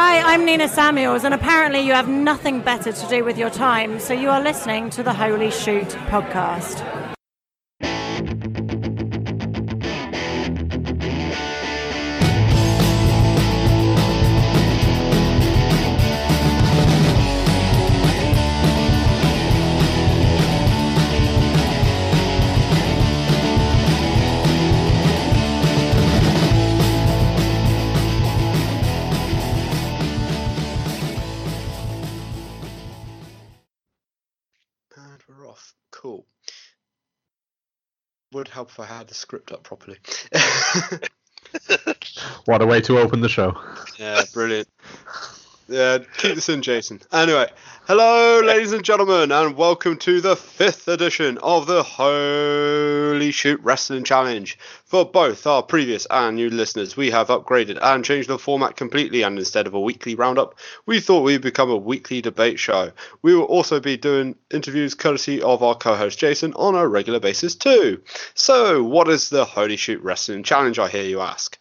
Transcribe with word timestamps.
Hi, 0.00 0.20
I'm 0.32 0.44
Nina 0.44 0.68
Samuels, 0.68 1.24
and 1.24 1.34
apparently 1.34 1.80
you 1.80 1.92
have 1.92 2.06
nothing 2.08 2.60
better 2.60 2.92
to 2.92 3.08
do 3.08 3.24
with 3.24 3.36
your 3.36 3.50
time, 3.50 3.98
so 3.98 4.14
you 4.14 4.30
are 4.30 4.40
listening 4.40 4.90
to 4.90 5.02
the 5.02 5.12
Holy 5.12 5.50
Shoot 5.50 5.88
podcast. 6.06 7.07
Would 38.38 38.46
help 38.46 38.70
if 38.70 38.78
I 38.78 38.86
had 38.86 39.08
the 39.08 39.14
script 39.14 39.50
up 39.50 39.64
properly. 39.64 39.98
What 42.44 42.62
a 42.62 42.66
way 42.66 42.80
to 42.82 43.00
open 43.00 43.20
the 43.20 43.28
show. 43.28 43.60
yeah, 43.98 44.22
brilliant. 44.32 44.68
Yeah, 45.70 45.98
keep 46.16 46.34
this 46.34 46.48
in, 46.48 46.62
Jason. 46.62 47.02
Anyway, 47.12 47.46
hello, 47.86 48.40
ladies 48.40 48.72
and 48.72 48.82
gentlemen, 48.82 49.30
and 49.30 49.54
welcome 49.54 49.98
to 49.98 50.22
the 50.22 50.34
fifth 50.34 50.88
edition 50.88 51.36
of 51.42 51.66
the 51.66 51.82
Holy 51.82 53.30
Shoot 53.32 53.60
Wrestling 53.62 54.04
Challenge. 54.04 54.58
For 54.86 55.04
both 55.04 55.46
our 55.46 55.62
previous 55.62 56.06
and 56.10 56.36
new 56.36 56.48
listeners, 56.48 56.96
we 56.96 57.10
have 57.10 57.28
upgraded 57.28 57.78
and 57.82 58.02
changed 58.02 58.30
the 58.30 58.38
format 58.38 58.76
completely, 58.76 59.20
and 59.20 59.38
instead 59.38 59.66
of 59.66 59.74
a 59.74 59.80
weekly 59.80 60.14
roundup, 60.14 60.54
we 60.86 61.00
thought 61.00 61.20
we'd 61.20 61.42
become 61.42 61.68
a 61.70 61.76
weekly 61.76 62.22
debate 62.22 62.58
show. 62.58 62.90
We 63.20 63.34
will 63.34 63.44
also 63.44 63.78
be 63.78 63.98
doing 63.98 64.36
interviews 64.50 64.94
courtesy 64.94 65.42
of 65.42 65.62
our 65.62 65.74
co 65.74 65.96
host 65.96 66.18
Jason 66.18 66.54
on 66.54 66.76
a 66.76 66.88
regular 66.88 67.20
basis, 67.20 67.54
too. 67.54 68.00
So, 68.32 68.82
what 68.82 69.08
is 69.08 69.28
the 69.28 69.44
Holy 69.44 69.76
Shoot 69.76 70.00
Wrestling 70.00 70.44
Challenge, 70.44 70.78
I 70.78 70.88
hear 70.88 71.04
you 71.04 71.20
ask? 71.20 71.58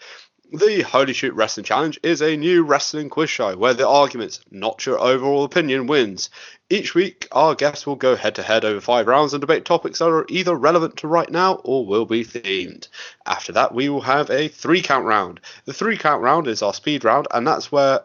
The 0.53 0.81
Holy 0.81 1.11
Shoot 1.11 1.33
Wrestling 1.33 1.65
Challenge 1.65 1.99
is 2.01 2.21
a 2.21 2.37
new 2.37 2.63
wrestling 2.63 3.09
quiz 3.09 3.29
show 3.29 3.57
where 3.57 3.73
the 3.73 3.85
arguments, 3.85 4.39
not 4.49 4.85
your 4.85 4.97
overall 4.97 5.43
opinion, 5.43 5.87
wins. 5.87 6.29
Each 6.69 6.95
week, 6.95 7.27
our 7.33 7.53
guests 7.53 7.85
will 7.85 7.97
go 7.97 8.15
head 8.15 8.35
to 8.35 8.43
head 8.43 8.63
over 8.63 8.79
five 8.79 9.07
rounds 9.07 9.33
and 9.33 9.41
debate 9.41 9.65
topics 9.65 9.99
that 9.99 10.07
are 10.07 10.25
either 10.29 10.55
relevant 10.55 10.95
to 10.97 11.07
right 11.09 11.29
now 11.29 11.55
or 11.65 11.85
will 11.85 12.05
be 12.05 12.23
themed. 12.23 12.87
After 13.25 13.51
that, 13.51 13.75
we 13.75 13.89
will 13.89 13.99
have 13.99 14.29
a 14.29 14.47
three 14.47 14.81
count 14.81 15.03
round. 15.03 15.41
The 15.65 15.73
three 15.73 15.97
count 15.97 16.21
round 16.21 16.47
is 16.47 16.61
our 16.61 16.73
speed 16.73 17.03
round, 17.03 17.27
and 17.31 17.45
that's 17.45 17.69
where 17.69 18.03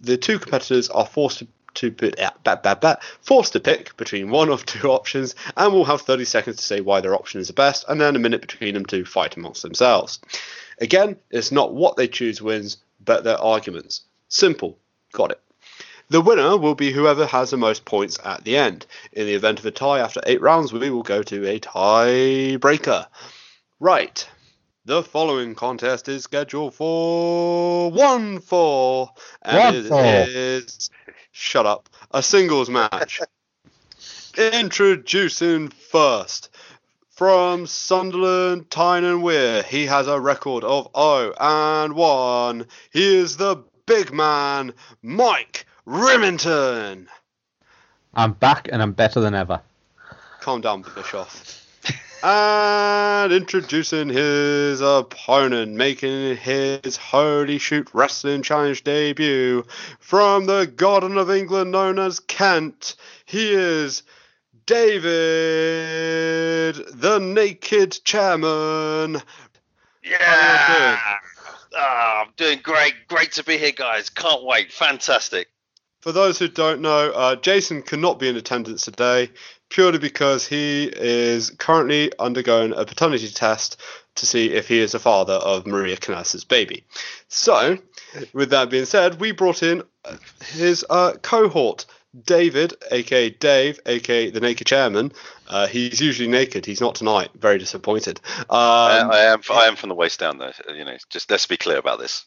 the 0.00 0.16
two 0.16 0.38
competitors 0.38 0.90
are 0.90 1.06
forced 1.06 1.40
to 1.40 1.48
to 1.74 1.92
put 1.92 2.18
uh, 2.18 2.30
bat, 2.44 3.02
forced 3.20 3.52
to 3.52 3.60
pick 3.60 3.96
between 3.96 4.30
one 4.30 4.48
of 4.48 4.66
two 4.66 4.90
options, 4.90 5.34
and 5.56 5.72
will 5.72 5.84
have 5.84 6.02
30 6.02 6.24
seconds 6.24 6.56
to 6.56 6.62
say 6.62 6.80
why 6.80 7.00
their 7.00 7.14
option 7.14 7.40
is 7.40 7.46
the 7.46 7.52
best, 7.52 7.84
and 7.88 8.00
then 8.00 8.16
a 8.16 8.18
minute 8.18 8.40
between 8.40 8.74
them 8.74 8.84
to 8.86 9.04
fight 9.04 9.36
amongst 9.36 9.62
themselves. 9.62 10.20
Again, 10.80 11.16
it's 11.30 11.52
not 11.52 11.74
what 11.74 11.96
they 11.96 12.08
choose 12.08 12.40
wins, 12.40 12.78
but 13.04 13.22
their 13.22 13.38
arguments. 13.38 14.02
Simple. 14.28 14.78
Got 15.12 15.32
it. 15.32 15.40
The 16.08 16.20
winner 16.20 16.56
will 16.56 16.74
be 16.74 16.90
whoever 16.90 17.26
has 17.26 17.50
the 17.50 17.56
most 17.56 17.84
points 17.84 18.18
at 18.24 18.42
the 18.44 18.56
end. 18.56 18.86
In 19.12 19.26
the 19.26 19.34
event 19.34 19.60
of 19.60 19.66
a 19.66 19.70
tie 19.70 20.00
after 20.00 20.20
eight 20.26 20.40
rounds, 20.40 20.72
we 20.72 20.90
will 20.90 21.04
go 21.04 21.22
to 21.22 21.46
a 21.46 21.60
tiebreaker. 21.60 23.06
Right. 23.78 24.28
The 24.86 25.02
following 25.04 25.54
contest 25.54 26.08
is 26.08 26.24
scheduled 26.24 26.74
for 26.74 27.92
one 27.92 28.40
fall, 28.40 29.16
and 29.42 29.88
One 29.88 30.04
it 30.04 30.28
is 30.28 30.90
shut 31.30 31.66
up 31.66 31.88
a 32.10 32.22
singles 32.22 32.70
match. 32.70 33.20
Introducing 34.38 35.68
first 35.68 36.50
from 37.20 37.66
Sunderland, 37.66 38.70
Tyne 38.70 39.04
and 39.04 39.22
Wear. 39.22 39.62
He 39.62 39.84
has 39.84 40.06
a 40.06 40.18
record 40.18 40.64
of 40.64 40.88
0 40.96 41.34
and 41.38 41.92
1. 41.92 42.66
He 42.94 43.18
is 43.18 43.36
the 43.36 43.56
big 43.84 44.10
man, 44.10 44.72
Mike 45.02 45.66
Remington. 45.84 47.08
I'm 48.14 48.32
back 48.32 48.70
and 48.72 48.80
I'm 48.80 48.92
better 48.92 49.20
than 49.20 49.34
ever. 49.34 49.60
Calm 50.40 50.62
down, 50.62 50.82
Bischoff. 50.94 51.66
and 52.22 53.34
introducing 53.34 54.08
his 54.08 54.80
opponent, 54.80 55.72
making 55.72 56.38
his 56.38 56.96
Holy 56.96 57.58
Shoot 57.58 57.90
Wrestling 57.92 58.40
Challenge 58.40 58.82
debut 58.82 59.66
from 59.98 60.46
the 60.46 60.66
Garden 60.66 61.18
of 61.18 61.30
England 61.30 61.72
known 61.72 61.98
as 61.98 62.18
Kent. 62.18 62.96
He 63.26 63.52
is 63.52 64.04
David, 64.70 65.10
the 66.94 67.18
Naked 67.18 67.98
Chairman. 68.04 69.20
Yeah. 70.04 70.96
Ah, 71.76 72.20
I'm 72.20 72.28
doing 72.36 72.60
great. 72.62 72.94
Great 73.08 73.32
to 73.32 73.42
be 73.42 73.58
here, 73.58 73.72
guys. 73.72 74.10
Can't 74.10 74.44
wait. 74.44 74.72
Fantastic. 74.72 75.48
For 76.02 76.12
those 76.12 76.38
who 76.38 76.46
don't 76.46 76.80
know, 76.80 77.10
uh, 77.10 77.34
Jason 77.34 77.82
cannot 77.82 78.20
be 78.20 78.28
in 78.28 78.36
attendance 78.36 78.84
today 78.84 79.30
purely 79.70 79.98
because 79.98 80.46
he 80.46 80.84
is 80.84 81.50
currently 81.50 82.12
undergoing 82.20 82.72
a 82.72 82.84
paternity 82.84 83.28
test 83.28 83.76
to 84.14 84.24
see 84.24 84.52
if 84.52 84.68
he 84.68 84.78
is 84.78 84.92
the 84.92 85.00
father 85.00 85.34
of 85.34 85.66
Maria 85.66 85.96
Kanellis' 85.96 86.46
baby. 86.46 86.84
So, 87.26 87.76
with 88.32 88.50
that 88.50 88.70
being 88.70 88.84
said, 88.84 89.18
we 89.20 89.32
brought 89.32 89.64
in 89.64 89.82
his 90.52 90.84
uh, 90.88 91.14
cohort, 91.22 91.86
David, 92.24 92.74
aka 92.90 93.30
Dave, 93.30 93.78
aka 93.86 94.30
the 94.30 94.40
Naked 94.40 94.66
Chairman. 94.66 95.12
Uh, 95.48 95.66
he's 95.66 96.00
usually 96.00 96.28
naked. 96.28 96.66
He's 96.66 96.80
not 96.80 96.94
tonight. 96.96 97.30
Very 97.34 97.58
disappointed. 97.58 98.20
Um, 98.38 98.46
I, 98.50 99.08
I 99.12 99.18
am. 99.32 99.40
I 99.50 99.64
am 99.64 99.76
from 99.76 99.88
the 99.90 99.94
waist 99.94 100.18
down, 100.20 100.38
though. 100.38 100.52
You 100.68 100.84
know, 100.84 100.96
just 101.08 101.30
let's 101.30 101.46
be 101.46 101.56
clear 101.56 101.78
about 101.78 101.98
this. 102.00 102.24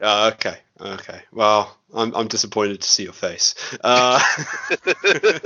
Uh, 0.00 0.30
okay, 0.34 0.58
okay. 0.80 1.22
Well, 1.32 1.76
I'm 1.92 2.14
I'm 2.14 2.28
disappointed 2.28 2.80
to 2.80 2.88
see 2.88 3.02
your 3.04 3.12
face. 3.12 3.54
Uh, 3.82 4.20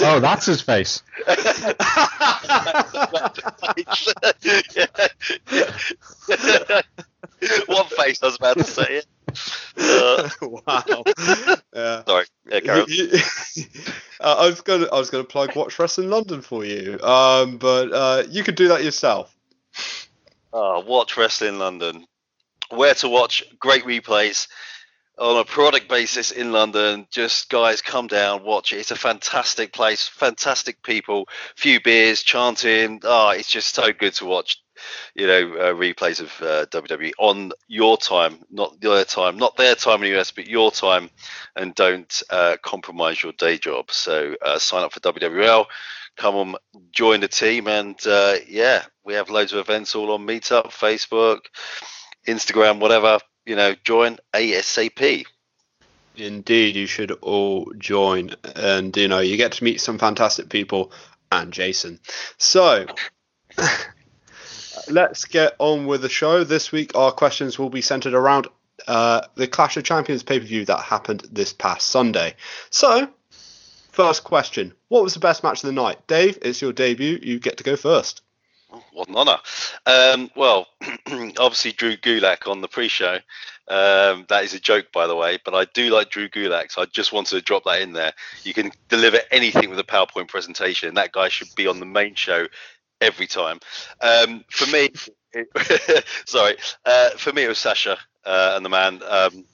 Oh, 0.00 0.20
that's 0.20 0.46
his 0.46 0.60
face. 0.60 1.02
One 7.66 7.86
face. 7.86 8.22
I 8.22 8.26
was 8.26 8.36
about 8.36 8.58
to 8.58 8.64
say 8.64 8.84
it. 8.88 9.06
Uh, 9.76 10.28
wow. 10.42 11.04
Yeah. 11.74 12.04
sorry. 12.06 12.26
Yeah, 12.50 12.84
uh, 14.20 14.36
I 14.38 14.46
was 14.46 14.60
gonna 14.62 14.86
I 14.92 14.98
was 14.98 15.10
gonna 15.10 15.24
plug 15.24 15.54
Watch 15.54 15.78
Wrestling 15.78 16.10
London 16.10 16.42
for 16.42 16.64
you, 16.64 16.98
um, 17.02 17.58
but 17.58 17.92
uh, 17.92 18.22
you 18.28 18.42
could 18.42 18.54
do 18.56 18.68
that 18.68 18.82
yourself. 18.82 19.34
Oh, 20.52 20.80
watch 20.80 21.16
Wrestling 21.16 21.58
London. 21.58 22.06
Where 22.70 22.94
to 22.94 23.08
watch 23.08 23.44
great 23.58 23.84
replays 23.84 24.48
on 25.18 25.36
a 25.36 25.44
product 25.44 25.88
basis 25.88 26.30
in 26.30 26.52
London. 26.52 27.06
Just 27.10 27.50
guys, 27.50 27.82
come 27.82 28.06
down, 28.06 28.44
watch 28.44 28.72
it. 28.72 28.78
It's 28.78 28.90
a 28.90 28.96
fantastic 28.96 29.72
place, 29.72 30.06
fantastic 30.06 30.82
people, 30.82 31.28
few 31.56 31.80
beers, 31.80 32.22
chanting. 32.22 33.00
Oh, 33.04 33.30
it's 33.30 33.48
just 33.48 33.74
so 33.74 33.92
good 33.92 34.14
to 34.14 34.26
watch. 34.26 34.62
You 35.16 35.26
know, 35.26 35.54
uh, 35.54 35.74
replays 35.74 36.20
of 36.20 36.30
uh, 36.40 36.66
WWE 36.66 37.10
on 37.18 37.50
your 37.66 37.96
time, 37.96 38.38
not 38.48 38.80
their 38.80 39.04
time, 39.04 39.36
not 39.36 39.56
their 39.56 39.74
time 39.74 40.04
in 40.04 40.12
the 40.12 40.20
US, 40.20 40.30
but 40.30 40.46
your 40.46 40.70
time, 40.70 41.10
and 41.56 41.74
don't 41.74 42.22
uh, 42.30 42.56
compromise 42.62 43.20
your 43.20 43.32
day 43.32 43.58
job. 43.58 43.90
So 43.90 44.36
uh, 44.40 44.58
sign 44.60 44.84
up 44.84 44.92
for 44.92 45.00
WWL, 45.00 45.66
come 46.16 46.34
on, 46.36 46.54
join 46.92 47.20
the 47.20 47.28
team, 47.28 47.66
and 47.66 47.98
uh, 48.06 48.36
yeah, 48.46 48.84
we 49.04 49.14
have 49.14 49.30
loads 49.30 49.52
of 49.52 49.58
events 49.58 49.96
all 49.96 50.12
on 50.12 50.24
Meetup, 50.24 50.66
Facebook, 50.66 51.40
Instagram, 52.28 52.78
whatever. 52.78 53.18
You 53.48 53.56
know, 53.56 53.74
join 53.82 54.18
ASAP. 54.34 55.24
Indeed, 56.16 56.76
you 56.76 56.86
should 56.86 57.12
all 57.12 57.72
join, 57.78 58.34
and 58.54 58.94
you 58.94 59.08
know 59.08 59.20
you 59.20 59.38
get 59.38 59.52
to 59.52 59.64
meet 59.64 59.80
some 59.80 59.98
fantastic 59.98 60.50
people 60.50 60.92
and 61.32 61.50
Jason. 61.50 61.98
So. 62.36 62.84
Let's 64.90 65.24
get 65.24 65.54
on 65.58 65.86
with 65.86 66.02
the 66.02 66.08
show. 66.08 66.44
This 66.44 66.72
week, 66.72 66.94
our 66.94 67.10
questions 67.10 67.58
will 67.58 67.68
be 67.68 67.80
centered 67.80 68.14
around 68.14 68.48
uh, 68.86 69.22
the 69.34 69.46
Clash 69.46 69.76
of 69.76 69.84
Champions 69.84 70.22
pay 70.22 70.38
per 70.38 70.46
view 70.46 70.64
that 70.66 70.80
happened 70.80 71.26
this 71.32 71.52
past 71.52 71.88
Sunday. 71.88 72.34
So, 72.70 73.08
first 73.90 74.24
question 74.24 74.74
What 74.88 75.02
was 75.02 75.14
the 75.14 75.20
best 75.20 75.42
match 75.42 75.64
of 75.64 75.68
the 75.68 75.72
night? 75.72 76.06
Dave, 76.06 76.38
it's 76.42 76.60
your 76.60 76.72
debut. 76.72 77.18
You 77.22 77.38
get 77.38 77.56
to 77.58 77.64
go 77.64 77.76
first. 77.76 78.20
What 78.92 79.08
an 79.08 79.16
honour. 79.16 79.38
Um, 79.86 80.30
well, 80.36 80.66
obviously 81.38 81.72
Drew 81.72 81.96
Gulak 81.96 82.46
on 82.48 82.60
the 82.60 82.68
pre-show. 82.68 83.14
Um, 83.68 84.26
that 84.28 84.44
is 84.44 84.54
a 84.54 84.60
joke, 84.60 84.92
by 84.92 85.06
the 85.06 85.16
way, 85.16 85.38
but 85.44 85.54
I 85.54 85.64
do 85.66 85.90
like 85.90 86.10
Drew 86.10 86.28
Gulak, 86.28 86.70
so 86.70 86.82
I 86.82 86.86
just 86.86 87.12
wanted 87.12 87.36
to 87.36 87.42
drop 87.42 87.64
that 87.64 87.80
in 87.80 87.92
there. 87.92 88.12
You 88.44 88.52
can 88.54 88.70
deliver 88.88 89.20
anything 89.30 89.70
with 89.70 89.78
a 89.78 89.84
PowerPoint 89.84 90.28
presentation. 90.28 90.94
That 90.94 91.12
guy 91.12 91.28
should 91.28 91.54
be 91.54 91.66
on 91.66 91.80
the 91.80 91.86
main 91.86 92.14
show 92.14 92.46
every 93.00 93.26
time. 93.26 93.60
Um, 94.00 94.44
for 94.50 94.66
me, 94.70 94.90
sorry, 96.26 96.56
uh, 96.84 97.10
for 97.10 97.32
me 97.32 97.44
it 97.44 97.48
was 97.48 97.58
Sasha 97.58 97.98
uh, 98.24 98.52
and 98.56 98.64
the 98.64 98.70
man. 98.70 99.02
Um, 99.08 99.44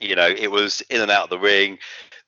You 0.00 0.16
know, 0.16 0.28
it 0.28 0.50
was 0.50 0.82
in 0.90 1.00
and 1.00 1.10
out 1.10 1.24
of 1.24 1.30
the 1.30 1.38
ring. 1.38 1.78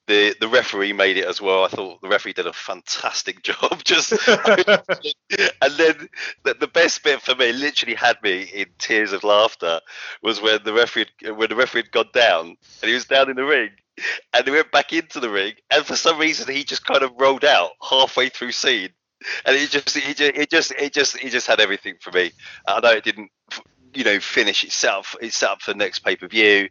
The 0.07 0.35
the 0.39 0.47
referee 0.47 0.93
made 0.93 1.17
it 1.17 1.25
as 1.25 1.41
well. 1.41 1.63
I 1.63 1.67
thought 1.67 2.01
the 2.01 2.09
referee 2.09 2.33
did 2.33 2.47
a 2.47 2.53
fantastic 2.53 3.41
job. 3.43 3.83
Just 3.83 4.11
and 4.27 5.73
then 5.77 6.09
the, 6.43 6.53
the 6.59 6.69
best 6.71 7.03
bit 7.03 7.21
for 7.21 7.35
me, 7.35 7.51
literally 7.51 7.95
had 7.95 8.21
me 8.21 8.43
in 8.43 8.67
tears 8.77 9.13
of 9.13 9.23
laughter, 9.23 9.79
was 10.21 10.41
when 10.41 10.59
the 10.63 10.73
referee 10.73 11.07
when 11.23 11.49
the 11.49 11.55
referee 11.55 11.81
had 11.81 11.91
gone 11.91 12.09
down 12.13 12.47
and 12.81 12.89
he 12.89 12.93
was 12.93 13.05
down 13.05 13.29
in 13.29 13.35
the 13.35 13.45
ring 13.45 13.71
and 14.33 14.45
he 14.45 14.51
went 14.51 14.71
back 14.71 14.93
into 14.93 15.19
the 15.19 15.29
ring, 15.29 15.53
and 15.71 15.85
for 15.85 15.95
some 15.95 16.19
reason 16.19 16.53
he 16.53 16.63
just 16.63 16.85
kind 16.85 17.03
of 17.03 17.11
rolled 17.17 17.45
out 17.45 17.71
halfway 17.81 18.29
through 18.29 18.51
scene, 18.51 18.89
and 19.45 19.55
it 19.55 19.69
just 19.69 19.95
he 19.95 20.13
just 20.13 20.35
it 20.35 20.49
just 20.49 20.71
it 20.71 20.93
just 20.93 21.17
he 21.17 21.29
just 21.29 21.47
had 21.47 21.59
everything 21.59 21.95
for 22.01 22.11
me. 22.11 22.31
I 22.67 22.79
know 22.79 22.91
it 22.91 23.03
didn't, 23.03 23.31
you 23.93 24.03
know, 24.03 24.19
finish 24.19 24.63
itself. 24.63 25.15
It's 25.21 25.37
set 25.37 25.51
up 25.51 25.61
for 25.61 25.71
the 25.71 25.77
next 25.77 25.99
pay 25.99 26.15
per 26.15 26.27
view. 26.27 26.69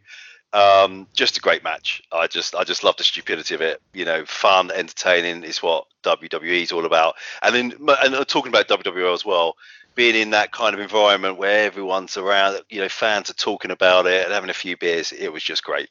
Um, 0.55 1.07
just 1.13 1.37
a 1.37 1.41
great 1.41 1.65
match. 1.65 2.01
I 2.13 2.27
just 2.27 2.55
I 2.55 2.63
just 2.63 2.83
love 2.83 2.95
the 2.95 3.03
stupidity 3.03 3.55
of 3.55 3.61
it. 3.61 3.81
You 3.93 4.05
know, 4.05 4.25
fun, 4.25 4.71
entertaining 4.71 5.43
is 5.43 5.61
what 5.61 5.85
WWE 6.03 6.63
is 6.63 6.71
all 6.71 6.85
about. 6.85 7.15
And 7.41 7.53
then 7.53 7.89
and 8.03 8.27
talking 8.27 8.51
about 8.51 8.69
WWE 8.69 9.13
as 9.13 9.25
well, 9.25 9.57
being 9.95 10.15
in 10.15 10.29
that 10.29 10.51
kind 10.51 10.73
of 10.73 10.79
environment 10.79 11.37
where 11.37 11.65
everyone's 11.65 12.15
around, 12.15 12.61
you 12.69 12.79
know, 12.79 12.89
fans 12.89 13.29
are 13.29 13.33
talking 13.33 13.71
about 13.71 14.05
it 14.05 14.23
and 14.23 14.33
having 14.33 14.49
a 14.49 14.53
few 14.53 14.77
beers, 14.77 15.11
it 15.11 15.33
was 15.33 15.43
just 15.43 15.63
great. 15.63 15.89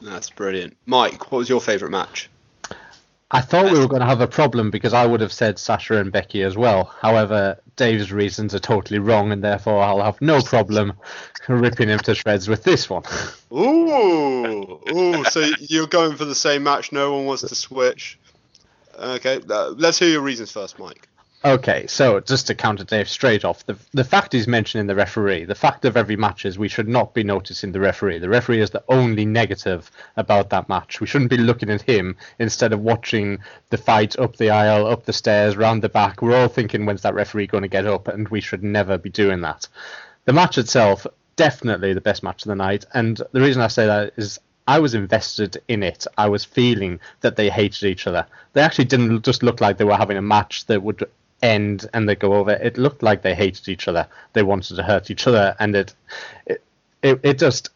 That's 0.00 0.30
brilliant. 0.30 0.76
Mike, 0.86 1.30
what 1.30 1.38
was 1.38 1.48
your 1.48 1.60
favourite 1.60 1.92
match? 1.92 2.30
I 3.30 3.42
thought 3.42 3.70
we 3.70 3.78
were 3.78 3.88
going 3.88 4.00
to 4.00 4.06
have 4.06 4.22
a 4.22 4.26
problem 4.26 4.70
because 4.70 4.94
I 4.94 5.04
would 5.04 5.20
have 5.20 5.34
said 5.34 5.58
Sasha 5.58 5.98
and 5.98 6.10
Becky 6.10 6.42
as 6.42 6.56
well. 6.56 6.84
However, 6.84 7.60
Dave's 7.76 8.10
reasons 8.10 8.54
are 8.54 8.58
totally 8.58 8.98
wrong, 8.98 9.32
and 9.32 9.44
therefore 9.44 9.82
I'll 9.82 10.02
have 10.02 10.18
no 10.22 10.40
problem 10.40 10.94
ripping 11.46 11.90
him 11.90 11.98
to 12.00 12.14
shreds 12.14 12.48
with 12.48 12.64
this 12.64 12.88
one. 12.88 13.02
Ooh, 13.52 14.80
ooh! 14.94 15.24
So 15.24 15.46
you're 15.60 15.86
going 15.86 16.16
for 16.16 16.24
the 16.24 16.34
same 16.34 16.62
match? 16.62 16.90
No 16.90 17.14
one 17.14 17.26
wants 17.26 17.42
to 17.42 17.54
switch. 17.54 18.18
Okay, 18.98 19.40
uh, 19.48 19.74
let's 19.76 19.98
hear 19.98 20.08
your 20.08 20.22
reasons 20.22 20.50
first, 20.50 20.78
Mike. 20.78 21.06
Okay, 21.44 21.86
so 21.86 22.18
just 22.18 22.48
to 22.48 22.54
counter 22.56 22.82
Dave 22.82 23.08
straight 23.08 23.44
off, 23.44 23.64
the 23.64 23.76
the 23.94 24.02
fact 24.02 24.32
he's 24.32 24.48
mentioning 24.48 24.88
the 24.88 24.96
referee, 24.96 25.44
the 25.44 25.54
fact 25.54 25.84
of 25.84 25.96
every 25.96 26.16
match 26.16 26.44
is 26.44 26.58
we 26.58 26.66
should 26.66 26.88
not 26.88 27.14
be 27.14 27.22
noticing 27.22 27.70
the 27.70 27.78
referee. 27.78 28.18
The 28.18 28.28
referee 28.28 28.60
is 28.60 28.70
the 28.70 28.82
only 28.88 29.24
negative 29.24 29.88
about 30.16 30.50
that 30.50 30.68
match. 30.68 31.00
We 31.00 31.06
shouldn't 31.06 31.30
be 31.30 31.36
looking 31.36 31.70
at 31.70 31.82
him 31.82 32.16
instead 32.40 32.72
of 32.72 32.80
watching 32.80 33.38
the 33.70 33.78
fight 33.78 34.18
up 34.18 34.34
the 34.36 34.50
aisle, 34.50 34.88
up 34.88 35.04
the 35.04 35.12
stairs, 35.12 35.56
round 35.56 35.82
the 35.82 35.88
back. 35.88 36.22
We're 36.22 36.36
all 36.36 36.48
thinking 36.48 36.84
when's 36.86 37.02
that 37.02 37.14
referee 37.14 37.46
going 37.46 37.62
to 37.62 37.68
get 37.68 37.86
up, 37.86 38.08
and 38.08 38.28
we 38.30 38.40
should 38.40 38.64
never 38.64 38.98
be 38.98 39.10
doing 39.10 39.40
that. 39.42 39.68
The 40.24 40.32
match 40.32 40.58
itself, 40.58 41.06
definitely 41.36 41.92
the 41.92 42.00
best 42.00 42.24
match 42.24 42.42
of 42.42 42.48
the 42.48 42.56
night, 42.56 42.84
and 42.94 43.22
the 43.30 43.40
reason 43.40 43.62
I 43.62 43.68
say 43.68 43.86
that 43.86 44.12
is 44.16 44.40
I 44.66 44.80
was 44.80 44.94
invested 44.94 45.62
in 45.68 45.82
it. 45.82 46.06
I 46.18 46.28
was 46.28 46.44
feeling 46.44 46.98
that 47.20 47.36
they 47.36 47.48
hated 47.48 47.84
each 47.84 48.06
other. 48.06 48.26
They 48.52 48.60
actually 48.60 48.84
didn't 48.84 49.24
just 49.24 49.42
look 49.42 49.60
like 49.60 49.78
they 49.78 49.84
were 49.84 49.96
having 49.96 50.18
a 50.18 50.22
match 50.22 50.66
that 50.66 50.82
would 50.82 51.08
end 51.42 51.88
and 51.94 52.08
they 52.08 52.14
go 52.14 52.34
over. 52.34 52.52
It 52.52 52.78
looked 52.78 53.02
like 53.02 53.22
they 53.22 53.34
hated 53.34 53.68
each 53.68 53.88
other. 53.88 54.06
They 54.32 54.42
wanted 54.42 54.76
to 54.76 54.82
hurt 54.82 55.10
each 55.10 55.26
other, 55.26 55.54
and 55.58 55.76
it, 55.76 55.94
it, 56.46 56.62
it, 57.02 57.20
it 57.22 57.38
just, 57.38 57.70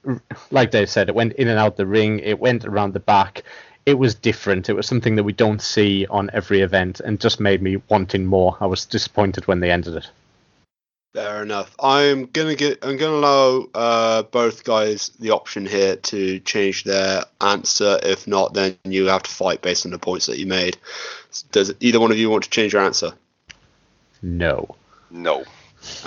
like 0.50 0.70
Dave 0.70 0.90
said, 0.90 1.08
it 1.08 1.14
went 1.14 1.34
in 1.34 1.48
and 1.48 1.58
out 1.58 1.76
the 1.76 1.86
ring. 1.86 2.18
It 2.20 2.40
went 2.40 2.64
around 2.64 2.94
the 2.94 3.00
back. 3.00 3.44
It 3.86 3.98
was 3.98 4.14
different. 4.14 4.68
It 4.68 4.74
was 4.74 4.86
something 4.86 5.16
that 5.16 5.24
we 5.24 5.32
don't 5.32 5.60
see 5.60 6.06
on 6.06 6.30
every 6.32 6.60
event, 6.60 7.00
and 7.00 7.20
just 7.20 7.40
made 7.40 7.62
me 7.62 7.82
wanting 7.88 8.26
more. 8.26 8.56
I 8.60 8.66
was 8.66 8.84
disappointed 8.84 9.46
when 9.46 9.60
they 9.60 9.70
ended 9.70 9.96
it. 9.96 10.08
Fair 11.14 11.42
enough. 11.42 11.76
I'm 11.78 12.24
gonna 12.26 12.54
get. 12.54 12.78
I'm 12.82 12.96
gonna 12.96 13.16
allow 13.16 13.68
uh, 13.74 14.22
both 14.22 14.64
guys 14.64 15.10
the 15.20 15.32
option 15.32 15.66
here 15.66 15.96
to 15.96 16.40
change 16.40 16.84
their 16.84 17.24
answer. 17.42 17.98
If 18.02 18.26
not, 18.26 18.54
then 18.54 18.78
you 18.84 19.06
have 19.08 19.24
to 19.24 19.30
fight 19.30 19.60
based 19.60 19.84
on 19.84 19.92
the 19.92 19.98
points 19.98 20.24
that 20.26 20.38
you 20.38 20.46
made. 20.46 20.78
Does 21.50 21.74
either 21.80 22.00
one 22.00 22.12
of 22.12 22.16
you 22.16 22.30
want 22.30 22.44
to 22.44 22.50
change 22.50 22.72
your 22.72 22.80
answer? 22.80 23.12
No. 24.22 24.76
No. 25.10 25.44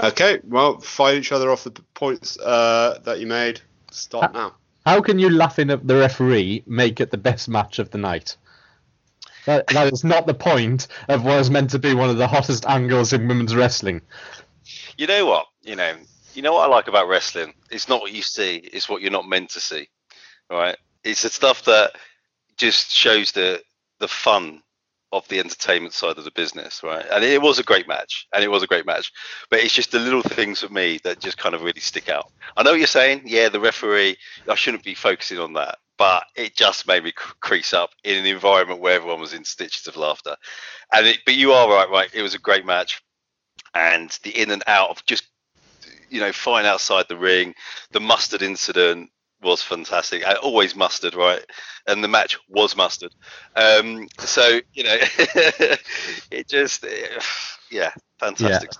Okay, 0.02 0.40
well, 0.44 0.80
fight 0.80 1.18
each 1.18 1.32
other 1.32 1.52
off 1.52 1.66
the 1.66 1.72
points 1.94 2.40
uh, 2.40 3.00
that 3.04 3.20
you 3.20 3.28
made. 3.28 3.62
Stop 3.92 4.34
now. 4.34 4.56
How 4.86 5.02
can 5.02 5.20
you 5.20 5.30
laughing 5.30 5.70
at 5.70 5.86
the 5.86 5.96
referee 5.96 6.64
make 6.66 7.02
it 7.02 7.12
the 7.12 7.18
best 7.18 7.50
match 7.50 7.80
of 7.80 7.90
the 7.90 7.98
night? 7.98 8.38
That, 9.46 9.68
that 9.68 9.92
is 9.92 10.04
not 10.04 10.28
the 10.28 10.34
point 10.34 10.88
of 11.08 11.24
what 11.24 11.40
is 11.40 11.50
meant 11.50 11.72
to 11.72 11.80
be 11.80 11.94
one 11.94 12.10
of 12.10 12.18
the 12.18 12.28
hottest 12.28 12.66
angles 12.66 13.14
in 13.14 13.28
women's 13.28 13.56
wrestling. 13.56 14.02
You 14.98 15.08
know 15.08 15.26
what? 15.26 15.48
You 15.64 15.76
know, 15.76 15.96
you 16.34 16.42
know 16.42 16.54
what 16.54 16.70
I 16.70 16.74
like 16.74 16.88
about 16.88 17.08
wrestling? 17.08 17.54
It's 17.70 17.90
not 17.90 18.02
what 18.02 18.12
you 18.12 18.22
see; 18.22 18.58
it's 18.58 18.90
what 18.90 19.02
you're 19.02 19.12
not 19.12 19.28
meant 19.28 19.50
to 19.52 19.60
see. 19.60 19.88
Right? 20.50 20.78
It's 21.04 21.24
the 21.24 21.30
stuff 21.30 21.66
that 21.66 21.96
just 22.58 22.92
shows 22.92 23.32
the 23.32 23.62
the 24.00 24.08
fun 24.08 24.62
of 25.16 25.28
the 25.30 25.40
entertainment 25.40 25.94
side 25.94 26.18
of 26.18 26.26
the 26.26 26.32
business, 26.32 26.84
right? 26.84 27.06
And 27.10 27.24
it 27.24 27.42
was 27.42 27.58
a 27.58 27.64
great 27.64 27.88
match, 27.88 28.28
and 28.34 28.44
it 28.44 28.52
was 28.52 28.64
a 28.64 28.68
great 28.68 28.86
match. 28.86 29.12
But 29.50 29.62
it's 29.62 29.74
just 29.74 29.92
the 29.92 30.00
little 30.00 30.22
things 30.22 30.60
for 30.60 30.72
me 30.72 31.00
that 31.04 31.20
just 31.20 31.38
kind 31.38 31.56
of 31.56 31.62
really 31.62 31.80
stick 31.80 32.10
out. 32.10 32.32
I 32.58 32.64
know 32.64 32.72
what 32.72 32.80
you're 32.80 32.88
saying. 32.88 33.22
Yeah, 33.26 33.48
the 33.48 33.60
referee. 33.62 34.18
I 34.50 34.56
shouldn't 34.56 34.84
be 34.84 34.94
focusing 34.94 35.40
on 35.40 35.54
that, 35.54 35.78
but 35.98 36.26
it 36.36 36.56
just 36.56 36.86
made 36.86 37.06
me 37.06 37.14
crease 37.40 37.74
up 37.74 37.92
in 38.04 38.18
an 38.18 38.26
environment 38.26 38.82
where 38.82 38.96
everyone 38.96 39.22
was 39.22 39.34
in 39.34 39.46
stitches 39.46 39.88
of 39.88 39.96
laughter. 39.96 40.36
And 40.94 41.08
it, 41.08 41.20
but 41.26 41.36
you 41.36 41.54
are 41.54 41.70
right, 41.70 41.90
right? 41.90 42.10
It 42.14 42.22
was 42.22 42.36
a 42.36 42.40
great 42.40 42.66
match, 42.66 43.02
and 43.74 44.10
the 44.24 44.32
in 44.32 44.52
and 44.52 44.64
out 44.68 44.90
of 44.90 45.06
just 45.06 45.30
you 46.10 46.20
know 46.20 46.34
fine 46.34 46.66
outside 46.66 47.06
the 47.08 47.18
ring, 47.18 47.56
the 47.92 48.02
mustard 48.02 48.42
incident, 48.42 49.10
was 49.46 49.62
fantastic. 49.62 50.26
I 50.26 50.34
always 50.34 50.76
mustard, 50.76 51.16
right? 51.16 51.46
And 51.88 52.04
the 52.04 52.08
match 52.08 52.38
was 52.50 52.76
mustard. 52.76 53.14
Um, 53.56 54.10
so 54.20 54.60
you 54.74 54.84
know, 54.84 54.98
it 56.32 56.48
just, 56.50 56.86
yeah, 57.72 57.92
fantastic. 58.20 58.72
Yeah. 58.74 58.80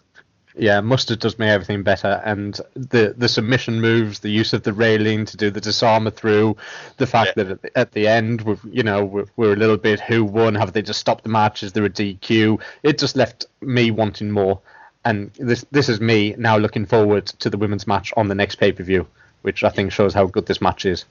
Yeah, 0.58 0.80
mustard 0.80 1.20
does 1.20 1.38
make 1.38 1.50
everything 1.50 1.84
better, 1.84 2.22
and 2.24 2.58
the 2.76 3.14
the 3.18 3.28
submission 3.28 3.82
moves, 3.82 4.20
the 4.20 4.30
use 4.30 4.54
of 4.54 4.64
the 4.64 4.72
railing 4.72 5.26
to 5.26 5.36
do 5.36 5.52
the 5.52 5.60
disarmer 5.60 6.12
through, 6.12 6.56
the 6.96 7.06
fact 7.06 7.34
yeah. 7.36 7.44
that 7.44 7.52
at 7.52 7.62
the, 7.62 7.78
at 7.78 7.92
the 7.92 8.08
end, 8.08 8.40
we've, 8.44 8.62
you 8.64 8.82
know, 8.82 9.04
we're, 9.04 9.26
we're, 9.36 9.52
a 9.52 9.58
little 9.58 9.76
bit 9.76 10.00
who 10.00 10.24
won? 10.24 10.56
Have 10.56 10.72
they 10.72 10.82
just 10.82 11.02
stopped 11.02 11.24
the 11.24 11.30
match? 11.30 11.62
Is 11.62 11.74
there 11.74 11.84
a 11.84 11.90
DQ? 11.90 12.62
It 12.84 12.98
just 12.98 13.18
left 13.18 13.48
me 13.60 13.92
wanting 13.92 14.32
more, 14.32 14.62
and 15.04 15.30
this 15.34 15.66
this 15.72 15.90
is 15.90 16.00
me 16.00 16.36
now 16.38 16.56
looking 16.56 16.86
forward 16.86 17.26
to 17.26 17.50
the 17.50 17.58
women's 17.58 17.86
match 17.86 18.14
on 18.16 18.30
the 18.30 18.36
next 18.36 18.56
pay 18.56 18.72
per 18.72 18.84
view 18.84 19.06
which 19.46 19.64
I 19.64 19.70
think 19.70 19.92
shows 19.92 20.16
how 20.16 20.26
good 20.26 20.48
this 20.48 20.60
match 20.60 20.88
is. 20.88 21.06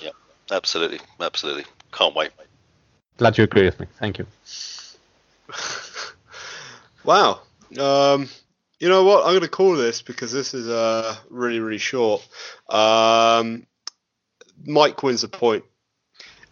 Yeah, 0.00 0.10
absolutely, 0.52 1.00
absolutely. 1.20 1.64
Can't 1.92 2.14
wait. 2.14 2.30
Glad 3.16 3.38
you 3.38 3.42
agree 3.42 3.64
with 3.64 3.80
me. 3.80 3.86
Thank 3.98 4.18
you. 4.18 4.26
wow. 7.04 7.40
Um, 7.76 8.28
you 8.78 8.88
know 8.88 9.02
what? 9.02 9.24
I'm 9.24 9.32
going 9.32 9.40
to 9.40 9.48
call 9.48 9.74
this 9.74 10.00
because 10.00 10.30
this 10.30 10.54
is 10.54 10.68
uh, 10.68 11.16
really, 11.28 11.58
really 11.58 11.78
short. 11.78 12.24
Um, 12.68 13.66
Mike 14.64 15.02
wins 15.02 15.24
a 15.24 15.28
point, 15.28 15.64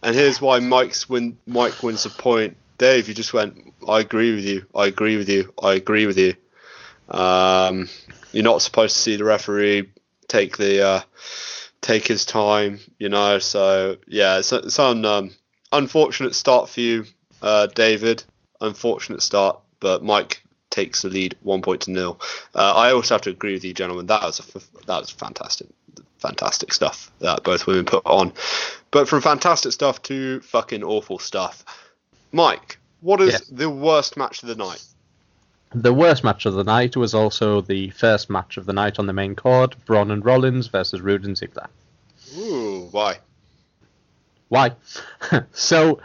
and 0.03 0.13
here's 0.13 0.41
why 0.41 0.59
Mike's 0.59 1.07
win. 1.07 1.37
Mike 1.47 1.81
wins 1.81 2.05
a 2.05 2.09
point. 2.09 2.57
Dave, 2.77 3.07
you 3.07 3.13
just 3.13 3.31
went. 3.31 3.73
I 3.87 4.01
agree 4.01 4.35
with 4.35 4.43
you. 4.43 4.65
I 4.75 4.87
agree 4.87 5.15
with 5.15 5.29
you. 5.29 5.53
I 5.63 5.75
agree 5.75 6.07
with 6.07 6.17
you. 6.17 6.35
Um, 7.07 7.87
you're 8.33 8.43
not 8.43 8.61
supposed 8.61 8.97
to 8.97 9.01
see 9.01 9.15
the 9.15 9.23
referee 9.23 9.89
take 10.29 10.57
the 10.57 10.85
uh, 10.85 11.01
take 11.81 12.07
his 12.07 12.25
time, 12.25 12.79
you 12.97 13.09
know. 13.09 13.39
So 13.39 13.97
yeah, 14.07 14.39
it's, 14.39 14.53
it's 14.53 14.79
an 14.79 15.03
um, 15.05 15.31
unfortunate 15.71 16.35
start 16.35 16.69
for 16.69 16.79
you, 16.79 17.05
uh, 17.41 17.67
David. 17.67 18.23
Unfortunate 18.61 19.21
start, 19.21 19.59
but 19.79 20.03
Mike 20.03 20.43
takes 20.69 21.01
the 21.01 21.09
lead, 21.09 21.35
one 21.41 21.61
point 21.61 21.81
to 21.81 21.91
nil. 21.91 22.19
Uh, 22.53 22.73
I 22.75 22.91
also 22.91 23.15
have 23.15 23.21
to 23.23 23.29
agree 23.29 23.53
with 23.53 23.65
you, 23.65 23.73
gentlemen. 23.73 24.05
That 24.07 24.21
was 24.21 24.39
a, 24.39 24.59
that 24.85 24.99
was 24.99 25.09
fantastic, 25.09 25.67
fantastic 26.19 26.73
stuff 26.73 27.11
that 27.19 27.43
both 27.43 27.67
women 27.67 27.85
put 27.85 28.05
on. 28.05 28.33
But 28.91 29.07
from 29.07 29.21
fantastic 29.21 29.71
stuff 29.71 30.01
to 30.03 30.41
fucking 30.41 30.83
awful 30.83 31.19
stuff. 31.19 31.63
Mike, 32.31 32.77
what 33.01 33.21
is 33.21 33.39
the 33.49 33.69
worst 33.69 34.17
match 34.17 34.43
of 34.43 34.49
the 34.49 34.55
night? 34.55 34.83
The 35.73 35.93
worst 35.93 36.23
match 36.23 36.45
of 36.45 36.55
the 36.55 36.63
night 36.63 36.97
was 36.97 37.13
also 37.13 37.61
the 37.61 37.91
first 37.91 38.29
match 38.29 38.57
of 38.57 38.65
the 38.65 38.73
night 38.73 38.97
on 38.97 39.05
the 39.05 39.13
main 39.13 39.35
card: 39.35 39.75
Braun 39.85 40.09
and 40.09 40.25
Rollins 40.25 40.67
versus 40.67 40.99
Roode 40.99 41.25
and 41.25 41.35
Ziggler. 41.35 41.67
Ooh, 42.37 42.87
why? 42.91 43.19
Why? 44.47 44.73
so, 45.51 46.01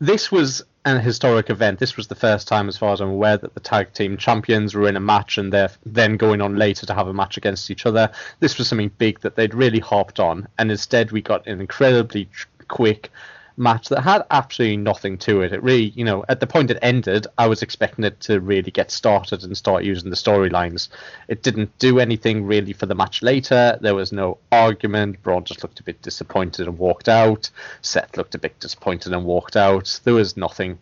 this 0.00 0.32
was 0.32 0.64
an 0.84 1.00
historic 1.00 1.50
event. 1.50 1.78
This 1.78 1.96
was 1.96 2.08
the 2.08 2.16
first 2.16 2.48
time, 2.48 2.68
as 2.68 2.76
far 2.76 2.92
as 2.92 3.00
I'm 3.00 3.10
aware, 3.10 3.36
that 3.36 3.54
the 3.54 3.60
tag 3.60 3.92
team 3.92 4.16
champions 4.16 4.74
were 4.74 4.88
in 4.88 4.96
a 4.96 5.00
match 5.00 5.38
and 5.38 5.52
they're 5.52 5.70
then 5.86 6.16
going 6.16 6.40
on 6.42 6.56
later 6.56 6.84
to 6.84 6.94
have 6.94 7.06
a 7.06 7.14
match 7.14 7.36
against 7.36 7.70
each 7.70 7.86
other. 7.86 8.10
This 8.40 8.58
was 8.58 8.68
something 8.68 8.90
big 8.98 9.20
that 9.20 9.36
they'd 9.36 9.54
really 9.54 9.78
hopped 9.78 10.18
on, 10.18 10.48
and 10.58 10.70
instead 10.70 11.12
we 11.12 11.22
got 11.22 11.46
an 11.46 11.60
incredibly 11.60 12.28
quick 12.68 13.10
match 13.56 13.88
that 13.88 14.02
had 14.02 14.22
absolutely 14.30 14.76
nothing 14.76 15.18
to 15.18 15.42
it. 15.42 15.52
It 15.52 15.62
really, 15.62 15.90
you 15.90 16.04
know, 16.04 16.24
at 16.28 16.40
the 16.40 16.46
point 16.46 16.70
it 16.70 16.78
ended, 16.82 17.26
I 17.38 17.46
was 17.46 17.62
expecting 17.62 18.04
it 18.04 18.20
to 18.20 18.40
really 18.40 18.70
get 18.70 18.90
started 18.90 19.44
and 19.44 19.56
start 19.56 19.84
using 19.84 20.10
the 20.10 20.16
storylines. 20.16 20.88
It 21.28 21.42
didn't 21.42 21.78
do 21.78 22.00
anything 22.00 22.44
really 22.46 22.72
for 22.72 22.86
the 22.86 22.94
match 22.94 23.22
later. 23.22 23.78
There 23.80 23.94
was 23.94 24.12
no 24.12 24.38
argument. 24.50 25.22
Braun 25.22 25.44
just 25.44 25.62
looked 25.62 25.80
a 25.80 25.84
bit 25.84 26.02
disappointed 26.02 26.66
and 26.66 26.78
walked 26.78 27.08
out. 27.08 27.50
Seth 27.82 28.16
looked 28.16 28.34
a 28.34 28.38
bit 28.38 28.58
disappointed 28.60 29.12
and 29.12 29.24
walked 29.24 29.56
out. 29.56 30.00
There 30.04 30.14
was 30.14 30.36
nothing. 30.36 30.78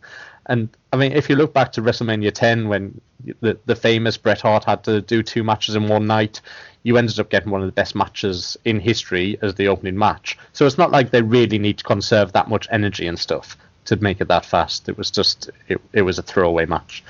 And 0.46 0.68
I 0.92 0.96
mean, 0.96 1.12
if 1.12 1.28
you 1.28 1.36
look 1.36 1.54
back 1.54 1.72
to 1.72 1.82
WrestleMania 1.82 2.32
10, 2.32 2.68
when 2.68 3.00
the 3.40 3.58
the 3.66 3.76
famous 3.76 4.16
Bret 4.16 4.40
Hart 4.40 4.64
had 4.64 4.82
to 4.84 5.00
do 5.00 5.22
two 5.22 5.44
matches 5.44 5.76
in 5.76 5.88
one 5.88 6.06
night, 6.06 6.40
you 6.82 6.96
ended 6.96 7.20
up 7.20 7.30
getting 7.30 7.50
one 7.50 7.60
of 7.60 7.66
the 7.66 7.72
best 7.72 7.94
matches 7.94 8.56
in 8.64 8.80
history 8.80 9.38
as 9.42 9.54
the 9.54 9.68
opening 9.68 9.96
match. 9.96 10.36
So 10.52 10.66
it's 10.66 10.78
not 10.78 10.90
like 10.90 11.10
they 11.10 11.22
really 11.22 11.58
need 11.58 11.78
to 11.78 11.84
conserve 11.84 12.32
that 12.32 12.48
much 12.48 12.66
energy 12.70 13.06
and 13.06 13.18
stuff 13.18 13.56
to 13.84 13.96
make 13.96 14.20
it 14.20 14.28
that 14.28 14.44
fast. 14.44 14.88
It 14.88 14.98
was 14.98 15.10
just 15.10 15.50
it, 15.68 15.80
it 15.92 16.02
was 16.02 16.18
a 16.18 16.22
throwaway 16.22 16.66
match. 16.66 17.04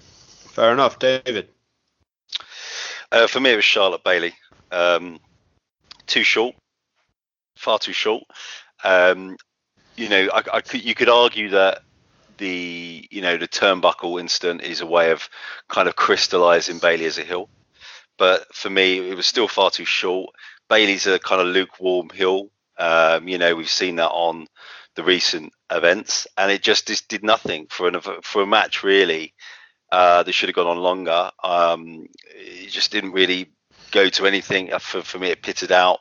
Fair 0.00 0.72
enough, 0.72 0.98
David. 0.98 1.48
Uh, 3.12 3.26
for 3.26 3.40
me, 3.40 3.52
it 3.52 3.56
was 3.56 3.64
Charlotte 3.64 4.02
Bayley. 4.02 4.34
Um, 4.72 5.20
too 6.06 6.24
short, 6.24 6.56
far 7.56 7.78
too 7.78 7.92
short. 7.92 8.24
Um, 8.82 9.36
you 9.96 10.08
know, 10.08 10.28
I, 10.32 10.42
I 10.54 10.60
could, 10.60 10.84
you 10.84 10.94
could 10.94 11.08
argue 11.08 11.50
that 11.50 11.82
the 12.38 13.06
you 13.10 13.22
know 13.22 13.36
the 13.36 13.48
turnbuckle 13.48 14.20
incident 14.20 14.62
is 14.62 14.80
a 14.80 14.86
way 14.86 15.10
of 15.10 15.28
kind 15.68 15.88
of 15.88 15.96
crystallizing 15.96 16.78
Bayley 16.78 17.06
as 17.06 17.18
a 17.18 17.24
heel. 17.24 17.48
But 18.18 18.54
for 18.54 18.70
me, 18.70 19.10
it 19.10 19.16
was 19.16 19.26
still 19.26 19.48
far 19.48 19.70
too 19.70 19.84
short. 19.84 20.34
Bayley's 20.68 21.06
a 21.06 21.18
kind 21.18 21.40
of 21.40 21.48
lukewarm 21.48 22.10
heel. 22.10 22.48
Um, 22.78 23.28
you 23.28 23.38
know, 23.38 23.54
we've 23.54 23.68
seen 23.68 23.96
that 23.96 24.10
on 24.10 24.46
the 24.94 25.04
recent 25.04 25.52
events, 25.70 26.26
and 26.36 26.50
it 26.50 26.62
just, 26.62 26.88
just 26.88 27.08
did 27.08 27.22
nothing 27.22 27.66
for 27.68 27.88
an, 27.88 28.00
for 28.22 28.42
a 28.42 28.46
match 28.46 28.82
really. 28.82 29.34
Uh, 29.92 30.22
they 30.22 30.32
should 30.32 30.48
have 30.48 30.56
gone 30.56 30.66
on 30.66 30.78
longer. 30.78 31.30
Um, 31.44 32.06
it 32.34 32.70
just 32.70 32.90
didn't 32.90 33.12
really 33.12 33.50
go 33.92 34.08
to 34.08 34.26
anything. 34.26 34.72
Uh, 34.72 34.78
for, 34.78 35.02
for 35.02 35.18
me, 35.18 35.28
it 35.28 35.42
pitted 35.42 35.70
out, 35.70 36.00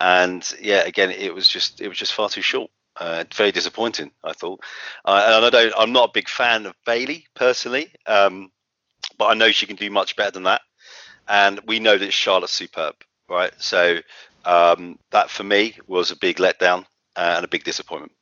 and 0.00 0.50
yeah, 0.60 0.80
again, 0.80 1.10
it 1.10 1.34
was 1.34 1.46
just 1.46 1.80
it 1.80 1.88
was 1.88 1.98
just 1.98 2.12
far 2.12 2.28
too 2.28 2.42
short. 2.42 2.70
Uh, 3.00 3.24
very 3.34 3.50
disappointing, 3.50 4.10
I 4.22 4.34
thought. 4.34 4.60
Uh, 5.06 5.36
and 5.36 5.46
I 5.46 5.50
don't, 5.50 5.72
I'm 5.76 5.92
not 5.92 6.10
a 6.10 6.12
big 6.12 6.28
fan 6.28 6.66
of 6.66 6.74
Bayley 6.84 7.26
personally, 7.34 7.94
um, 8.06 8.52
but 9.18 9.26
I 9.26 9.34
know 9.34 9.50
she 9.50 9.66
can 9.66 9.76
do 9.76 9.90
much 9.90 10.16
better 10.16 10.32
than 10.32 10.42
that. 10.42 10.60
And 11.26 11.60
we 11.66 11.80
know 11.80 11.96
that 11.96 12.12
Charlotte's 12.12 12.52
superb, 12.52 12.96
right? 13.28 13.52
So 13.56 14.00
um, 14.44 14.98
that 15.12 15.30
for 15.30 15.44
me 15.44 15.76
was 15.86 16.10
a 16.10 16.16
big 16.16 16.36
letdown 16.36 16.84
uh, 17.16 17.34
and 17.36 17.44
a 17.44 17.48
big 17.48 17.64
disappointment. 17.64 18.12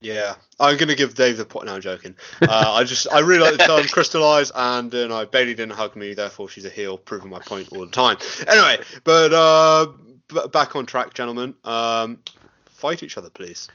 Yeah, 0.00 0.34
I'm 0.60 0.76
gonna 0.76 0.94
give 0.94 1.14
Dave 1.14 1.38
the 1.38 1.44
point. 1.46 1.66
No, 1.66 1.74
I'm 1.74 1.80
joking. 1.80 2.16
Uh, 2.42 2.72
I 2.74 2.84
just 2.84 3.10
I 3.10 3.20
really 3.20 3.40
like 3.40 3.58
the 3.58 3.64
term 3.64 3.86
crystallize, 3.86 4.52
and 4.54 4.92
you 4.92 5.08
know 5.08 5.24
Bayley 5.24 5.54
didn't 5.54 5.72
hug 5.72 5.96
me, 5.96 6.12
therefore 6.14 6.48
she's 6.48 6.66
a 6.66 6.70
heel, 6.70 6.98
proving 6.98 7.30
my 7.30 7.38
point 7.38 7.72
all 7.72 7.80
the 7.80 7.90
time. 7.90 8.18
Anyway, 8.46 8.84
but 9.04 9.32
uh, 9.32 9.86
b- 10.28 10.48
back 10.52 10.76
on 10.76 10.84
track, 10.84 11.14
gentlemen. 11.14 11.54
Um, 11.64 12.18
fight 12.66 13.02
each 13.02 13.16
other, 13.16 13.30
please. 13.30 13.68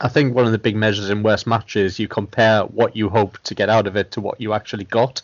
I 0.00 0.08
think 0.08 0.34
one 0.34 0.46
of 0.46 0.52
the 0.52 0.58
big 0.58 0.76
measures 0.76 1.10
in 1.10 1.22
worst 1.22 1.46
matches, 1.46 1.98
you 1.98 2.08
compare 2.08 2.62
what 2.62 2.96
you 2.96 3.08
hope 3.08 3.38
to 3.44 3.54
get 3.54 3.68
out 3.68 3.86
of 3.86 3.96
it 3.96 4.12
to 4.12 4.20
what 4.20 4.40
you 4.40 4.52
actually 4.52 4.84
got. 4.84 5.22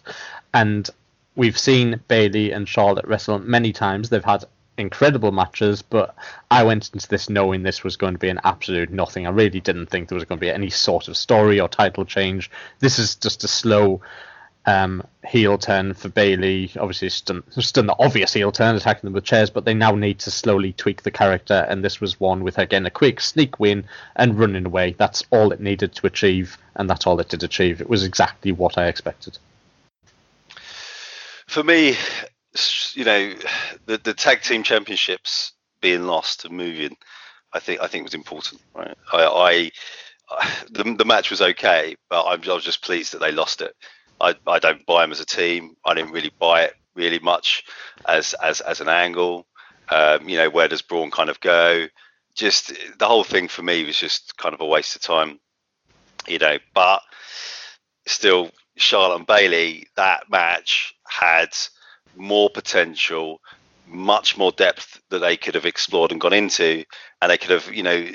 And 0.55 0.89
we've 1.35 1.59
seen 1.59 2.01
Bayley 2.09 2.53
and 2.53 2.69
Charlotte 2.69 3.07
wrestle 3.07 3.39
many 3.39 3.73
times. 3.73 4.09
They've 4.09 4.25
had 4.25 4.45
incredible 4.79 5.33
matches, 5.33 5.83
but 5.83 6.15
I 6.51 6.63
went 6.63 6.91
into 6.93 7.09
this 7.09 7.29
knowing 7.29 7.63
this 7.63 7.85
was 7.85 7.97
going 7.97 8.15
to 8.15 8.19
be 8.19 8.29
an 8.29 8.41
absolute 8.45 8.91
nothing. 8.91 9.27
I 9.27 9.31
really 9.31 9.61
didn't 9.61 9.87
think 9.87 10.09
there 10.09 10.17
was 10.17 10.25
going 10.25 10.39
to 10.39 10.45
be 10.47 10.51
any 10.51 10.71
sort 10.71 11.09
of 11.09 11.17
story 11.17 11.61
or 11.61 11.69
title 11.69 12.05
change. 12.05 12.51
This 12.81 12.99
is 12.99 13.15
just 13.15 13.45
a 13.45 13.49
slow 13.49 14.01
um, 14.67 15.07
heel 15.27 15.57
turn 15.59 15.95
for 15.95 16.09
Bayley. 16.09 16.71
Obviously, 16.79 17.07
it's 17.07 17.21
done, 17.21 17.43
the 17.87 17.97
obvious 17.99 18.33
heel 18.33 18.51
turn, 18.51 18.75
attacking 18.75 19.07
them 19.07 19.13
with 19.13 19.25
chairs, 19.25 19.49
but 19.49 19.65
they 19.65 19.75
now 19.75 19.93
need 19.93 20.19
to 20.21 20.31
slowly 20.31 20.73
tweak 20.73 21.03
the 21.03 21.11
character, 21.11 21.67
and 21.69 21.85
this 21.85 22.01
was 22.01 22.19
one 22.21 22.43
with, 22.43 22.59
again, 22.59 22.85
a 22.85 22.91
quick 22.91 23.21
sneak 23.21 23.59
win 23.61 23.85
and 24.17 24.39
running 24.39 24.67
away. 24.67 24.95
That's 24.99 25.25
all 25.31 25.53
it 25.53 25.61
needed 25.61 25.95
to 25.95 26.07
achieve, 26.07 26.59
and 26.75 26.91
that's 26.91 27.07
all 27.07 27.21
it 27.21 27.29
did 27.29 27.45
achieve. 27.45 27.81
It 27.81 27.89
was 27.89 28.05
exactly 28.05 28.53
what 28.53 28.77
I 28.77 28.87
expected. 28.87 29.39
For 31.47 31.63
me, 31.63 31.97
you 32.95 33.05
know, 33.05 33.35
the, 33.87 33.99
the 33.99 34.15
tag 34.15 34.43
team 34.43 34.65
championships 34.65 35.53
being 35.81 36.07
lost 36.07 36.45
and 36.45 36.57
moving, 36.57 36.97
I 37.53 37.61
think 37.61 37.81
I 37.81 37.87
think 37.87 38.05
was 38.05 38.15
important. 38.15 38.61
Right, 38.75 38.97
I, 39.13 39.71
I 40.29 40.51
the, 40.71 40.83
the 40.99 41.05
match 41.05 41.31
was 41.31 41.41
okay, 41.41 41.95
but 42.11 42.23
I 42.23 42.35
was 42.35 42.65
just 42.65 42.83
pleased 42.83 43.13
that 43.13 43.21
they 43.21 43.31
lost 43.31 43.63
it 43.63 43.73
I, 44.21 44.35
I 44.47 44.59
don't 44.59 44.85
buy 44.87 45.03
them 45.03 45.13
as 45.13 45.21
a 45.21 45.27
team. 45.27 45.77
I 45.85 45.95
didn't 45.95 46.13
really 46.13 46.33
buy 46.39 46.63
it 46.63 46.75
really 46.95 47.19
much 47.19 47.65
as 48.09 48.35
as 48.35 48.61
as 48.61 48.81
an 48.81 48.89
angle. 48.89 49.47
Um, 49.89 50.29
you 50.29 50.37
know, 50.37 50.51
where 50.51 50.69
does 50.69 50.83
Braun 50.83 51.11
kind 51.11 51.31
of 51.31 51.41
go? 51.41 51.87
Just 52.35 52.73
the 52.99 53.07
whole 53.07 53.25
thing 53.25 53.49
for 53.49 53.63
me 53.63 53.85
was 53.85 53.97
just 53.97 54.37
kind 54.37 54.55
of 54.55 54.61
a 54.61 54.67
waste 54.67 54.97
of 54.97 55.03
time. 55.03 55.39
You 56.27 56.39
know, 56.39 56.59
but 56.75 57.03
still, 58.07 58.51
Charlotte 58.77 59.17
and 59.17 59.27
Bayley, 59.27 59.87
that 59.97 60.31
match 60.31 60.95
had 61.07 61.51
more 62.17 62.51
potential, 62.51 63.41
much 63.87 64.37
more 64.37 64.51
depth 64.53 65.01
that 65.11 65.21
they 65.21 65.37
could 65.37 65.55
have 65.55 65.67
explored 65.67 66.11
and 66.11 66.21
gone 66.21 66.33
into, 66.33 66.85
and 67.21 67.31
they 67.31 67.39
could 67.39 67.51
have, 67.51 67.73
you 67.73 67.83
know, 67.83 68.09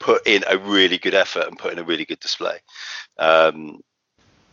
put 0.00 0.26
in 0.26 0.42
a 0.48 0.58
really 0.58 0.98
good 0.98 1.14
effort 1.14 1.46
and 1.46 1.58
put 1.58 1.72
in 1.72 1.78
a 1.78 1.84
really 1.84 2.04
good 2.04 2.20
display. 2.20 2.58
Um, 3.18 3.80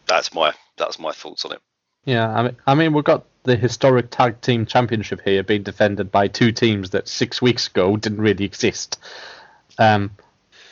that's 0.08 0.34
my 0.34 0.54
that's 0.78 1.00
my 1.00 1.12
thoughts 1.12 1.46
on 1.46 1.54
it. 1.54 1.60
Yeah, 2.06 2.32
I 2.32 2.44
mean, 2.44 2.56
I 2.68 2.76
mean, 2.76 2.94
we've 2.94 3.04
got 3.04 3.26
the 3.44 3.56
historic 3.56 4.10
tag 4.12 4.42
team 4.42 4.66
championship 4.66 5.22
here 5.24 5.44
being 5.44 5.64
defended 5.64 6.12
by 6.12 6.28
two 6.28 6.52
teams 6.52 6.92
that 6.92 7.08
six 7.08 7.42
weeks 7.42 7.68
ago 7.68 7.98
didn't 7.98 8.22
really 8.22 8.46
exist. 8.46 9.00
Um, 9.78 10.12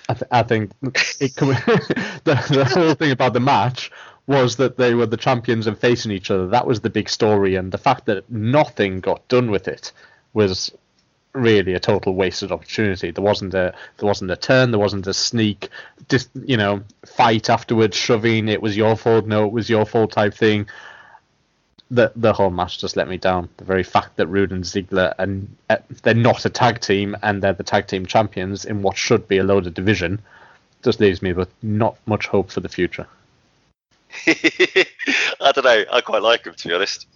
I, 0.10 0.14
th- 0.14 0.30
I 0.32 0.44
think 0.44 0.72
it, 0.82 1.36
the, 1.36 2.46
the 2.50 2.66
whole 2.66 2.94
thing 2.94 3.12
about 3.12 3.34
the 3.34 3.40
match 3.40 3.92
was 4.28 4.56
that 4.58 4.78
they 4.78 4.94
were 4.94 5.06
the 5.06 5.18
champions 5.18 5.68
and 5.68 5.78
facing 5.78 6.12
each 6.12 6.32
other. 6.32 6.48
That 6.48 6.68
was 6.68 6.82
the 6.82 6.90
big 6.90 7.10
story, 7.10 7.56
and 7.56 7.72
the 7.72 7.78
fact 7.78 8.06
that 8.06 8.30
nothing 8.30 9.00
got 9.00 9.28
done 9.28 9.52
with 9.52 9.68
it 9.68 9.92
was 10.34 10.72
really 11.34 11.74
a 11.74 11.80
total 11.80 12.13
wasted 12.13 12.52
opportunity. 12.52 13.12
There 13.12 13.24
wasn't 13.24 13.54
a 13.54 13.74
there 13.98 14.08
wasn't 14.08 14.32
a 14.32 14.36
turn, 14.36 14.72
there 14.72 14.80
wasn't 14.80 15.08
a 15.08 15.13
sneak, 15.13 15.70
just 16.10 16.30
you 16.46 16.58
know, 16.58 16.84
fight 17.06 17.50
afterwards, 17.50 17.98
shoving. 17.98 18.48
It 18.48 18.62
was 18.62 18.78
your 18.78 18.96
fault. 18.96 19.25
No, 19.25 19.46
it 19.46 19.52
was 19.52 19.70
your 19.70 19.86
fault 19.86 20.12
type 20.12 20.34
thing. 20.34 20.68
The 21.92 22.12
the 22.16 22.34
whole 22.34 22.50
match 22.50 22.80
just 22.80 22.96
let 22.96 23.08
me 23.08 23.18
down. 23.18 23.50
The 23.58 23.66
very 23.66 23.84
fact 23.84 24.16
that 24.18 24.28
Roode 24.28 24.52
and 24.52 24.63
Ziggler 24.63 25.13
and 25.18 25.56
uh, 25.70 25.78
they're 26.04 26.13
not 26.13 26.46
a 26.46 26.50
tag 26.50 26.80
team 26.80 27.16
and 27.22 27.42
they're 27.42 27.54
the 27.54 27.63
tag 27.63 27.88
team 27.88 28.06
champions 28.06 28.66
in 28.66 28.82
what 28.82 28.98
should 28.98 29.28
be 29.28 29.38
a 29.38 29.44
loaded 29.44 29.74
division 29.74 30.22
just 30.84 31.00
leaves 31.00 31.22
me 31.22 31.34
with 31.34 31.50
not 31.62 31.98
much 32.06 32.28
hope 32.28 32.52
for 32.52 32.60
the 32.60 32.70
future. 32.70 33.08
I 34.28 35.52
don't 35.54 35.63
know. 35.63 35.86
I 35.92 36.02
quite 36.02 36.22
like 36.22 36.44
them 36.44 36.54
to 36.56 36.68
be 36.68 36.74
honest. 36.74 37.08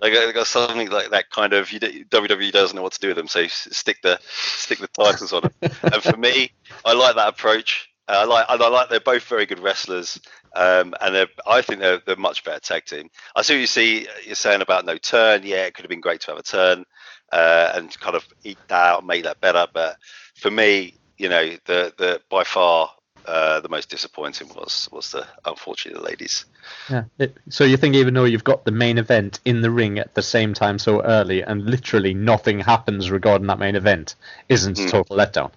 They 0.00 0.12
got, 0.12 0.26
they 0.26 0.32
got 0.32 0.46
something 0.46 0.90
like 0.90 1.10
that 1.10 1.30
kind 1.30 1.52
of. 1.52 1.70
You, 1.72 1.80
WWE 1.80 2.52
doesn't 2.52 2.76
know 2.76 2.82
what 2.82 2.92
to 2.92 3.00
do 3.00 3.08
with 3.08 3.16
them, 3.16 3.28
so 3.28 3.46
stick 3.46 4.02
the 4.02 4.18
stick 4.22 4.78
the 4.78 4.88
titles 4.88 5.32
on 5.32 5.42
them. 5.42 5.52
and 5.82 6.02
for 6.02 6.16
me, 6.16 6.52
I 6.84 6.92
like 6.92 7.16
that 7.16 7.28
approach. 7.28 7.90
Uh, 8.06 8.18
I 8.18 8.24
like 8.24 8.46
I 8.48 8.68
like 8.68 8.90
they're 8.90 9.00
both 9.00 9.24
very 9.24 9.46
good 9.46 9.60
wrestlers, 9.60 10.20
um, 10.54 10.94
and 11.00 11.14
they're, 11.14 11.28
I 11.46 11.62
think 11.62 11.80
they're 11.80 12.02
they're 12.04 12.16
much 12.16 12.44
better 12.44 12.60
tag 12.60 12.84
team. 12.84 13.08
I 13.34 13.42
see 13.42 13.54
what 13.54 13.60
you 13.60 13.66
see 13.66 14.08
you're 14.26 14.34
saying 14.34 14.60
about 14.62 14.84
no 14.84 14.98
turn. 14.98 15.42
Yeah, 15.44 15.64
it 15.64 15.74
could 15.74 15.84
have 15.84 15.90
been 15.90 16.00
great 16.00 16.20
to 16.22 16.32
have 16.32 16.38
a 16.38 16.42
turn 16.42 16.84
uh, 17.32 17.72
and 17.74 17.98
kind 18.00 18.16
of 18.16 18.26
eat 18.44 18.58
that 18.68 18.86
out 18.86 18.98
and 18.98 19.06
make 19.06 19.24
that 19.24 19.40
better. 19.40 19.66
But 19.72 19.96
for 20.34 20.50
me, 20.50 20.98
you 21.18 21.28
know, 21.28 21.56
the 21.64 21.94
the 21.96 22.20
by 22.30 22.44
far 22.44 22.90
uh, 23.26 23.60
the 23.60 23.68
most 23.68 23.88
disappointing 23.88 24.48
was 24.48 24.88
was 24.92 25.10
the 25.12 25.26
unfortunately 25.44 26.00
the 26.00 26.06
ladies. 26.06 26.44
Yeah. 26.90 27.04
It, 27.18 27.36
so 27.48 27.64
you 27.64 27.76
think 27.76 27.94
even 27.94 28.14
though 28.14 28.24
you've 28.24 28.44
got 28.44 28.64
the 28.64 28.70
main 28.70 28.98
event 28.98 29.40
in 29.44 29.60
the 29.60 29.70
ring 29.70 29.98
at 29.98 30.14
the 30.14 30.22
same 30.22 30.54
time 30.54 30.78
so 30.78 31.02
early, 31.02 31.42
and 31.42 31.64
literally 31.64 32.14
nothing 32.14 32.60
happens 32.60 33.10
regarding 33.10 33.46
that 33.48 33.58
main 33.58 33.76
event, 33.76 34.14
isn't 34.48 34.76
mm. 34.76 34.86
a 34.86 34.90
total 34.90 35.16
letdown? 35.16 35.50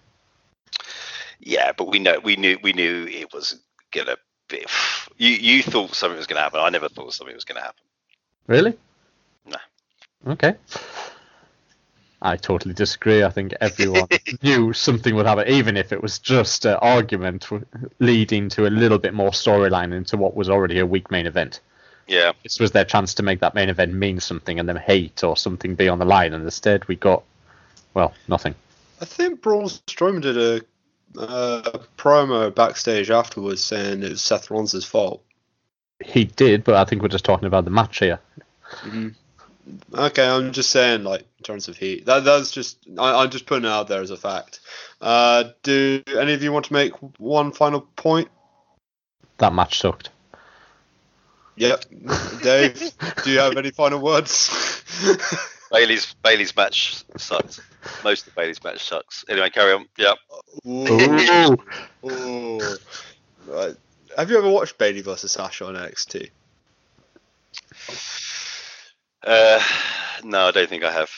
Yeah, 1.39 1.71
but 1.77 1.87
we 1.87 1.99
know 1.99 2.19
we 2.23 2.35
knew 2.35 2.57
we 2.61 2.73
knew 2.73 3.05
it 3.05 3.33
was 3.33 3.59
gonna 3.91 4.17
be. 4.49 4.65
You 5.17 5.29
you 5.29 5.63
thought 5.63 5.93
something 5.93 6.17
was 6.17 6.27
gonna 6.27 6.41
happen. 6.41 6.59
I 6.59 6.69
never 6.69 6.89
thought 6.89 7.13
something 7.13 7.35
was 7.35 7.45
gonna 7.45 7.61
happen. 7.61 7.83
Really? 8.47 8.77
No. 9.45 9.57
Okay. 10.27 10.55
I 12.21 12.35
totally 12.35 12.73
disagree. 12.73 13.23
I 13.23 13.29
think 13.29 13.53
everyone 13.61 14.07
knew 14.41 14.73
something 14.73 15.13
would 15.15 15.27
happen, 15.27 15.47
even 15.47 15.77
if 15.77 15.91
it 15.91 16.01
was 16.01 16.17
just 16.17 16.65
an 16.65 16.75
argument 16.75 17.47
leading 17.99 18.49
to 18.49 18.65
a 18.65 18.69
little 18.69 18.97
bit 18.97 19.13
more 19.13 19.29
storyline 19.29 19.93
into 19.93 20.17
what 20.17 20.35
was 20.35 20.49
already 20.49 20.79
a 20.79 20.85
weak 20.85 21.11
main 21.11 21.27
event. 21.27 21.59
Yeah. 22.07 22.31
This 22.41 22.59
was 22.59 22.71
their 22.71 22.85
chance 22.85 23.13
to 23.15 23.23
make 23.23 23.41
that 23.41 23.53
main 23.53 23.69
event 23.69 23.93
mean 23.93 24.19
something 24.19 24.59
and 24.59 24.67
then 24.67 24.77
hate 24.77 25.23
or 25.23 25.37
something 25.37 25.75
be 25.75 25.89
on 25.89 25.99
the 25.99 26.05
line, 26.05 26.33
and 26.33 26.43
instead 26.43 26.87
we 26.87 26.95
got, 26.95 27.23
well, 27.93 28.13
nothing. 28.27 28.55
I 28.99 29.05
think 29.05 29.41
Braun 29.41 29.65
Strowman 29.65 30.21
did 30.21 30.37
a 30.37 30.61
uh, 31.19 31.79
promo 31.97 32.53
backstage 32.53 33.11
afterwards 33.11 33.63
saying 33.63 34.01
it 34.01 34.09
was 34.09 34.21
Seth 34.21 34.49
Rollins' 34.49 34.85
fault. 34.85 35.23
He 36.03 36.25
did, 36.25 36.63
but 36.63 36.75
I 36.75 36.85
think 36.85 37.01
we're 37.01 37.07
just 37.09 37.25
talking 37.25 37.47
about 37.47 37.65
the 37.65 37.71
match 37.71 37.99
here. 37.99 38.19
hmm 38.81 39.09
Okay, 39.93 40.27
I'm 40.27 40.51
just 40.53 40.71
saying, 40.71 41.03
like 41.03 41.21
in 41.21 41.43
terms 41.43 41.67
of 41.67 41.77
heat, 41.77 42.05
that 42.05 42.23
that's 42.23 42.51
just 42.51 42.77
I, 42.97 43.23
I'm 43.23 43.29
just 43.29 43.45
putting 43.45 43.65
it 43.65 43.71
out 43.71 43.87
there 43.87 44.01
as 44.01 44.11
a 44.11 44.17
fact. 44.17 44.59
Uh, 45.01 45.45
do 45.63 46.03
any 46.17 46.33
of 46.33 46.43
you 46.43 46.51
want 46.51 46.65
to 46.65 46.73
make 46.73 46.93
one 47.19 47.51
final 47.51 47.81
point? 47.81 48.29
That 49.37 49.53
match 49.53 49.79
sucked. 49.79 50.09
Yep, 51.57 51.85
Dave, 52.43 52.91
do 53.23 53.31
you 53.31 53.39
have 53.39 53.57
any 53.57 53.71
final 53.71 53.99
words? 53.99 54.83
Bayley's 55.71 56.15
Bayley's 56.23 56.55
match 56.55 57.03
sucks. 57.17 57.59
Most 58.03 58.27
of 58.27 58.35
Bayley's 58.35 58.63
match 58.63 58.87
sucks. 58.87 59.25
Anyway, 59.27 59.49
carry 59.49 59.73
on. 59.73 59.85
Yeah. 59.97 60.13
Ooh. 60.65 61.57
Ooh. 62.05 62.61
Right. 63.47 63.75
Have 64.17 64.29
you 64.29 64.37
ever 64.37 64.49
watched 64.49 64.77
Bayley 64.77 65.01
versus 65.01 65.31
Sasha 65.31 65.65
on 65.65 65.75
NXT? 65.75 66.29
Uh, 69.23 69.61
no, 70.23 70.47
I 70.47 70.51
don't 70.51 70.69
think 70.69 70.83
I 70.83 70.91
have. 70.91 71.09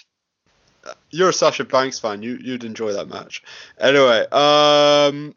You're 1.12 1.30
a 1.30 1.34
Sasha 1.34 1.66
Banks 1.66 2.00
fan. 2.00 2.24
You 2.24 2.38
you'd 2.42 2.64
enjoy 2.64 2.94
that 2.94 3.08
match. 3.08 3.44
Anyway, 3.80 4.26
um, 4.32 5.36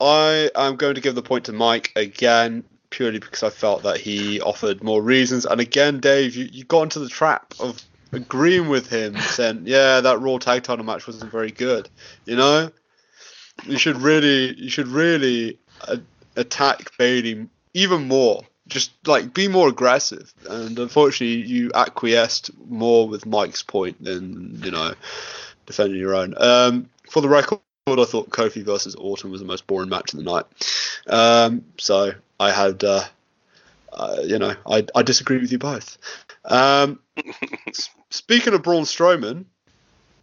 I 0.00 0.50
am 0.54 0.76
going 0.76 0.94
to 0.94 1.00
give 1.00 1.14
the 1.14 1.22
point 1.22 1.44
to 1.46 1.52
Mike 1.52 1.92
again, 1.96 2.64
purely 2.90 3.18
because 3.18 3.42
I 3.42 3.50
felt 3.50 3.82
that 3.82 3.98
he 3.98 4.40
offered 4.40 4.82
more 4.82 5.02
reasons. 5.02 5.46
And 5.46 5.60
again, 5.60 6.00
Dave, 6.00 6.36
you, 6.36 6.48
you 6.50 6.64
got 6.64 6.82
into 6.82 7.00
the 7.00 7.08
trap 7.08 7.54
of 7.58 7.82
agreeing 8.12 8.68
with 8.68 8.88
him, 8.88 9.16
saying, 9.18 9.62
"Yeah, 9.64 10.00
that 10.00 10.20
Raw 10.20 10.38
Tag 10.38 10.62
Title 10.62 10.84
match 10.84 11.06
wasn't 11.06 11.30
very 11.30 11.50
good." 11.50 11.88
You 12.26 12.36
know, 12.36 12.70
you 13.66 13.78
should 13.78 13.96
really, 13.96 14.54
you 14.58 14.70
should 14.70 14.88
really 14.88 15.58
uh, 15.88 15.96
attack 16.36 16.96
Bayley 16.98 17.48
even 17.74 18.08
more. 18.08 18.42
Just 18.70 18.92
like 19.06 19.34
be 19.34 19.48
more 19.48 19.68
aggressive. 19.68 20.32
And 20.48 20.78
unfortunately, 20.78 21.46
you 21.46 21.70
acquiesced 21.74 22.50
more 22.68 23.06
with 23.06 23.26
Mike's 23.26 23.62
point 23.62 24.02
than 24.02 24.62
you 24.64 24.70
know 24.70 24.94
defending 25.66 26.00
your 26.00 26.14
own. 26.14 26.34
Um, 26.38 26.88
for 27.10 27.20
the 27.20 27.28
record, 27.28 27.60
I 27.86 28.04
thought 28.04 28.30
Kofi 28.30 28.62
versus 28.62 28.94
Orton 28.94 29.30
was 29.30 29.40
the 29.40 29.46
most 29.46 29.66
boring 29.66 29.88
match 29.88 30.12
of 30.12 30.18
the 30.18 30.24
night. 30.24 30.44
Um, 31.06 31.64
so 31.78 32.12
I 32.38 32.52
had, 32.52 32.84
uh, 32.84 33.04
uh, 33.92 34.16
you 34.24 34.38
know, 34.38 34.54
I, 34.66 34.86
I 34.94 35.02
disagree 35.02 35.38
with 35.38 35.52
you 35.52 35.58
both. 35.58 35.98
Um, 36.44 37.00
speaking 38.10 38.54
of 38.54 38.62
Braun 38.62 38.84
Strowman, 38.84 39.44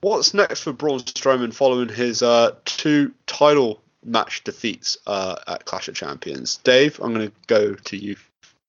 what's 0.02 0.34
next 0.34 0.64
for 0.64 0.74
Braun 0.74 1.00
Strowman 1.00 1.54
following 1.54 1.90
his 1.90 2.22
uh, 2.22 2.56
two 2.66 3.14
title 3.26 3.82
match 4.04 4.44
defeats 4.44 4.98
uh, 5.08 5.36
at 5.48 5.66
Clash 5.66 5.88
of 5.88 5.96
Champions? 5.96 6.58
Dave, 6.58 7.00
I'm 7.00 7.14
going 7.14 7.28
to 7.28 7.36
go 7.48 7.74
to 7.74 7.98
you 7.98 8.16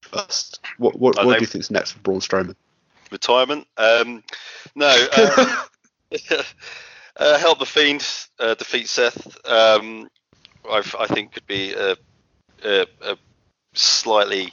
first. 0.08 0.60
What 0.78 0.98
what, 0.98 1.24
what 1.24 1.38
do 1.38 1.40
you 1.40 1.46
think 1.46 1.62
is 1.62 1.70
next 1.70 1.92
for 1.92 2.00
Braun 2.00 2.20
Strowman? 2.20 2.56
Retirement? 3.10 3.66
Um, 3.76 4.22
no. 4.74 5.06
Uh, 5.16 5.64
uh, 7.16 7.38
help 7.38 7.58
the 7.58 7.66
fiend 7.66 8.06
uh, 8.38 8.54
defeat 8.54 8.88
Seth. 8.88 9.36
Um, 9.46 10.08
I, 10.68 10.82
I 10.98 11.06
think 11.06 11.32
could 11.32 11.46
be 11.46 11.72
a, 11.72 11.96
a, 12.64 12.86
a 13.02 13.16
slightly 13.74 14.52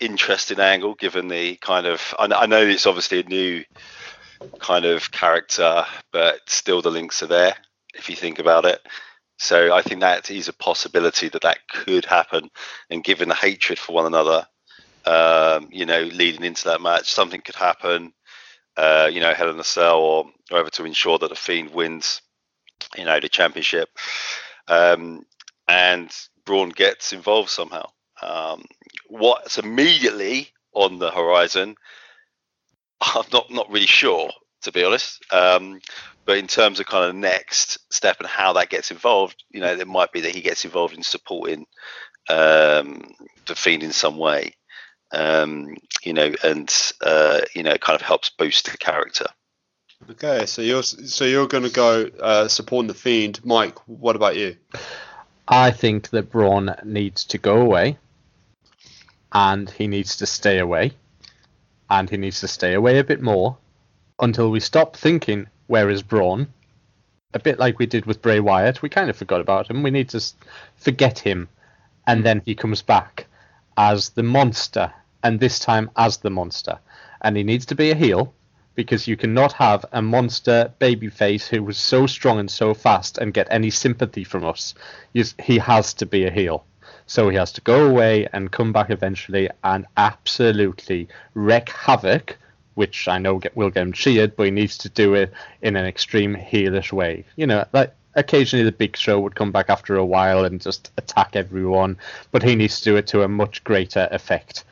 interesting 0.00 0.60
angle, 0.60 0.94
given 0.94 1.28
the 1.28 1.56
kind 1.56 1.86
of. 1.86 2.14
I, 2.18 2.26
I 2.26 2.46
know 2.46 2.60
it's 2.60 2.86
obviously 2.86 3.20
a 3.20 3.24
new 3.24 3.64
kind 4.58 4.84
of 4.84 5.10
character, 5.10 5.84
but 6.12 6.40
still 6.46 6.82
the 6.82 6.90
links 6.90 7.22
are 7.22 7.26
there 7.28 7.54
if 7.94 8.08
you 8.08 8.16
think 8.16 8.38
about 8.38 8.64
it. 8.64 8.80
So 9.38 9.74
I 9.74 9.82
think 9.82 10.00
that 10.00 10.30
is 10.30 10.48
a 10.48 10.52
possibility 10.52 11.28
that 11.30 11.42
that 11.42 11.66
could 11.68 12.04
happen, 12.04 12.50
and 12.90 13.02
given 13.02 13.28
the 13.28 13.34
hatred 13.34 13.78
for 13.78 13.94
one 13.94 14.06
another, 14.06 14.46
um, 15.06 15.68
you 15.70 15.86
know, 15.86 16.02
leading 16.02 16.44
into 16.44 16.64
that 16.66 16.80
match, 16.80 17.10
something 17.10 17.40
could 17.40 17.54
happen. 17.54 18.12
Uh, 18.76 19.10
you 19.12 19.20
know, 19.20 19.34
Hell 19.34 19.50
in 19.50 19.58
a 19.58 19.64
Cell 19.64 20.00
or 20.00 20.30
whatever 20.48 20.70
to 20.70 20.84
ensure 20.84 21.18
that 21.18 21.28
the 21.28 21.36
Fiend 21.36 21.70
wins, 21.72 22.22
you 22.96 23.04
know, 23.04 23.18
the 23.20 23.28
championship, 23.28 23.88
um, 24.68 25.26
and 25.68 26.10
Braun 26.44 26.70
gets 26.70 27.12
involved 27.12 27.50
somehow. 27.50 27.90
Um, 28.22 28.64
what's 29.08 29.58
immediately 29.58 30.48
on 30.72 30.98
the 30.98 31.10
horizon, 31.10 31.76
I'm 33.00 33.24
not 33.32 33.50
not 33.50 33.70
really 33.70 33.86
sure 33.86 34.30
to 34.62 34.72
be 34.72 34.84
honest. 34.84 35.24
Um, 35.32 35.80
but 36.24 36.38
in 36.38 36.46
terms 36.46 36.80
of 36.80 36.86
kind 36.86 37.08
of 37.08 37.16
next 37.16 37.78
step 37.92 38.18
and 38.20 38.28
how 38.28 38.52
that 38.54 38.68
gets 38.68 38.90
involved, 38.90 39.42
you 39.50 39.60
know, 39.60 39.72
it 39.72 39.88
might 39.88 40.12
be 40.12 40.20
that 40.20 40.34
he 40.34 40.40
gets 40.40 40.64
involved 40.64 40.94
in 40.94 41.02
supporting 41.02 41.66
um, 42.28 43.02
the 43.46 43.54
Fiend 43.54 43.82
in 43.82 43.92
some 43.92 44.16
way 44.16 44.52
um, 45.12 45.76
you 46.02 46.12
know, 46.12 46.32
and 46.42 46.72
uh, 47.00 47.40
you 47.54 47.62
know, 47.62 47.72
it 47.72 47.80
kind 47.80 47.96
of 47.96 48.02
helps 48.02 48.30
boost 48.30 48.70
the 48.70 48.78
character. 48.78 49.26
Okay, 50.10 50.46
so 50.46 50.62
you're 50.62 50.82
so 50.82 51.24
you're 51.24 51.46
going 51.46 51.64
to 51.64 51.70
go 51.70 52.08
uh, 52.20 52.48
supporting 52.48 52.88
the 52.88 52.94
Fiend, 52.94 53.44
Mike. 53.44 53.78
What 53.86 54.16
about 54.16 54.36
you? 54.36 54.56
I 55.46 55.72
think 55.72 56.10
that 56.10 56.30
Braun 56.30 56.74
needs 56.84 57.24
to 57.26 57.38
go 57.38 57.60
away, 57.60 57.98
and 59.32 59.68
he 59.68 59.88
needs 59.88 60.16
to 60.16 60.26
stay 60.26 60.58
away, 60.58 60.92
and 61.90 62.08
he 62.08 62.16
needs 62.16 62.40
to 62.40 62.48
stay 62.48 62.74
away 62.74 62.98
a 62.98 63.04
bit 63.04 63.20
more 63.20 63.58
until 64.20 64.50
we 64.50 64.60
stop 64.60 64.96
thinking, 64.96 65.48
where 65.66 65.90
is 65.90 66.02
Braun? 66.02 66.48
A 67.34 67.38
bit 67.38 67.58
like 67.58 67.78
we 67.78 67.86
did 67.86 68.06
with 68.06 68.22
Bray 68.22 68.40
Wyatt, 68.40 68.82
we 68.82 68.88
kind 68.88 69.10
of 69.10 69.16
forgot 69.16 69.40
about 69.40 69.70
him. 69.70 69.82
We 69.82 69.90
need 69.90 70.08
to 70.10 70.20
forget 70.76 71.18
him, 71.18 71.48
and 72.06 72.24
then 72.24 72.42
he 72.44 72.54
comes 72.54 72.82
back 72.82 73.26
as 73.76 74.10
the 74.10 74.22
monster, 74.22 74.92
and 75.22 75.38
this 75.38 75.58
time 75.58 75.90
as 75.96 76.18
the 76.18 76.30
monster. 76.30 76.78
And 77.20 77.36
he 77.36 77.42
needs 77.42 77.66
to 77.66 77.74
be 77.74 77.90
a 77.90 77.94
heel 77.94 78.32
because 78.74 79.06
you 79.06 79.16
cannot 79.16 79.52
have 79.52 79.84
a 79.92 80.00
monster 80.00 80.72
babyface 80.80 81.46
who 81.46 81.62
was 81.62 81.76
so 81.76 82.06
strong 82.06 82.38
and 82.38 82.50
so 82.50 82.72
fast 82.72 83.18
and 83.18 83.34
get 83.34 83.48
any 83.50 83.70
sympathy 83.70 84.24
from 84.24 84.44
us. 84.44 84.74
He 85.12 85.58
has 85.58 85.92
to 85.94 86.06
be 86.06 86.24
a 86.24 86.30
heel. 86.30 86.64
So 87.06 87.28
he 87.28 87.36
has 87.36 87.52
to 87.52 87.60
go 87.60 87.88
away 87.88 88.28
and 88.32 88.52
come 88.52 88.72
back 88.72 88.88
eventually 88.90 89.50
and 89.64 89.84
absolutely 89.96 91.08
wreak 91.34 91.68
havoc, 91.70 92.38
which 92.74 93.08
I 93.08 93.18
know 93.18 93.38
get, 93.38 93.56
will 93.56 93.70
get 93.70 93.82
him 93.82 93.92
cheered, 93.92 94.36
but 94.36 94.44
he 94.44 94.50
needs 94.52 94.78
to 94.78 94.88
do 94.88 95.14
it 95.14 95.32
in 95.60 95.76
an 95.76 95.84
extreme 95.84 96.36
heelish 96.36 96.92
way. 96.92 97.24
You 97.34 97.48
know, 97.48 97.64
like 97.72 97.92
occasionally 98.14 98.64
the 98.64 98.72
big 98.72 98.96
show 98.96 99.18
would 99.20 99.34
come 99.34 99.50
back 99.50 99.68
after 99.68 99.96
a 99.96 100.04
while 100.04 100.44
and 100.44 100.60
just 100.60 100.92
attack 100.96 101.34
everyone, 101.34 101.98
but 102.30 102.44
he 102.44 102.54
needs 102.54 102.78
to 102.78 102.84
do 102.84 102.96
it 102.96 103.08
to 103.08 103.22
a 103.22 103.28
much 103.28 103.64
greater 103.64 104.08
effect. 104.12 104.64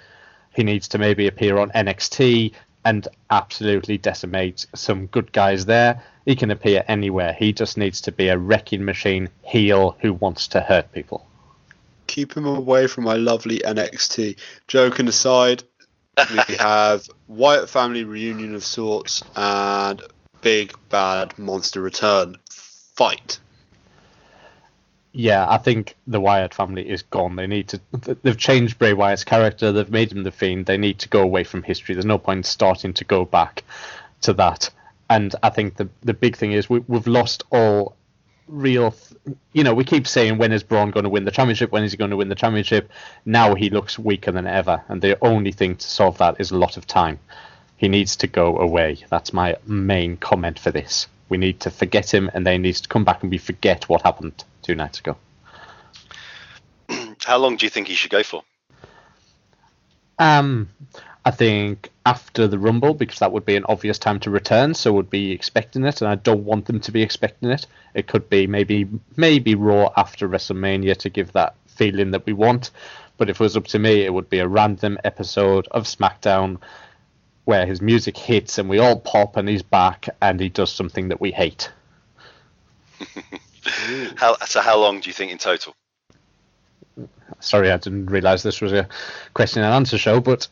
He 0.59 0.65
needs 0.65 0.89
to 0.89 0.99
maybe 0.99 1.29
appear 1.29 1.57
on 1.59 1.71
NXT 1.71 2.53
and 2.85 3.07
absolutely 3.31 3.97
decimate 3.97 4.67
some 4.75 5.07
good 5.07 5.31
guys 5.31 5.67
there. 5.67 6.03
He 6.25 6.35
can 6.35 6.51
appear 6.51 6.85
anywhere. 6.89 7.33
He 7.33 7.53
just 7.53 7.79
needs 7.79 8.01
to 8.01 8.11
be 8.11 8.27
a 8.27 8.37
wrecking 8.37 8.85
machine 8.85 9.29
heel 9.43 9.97
who 10.01 10.15
wants 10.15 10.49
to 10.49 10.61
hurt 10.61 10.91
people. 10.91 11.25
Keep 12.09 12.37
him 12.37 12.45
away 12.45 12.89
from 12.89 13.05
my 13.05 13.15
lovely 13.15 13.61
NXT. 13.61 14.37
Joking 14.67 15.07
aside, 15.07 15.63
we 16.29 16.57
have 16.59 17.09
Wyatt 17.29 17.71
family 17.71 18.03
reunion 18.03 18.57
of 18.57 18.65
sorts 18.65 19.23
and 19.37 20.03
big 20.41 20.75
bad 20.89 21.39
monster 21.39 21.81
return 21.81 22.35
fight. 22.51 23.39
Yeah, 25.13 25.47
I 25.49 25.59
think 25.59 25.97
the 26.07 26.21
Wyatt 26.21 26.55
family 26.55 26.89
is 26.89 27.03
gone. 27.03 27.37
They 27.37 27.47
need 27.47 27.69
to. 27.69 27.81
They've 28.23 28.37
changed 28.37 28.79
Bray 28.79 28.93
Wyatt's 28.93 29.25
character. 29.25 29.73
They've 29.73 29.91
made 29.91 30.13
him 30.13 30.23
the 30.23 30.31
Fiend. 30.31 30.67
They 30.67 30.77
need 30.77 30.99
to 31.01 31.09
go 31.09 31.23
away 31.23 31.45
from 31.45 31.63
history. 31.63 31.95
There's 31.95 32.05
no 32.05 32.19
point 32.19 32.47
starting 32.47 32.93
to 32.95 33.05
go 33.05 33.25
back 33.25 33.65
to 34.23 34.33
that. 34.35 34.71
And 35.11 35.35
I 35.43 35.49
think 35.49 35.77
the 35.77 35.89
the 36.03 36.15
big 36.15 36.37
thing 36.37 36.53
is 36.53 36.69
we, 36.69 36.81
we've 36.87 37.07
lost 37.07 37.43
all 37.51 37.97
real. 38.47 38.93
th- 38.93 39.37
You 39.55 39.65
know, 39.65 39.73
we 39.75 39.85
keep 39.85 40.07
saying 40.07 40.37
when 40.39 40.53
is 40.53 40.63
Braun 40.63 40.91
going 40.91 41.05
to 41.05 41.11
win 41.11 41.25
the 41.25 41.31
championship? 41.31 41.73
When 41.73 41.85
is 41.85 41.93
he 41.93 41.97
going 41.99 42.11
to 42.11 42.17
win 42.17 42.29
the 42.29 42.35
championship? 42.35 42.91
Now 43.25 43.55
he 43.55 43.71
looks 43.71 43.99
weaker 43.99 44.31
than 44.31 44.47
ever, 44.47 44.83
and 44.89 45.01
the 45.01 45.17
only 45.25 45.53
thing 45.53 45.77
to 45.77 45.87
solve 45.87 46.19
that 46.19 46.37
is 46.39 46.51
a 46.51 46.59
lot 46.59 46.77
of 46.77 46.87
time. 46.87 47.19
He 47.79 47.89
needs 47.89 48.15
to 48.17 48.27
go 48.27 48.59
away. 48.59 48.99
That's 49.09 49.33
my 49.33 49.57
main 49.67 50.17
comment 50.19 50.59
for 50.59 50.71
this. 50.71 51.07
We 51.31 51.39
need 51.39 51.61
to 51.61 51.71
forget 51.71 52.13
him, 52.13 52.31
and 52.35 52.47
then 52.47 52.53
he 52.55 52.59
needs 52.59 52.83
to 52.83 52.89
come 52.89 53.05
back 53.05 53.23
and 53.23 53.31
we 53.33 53.39
forget 53.39 53.89
what 53.89 54.03
happened 54.03 54.45
two 54.69 54.75
nights 54.75 55.01
ago. 55.01 55.17
How 57.25 57.39
long 57.39 57.57
do 57.57 57.65
you 57.65 57.71
think 57.71 57.89
he 57.89 57.95
should 57.95 58.11
go 58.11 58.23
for? 58.23 58.43
Um, 60.19 60.69
I 61.25 61.31
think 61.31 61.91
after 62.05 62.47
the 62.47 62.59
Rumble, 62.59 62.93
because 62.93 63.21
that 63.21 63.33
would 63.33 63.47
be 63.47 63.57
an 63.57 63.65
obvious 63.67 63.99
time 63.99 64.21
to 64.21 64.31
return, 64.31 64.75
so 64.75 64.93
would 64.93 65.09
be 65.09 65.33
expecting 65.33 65.85
it, 65.85 66.03
and 66.03 66.11
I 66.11 66.17
don't 66.17 66.45
want 66.45 66.67
them 66.67 66.81
to 66.81 66.93
be 66.93 67.03
expecting 67.03 67.51
it. 67.51 67.67
It 67.95 68.09
could 68.09 68.29
be 68.29 68.47
maybe 68.47 68.87
maybe 69.17 69.55
Raw 69.55 69.91
after 69.97 70.29
WrestleMania 70.29 70.97
to 70.99 71.09
give 71.09 71.33
that 71.33 71.55
feeling 71.67 72.11
that 72.11 72.27
we 72.27 72.35
want. 72.35 72.71
But 73.17 73.31
if 73.31 73.41
it 73.41 73.45
was 73.45 73.57
up 73.57 73.67
to 73.69 73.79
me, 73.79 74.05
it 74.05 74.13
would 74.13 74.29
be 74.29 74.41
a 74.41 74.49
random 74.49 74.99
episode 75.03 75.67
of 75.71 75.85
SmackDown 75.85 76.59
where 77.45 77.65
his 77.65 77.81
music 77.81 78.19
hits 78.19 78.59
and 78.59 78.69
we 78.69 78.79
all 78.79 79.01
pop 79.01 79.37
and 79.37 79.49
he's 79.49 79.63
back 79.63 80.09
and 80.21 80.39
he 80.39 80.51
does 80.51 80.71
something 80.71 81.09
that 81.09 81.21
we 81.21 81.31
hate. 81.31 81.73
how, 84.17 84.37
so 84.47 84.61
how 84.61 84.79
long 84.79 85.01
do 85.01 85.09
you 85.09 85.15
think 85.15 85.33
in 85.33 85.39
total? 85.39 85.75
Sorry, 87.41 87.71
I 87.71 87.77
didn't 87.77 88.07
realise 88.07 88.43
this 88.43 88.61
was 88.61 88.73
a 88.73 88.89
question 89.35 89.63
and 89.63 89.73
answer 89.73 89.99
show, 89.99 90.21
but 90.21 90.49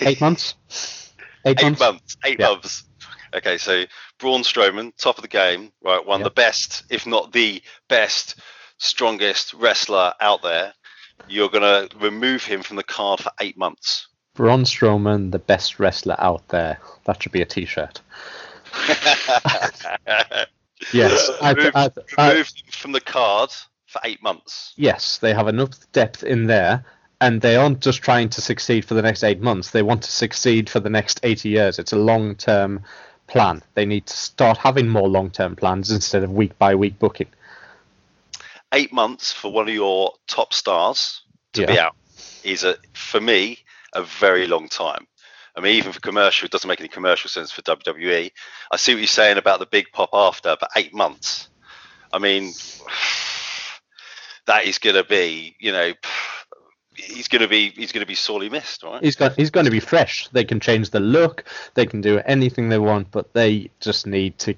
eight 0.00 0.20
months. 0.20 0.54
Eight, 1.44 1.58
eight 1.58 1.64
months? 1.64 1.80
months. 1.80 2.16
Eight 2.24 2.38
yeah. 2.38 2.50
months. 2.50 2.84
Okay, 3.34 3.58
so 3.58 3.84
Braun 4.20 4.42
Strowman, 4.42 4.92
top 4.96 5.18
of 5.18 5.22
the 5.22 5.28
game, 5.28 5.72
right? 5.82 6.06
One 6.06 6.20
of 6.20 6.24
the 6.24 6.30
best, 6.30 6.84
if 6.88 7.04
not 7.04 7.32
the 7.32 7.60
best, 7.88 8.38
strongest 8.78 9.52
wrestler 9.54 10.14
out 10.20 10.42
there. 10.42 10.72
You're 11.28 11.48
going 11.48 11.88
to 11.88 11.96
remove 11.98 12.44
him 12.44 12.62
from 12.62 12.76
the 12.76 12.84
card 12.84 13.18
for 13.18 13.32
eight 13.40 13.56
months. 13.56 14.06
Braun 14.34 14.62
Strowman, 14.62 15.32
the 15.32 15.40
best 15.40 15.80
wrestler 15.80 16.14
out 16.18 16.46
there. 16.48 16.78
That 17.06 17.20
should 17.20 17.32
be 17.32 17.42
a 17.42 17.46
T-shirt. 17.46 18.00
yes, 20.92 21.30
I, 21.42 21.52
remove, 21.52 21.72
I, 21.74 21.90
I, 22.18 22.44
from 22.70 22.92
the 22.92 23.00
card 23.00 23.50
for 23.86 24.00
eight 24.04 24.22
months. 24.22 24.72
Yes, 24.76 25.18
they 25.18 25.34
have 25.34 25.48
enough 25.48 25.70
depth 25.92 26.22
in 26.22 26.46
there, 26.46 26.84
and 27.20 27.40
they 27.40 27.56
aren't 27.56 27.80
just 27.80 28.02
trying 28.02 28.28
to 28.30 28.40
succeed 28.40 28.84
for 28.84 28.94
the 28.94 29.02
next 29.02 29.22
eight 29.22 29.40
months. 29.40 29.70
They 29.70 29.82
want 29.82 30.02
to 30.02 30.12
succeed 30.12 30.68
for 30.68 30.80
the 30.80 30.90
next 30.90 31.20
eighty 31.22 31.50
years. 31.50 31.78
It's 31.78 31.92
a 31.92 31.98
long-term 31.98 32.82
plan. 33.26 33.62
They 33.74 33.86
need 33.86 34.06
to 34.06 34.16
start 34.16 34.58
having 34.58 34.88
more 34.88 35.08
long-term 35.08 35.56
plans 35.56 35.90
instead 35.90 36.22
of 36.22 36.32
week-by-week 36.32 36.98
booking. 36.98 37.28
Eight 38.72 38.92
months 38.92 39.32
for 39.32 39.52
one 39.52 39.68
of 39.68 39.74
your 39.74 40.14
top 40.26 40.52
stars 40.52 41.22
to 41.52 41.62
yeah. 41.62 41.66
be 41.66 41.78
out 41.78 41.96
is 42.42 42.64
a, 42.64 42.76
for 42.94 43.20
me, 43.20 43.58
a 43.92 44.02
very 44.02 44.46
long 44.46 44.68
time. 44.68 45.06
I 45.54 45.60
mean, 45.60 45.76
even 45.76 45.92
for 45.92 46.00
commercial, 46.00 46.46
it 46.46 46.52
doesn't 46.52 46.68
make 46.68 46.80
any 46.80 46.88
commercial 46.88 47.28
sense 47.28 47.52
for 47.52 47.62
WWE. 47.62 48.30
I 48.70 48.76
see 48.76 48.94
what 48.94 49.00
you're 49.00 49.06
saying 49.06 49.36
about 49.36 49.58
the 49.58 49.66
big 49.66 49.86
pop 49.92 50.10
after, 50.12 50.56
but 50.58 50.70
eight 50.76 50.94
months. 50.94 51.48
I 52.12 52.18
mean, 52.18 52.52
that 54.46 54.66
is 54.66 54.78
going 54.78 54.96
to 54.96 55.04
be, 55.04 55.56
you 55.58 55.72
know, 55.72 55.92
he's 56.94 57.28
going 57.28 57.42
to 57.42 57.48
be 57.48 57.70
he's 57.70 57.92
going 57.92 58.02
to 58.02 58.06
be 58.06 58.14
sorely 58.14 58.48
missed, 58.48 58.82
right? 58.82 59.02
He's 59.02 59.16
got 59.16 59.36
he's 59.36 59.50
going 59.50 59.66
to 59.66 59.70
be 59.70 59.80
fresh. 59.80 60.28
They 60.28 60.44
can 60.44 60.60
change 60.60 60.90
the 60.90 61.00
look, 61.00 61.44
they 61.74 61.86
can 61.86 62.00
do 62.00 62.20
anything 62.24 62.68
they 62.68 62.78
want, 62.78 63.10
but 63.10 63.32
they 63.34 63.70
just 63.80 64.06
need 64.06 64.38
to. 64.38 64.54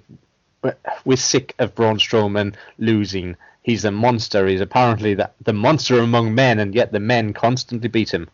We're 1.04 1.16
sick 1.16 1.54
of 1.58 1.74
Braun 1.74 1.98
Strowman 1.98 2.54
losing. 2.78 3.36
He's 3.62 3.84
a 3.84 3.90
monster. 3.90 4.46
He's 4.46 4.62
apparently 4.62 5.14
the, 5.14 5.30
the 5.42 5.52
monster 5.52 5.98
among 5.98 6.34
men, 6.34 6.58
and 6.58 6.74
yet 6.74 6.92
the 6.92 7.00
men 7.00 7.34
constantly 7.34 7.88
beat 7.88 8.12
him. 8.12 8.30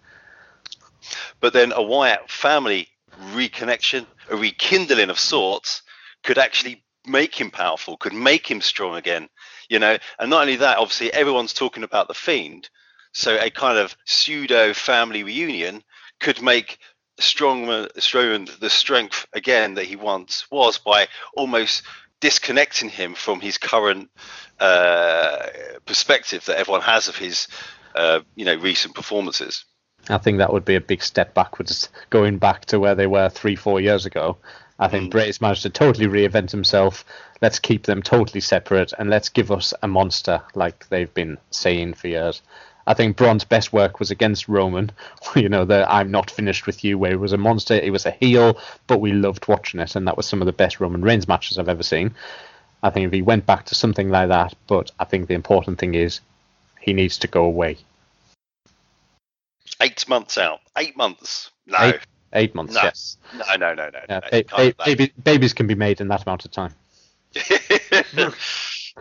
But 1.41 1.53
then 1.53 1.73
a 1.73 1.83
Wyatt 1.83 2.31
family 2.31 2.89
reconnection, 3.33 4.07
a 4.29 4.37
rekindling 4.37 5.11
of 5.11 5.19
sorts, 5.19 5.83
could 6.23 6.39
actually 6.39 6.85
make 7.07 7.35
him 7.35 7.51
powerful, 7.51 7.97
could 7.97 8.13
make 8.13 8.51
him 8.51 8.61
strong 8.61 8.97
again. 8.97 9.29
You 9.69 9.79
know, 9.79 9.99
and 10.19 10.31
not 10.31 10.43
only 10.43 10.57
that, 10.57 10.79
obviously 10.79 11.13
everyone's 11.13 11.53
talking 11.53 11.83
about 11.83 12.09
the 12.09 12.15
Fiend, 12.15 12.69
so 13.13 13.37
a 13.37 13.51
kind 13.51 13.79
of 13.79 13.97
pseudo 14.05 14.73
family 14.73 15.23
reunion 15.23 15.83
could 16.21 16.43
make 16.43 16.79
Strowman, 17.21 17.89
Strowman 17.97 18.59
the 18.61 18.71
strength 18.71 19.27
again 19.33 19.75
that 19.75 19.85
he 19.87 19.97
once 19.97 20.51
was 20.51 20.79
by 20.79 21.09
almost 21.35 21.83
disconnecting 22.21 22.89
him 22.89 23.15
from 23.15 23.41
his 23.41 23.59
current 23.59 24.11
uh, 24.59 25.47
perspective 25.87 26.45
that 26.45 26.59
everyone 26.59 26.83
has 26.83 27.09
of 27.09 27.17
his, 27.17 27.49
uh, 27.95 28.21
you 28.37 28.45
know, 28.45 28.57
recent 28.57 28.95
performances. 28.95 29.65
I 30.09 30.19
think 30.19 30.39
that 30.39 30.53
would 30.53 30.65
be 30.65 30.77
a 30.77 30.81
big 30.81 31.03
step 31.03 31.35
backwards, 31.35 31.89
going 32.09 32.39
back 32.39 32.65
to 32.67 32.81
where 32.81 32.95
they 32.95 33.07
were 33.07 33.29
three, 33.29 33.57
four 33.57 33.81
years 33.81 34.07
ago. 34.07 34.37
I 34.79 34.89
think 34.89 35.09
mm. 35.09 35.11
Bray's 35.11 35.41
managed 35.41 35.63
to 35.63 35.71
totally 35.71 36.07
reinvent 36.07 36.51
himself. 36.51 37.05
Let's 37.43 37.59
keep 37.59 37.85
them 37.85 38.03
totally 38.03 38.41
separate 38.41 38.93
and 38.99 39.11
let's 39.11 39.29
give 39.29 39.51
us 39.51 39.75
a 39.83 39.89
monster 39.89 40.43
like 40.55 40.89
they've 40.89 41.13
been 41.13 41.39
saying 41.51 41.95
for 41.95 42.09
years. 42.09 42.41
I 42.87 42.95
think 42.95 43.17
Braun's 43.17 43.45
best 43.45 43.73
work 43.73 44.01
was 44.01 44.11
against 44.11 44.49
Roman. 44.49 44.91
You 45.37 45.49
know, 45.49 45.65
the 45.65 45.87
I'm 45.89 46.11
not 46.11 46.31
finished 46.31 46.67
with 46.67 46.83
you, 46.83 46.99
where 46.99 47.13
he 47.13 47.17
was 47.17 47.33
a 47.33 47.39
monster. 47.39 47.79
He 47.79 47.91
was 47.91 48.05
a 48.05 48.11
heel, 48.11 48.59
but 48.89 49.01
we 49.01 49.13
loved 49.13 49.47
watching 49.47 49.79
it, 49.79 49.95
and 49.95 50.09
that 50.09 50.17
was 50.17 50.27
some 50.27 50.43
of 50.43 50.47
the 50.47 50.53
best 50.53 50.81
Roman 50.81 51.03
Reigns 51.03 51.29
matches 51.29 51.57
I've 51.57 51.69
ever 51.69 51.85
seen. 51.85 52.15
I 52.83 52.91
think 52.91 53.07
if 53.07 53.13
he 53.13 53.23
went 53.23 53.47
back 53.47 53.67
to 53.67 53.77
something 53.77 54.09
like 54.09 54.29
that, 54.29 54.55
but 54.67 54.91
I 54.99 55.05
think 55.05 55.29
the 55.29 55.35
important 55.35 55.79
thing 55.79 55.95
is 55.95 56.21
he 56.81 56.93
needs 56.93 57.19
to 57.19 57.29
go 57.29 57.45
away. 57.45 57.77
Eight 59.81 60.07
months 60.09 60.39
out. 60.39 60.61
Eight 60.77 60.97
months. 60.97 61.51
No. 61.67 61.79
Eight, 61.81 62.01
eight 62.35 62.55
months. 62.55 62.75
No. 62.75 62.83
Yes. 62.83 63.17
No, 63.35 63.45
no, 63.57 63.75
no, 63.75 63.91
no. 63.91 64.01
Yeah, 64.09 64.21
no, 64.21 64.29
ba- 64.31 64.45
ba- 64.57 64.75
baby, 64.85 65.13
babies 65.23 65.55
can 65.55 65.67
be 65.67 65.75
made 65.75 66.01
in 66.01 66.09
that 66.09 66.23
amount 66.25 66.45
of 66.45 66.51
time. 66.51 66.75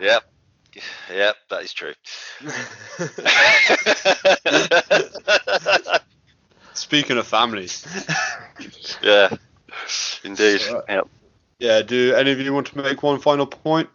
yep. 0.00 0.24
Yep. 1.12 1.36
that 1.50 1.62
is 1.62 1.72
true. 1.72 1.92
Speaking 6.74 7.18
of 7.18 7.26
families. 7.26 7.84
yeah, 9.02 9.28
indeed. 10.24 10.60
yep. 10.88 11.08
Yeah, 11.58 11.82
do 11.82 12.14
any 12.14 12.30
of 12.30 12.40
you 12.40 12.54
want 12.54 12.68
to 12.68 12.78
make 12.78 13.02
one 13.02 13.20
final 13.20 13.46
point? 13.46 13.88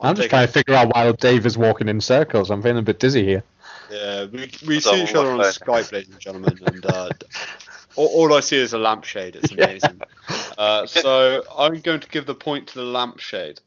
I'm 0.00 0.16
just 0.16 0.30
trying 0.30 0.46
to 0.46 0.52
figure 0.52 0.74
out 0.74 0.94
why 0.94 1.10
Dave 1.12 1.46
is 1.46 1.56
walking 1.56 1.88
in 1.88 2.00
circles. 2.00 2.50
I'm 2.50 2.60
feeling 2.60 2.78
a 2.78 2.82
bit 2.82 2.98
dizzy 2.98 3.24
here. 3.24 3.44
Yeah, 3.90 4.24
we, 4.26 4.50
we 4.66 4.80
see 4.80 5.02
each 5.02 5.14
other 5.14 5.30
on 5.30 5.38
Skype, 5.40 5.92
ladies 5.92 6.10
and 6.10 6.20
gentlemen, 6.20 6.58
and 6.66 6.86
uh, 6.86 7.10
all, 7.96 8.08
all, 8.08 8.34
I 8.34 8.40
see 8.40 8.56
is 8.56 8.72
a 8.72 8.78
lampshade. 8.78 9.36
It's 9.36 9.52
amazing. 9.52 10.00
Yeah. 10.28 10.36
Uh, 10.58 10.86
so 10.86 11.42
I'm 11.56 11.80
going 11.80 12.00
to 12.00 12.08
give 12.08 12.26
the 12.26 12.34
point 12.34 12.68
to 12.68 12.74
the 12.76 12.84
lampshade. 12.84 13.60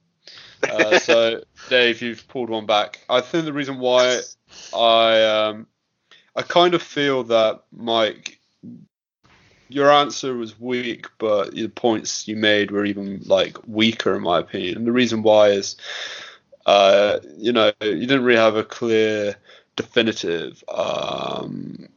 Uh, 0.63 0.99
so, 0.99 1.43
Dave, 1.69 2.01
you've 2.01 2.27
pulled 2.27 2.49
one 2.49 2.65
back. 2.65 2.99
I 3.09 3.21
think 3.21 3.45
the 3.45 3.53
reason 3.53 3.79
why 3.79 4.21
I 4.75 5.23
um, 5.23 5.67
I 6.35 6.41
kind 6.41 6.73
of 6.73 6.81
feel 6.81 7.23
that 7.25 7.63
Mike, 7.71 8.39
your 9.67 9.91
answer 9.91 10.35
was 10.35 10.59
weak, 10.59 11.07
but 11.17 11.53
the 11.53 11.67
points 11.67 12.27
you 12.27 12.35
made 12.35 12.71
were 12.71 12.85
even 12.85 13.21
like 13.25 13.57
weaker 13.67 14.15
in 14.15 14.23
my 14.23 14.39
opinion. 14.39 14.77
And 14.77 14.87
the 14.87 14.91
reason 14.91 15.21
why 15.21 15.49
is, 15.49 15.75
uh, 16.65 17.19
you 17.37 17.51
know, 17.51 17.71
you 17.81 18.05
didn't 18.07 18.23
really 18.23 18.39
have 18.39 18.55
a 18.55 18.63
clear, 18.63 19.35
definitive 19.79 20.61
um, 20.67 21.87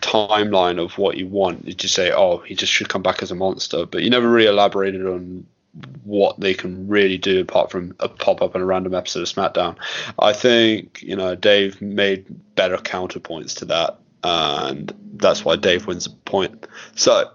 timeline 0.00 0.82
of 0.82 0.98
what 0.98 1.16
you 1.16 1.28
want. 1.28 1.64
You 1.68 1.72
just 1.72 1.94
say, 1.94 2.10
oh, 2.10 2.38
he 2.38 2.56
just 2.56 2.72
should 2.72 2.88
come 2.88 3.02
back 3.02 3.22
as 3.22 3.30
a 3.30 3.36
monster, 3.36 3.86
but 3.86 4.02
you 4.02 4.10
never 4.10 4.28
really 4.28 4.48
elaborated 4.48 5.06
on 5.06 5.46
what 6.02 6.40
they 6.40 6.52
can 6.52 6.88
really 6.88 7.16
do 7.16 7.40
apart 7.40 7.70
from 7.70 7.94
a 8.00 8.08
pop 8.08 8.42
up 8.42 8.56
in 8.56 8.60
a 8.60 8.64
random 8.64 8.92
episode 8.92 9.20
of 9.20 9.28
SmackDown. 9.28 9.76
I 10.18 10.32
think 10.32 11.00
you 11.00 11.14
know 11.14 11.36
Dave 11.36 11.80
made 11.80 12.26
better 12.56 12.76
counterpoints 12.76 13.56
to 13.58 13.66
that, 13.66 14.00
and 14.24 14.92
that's 15.14 15.44
why 15.44 15.54
Dave 15.54 15.86
wins 15.86 16.04
the 16.06 16.10
point. 16.24 16.66
So 16.96 17.30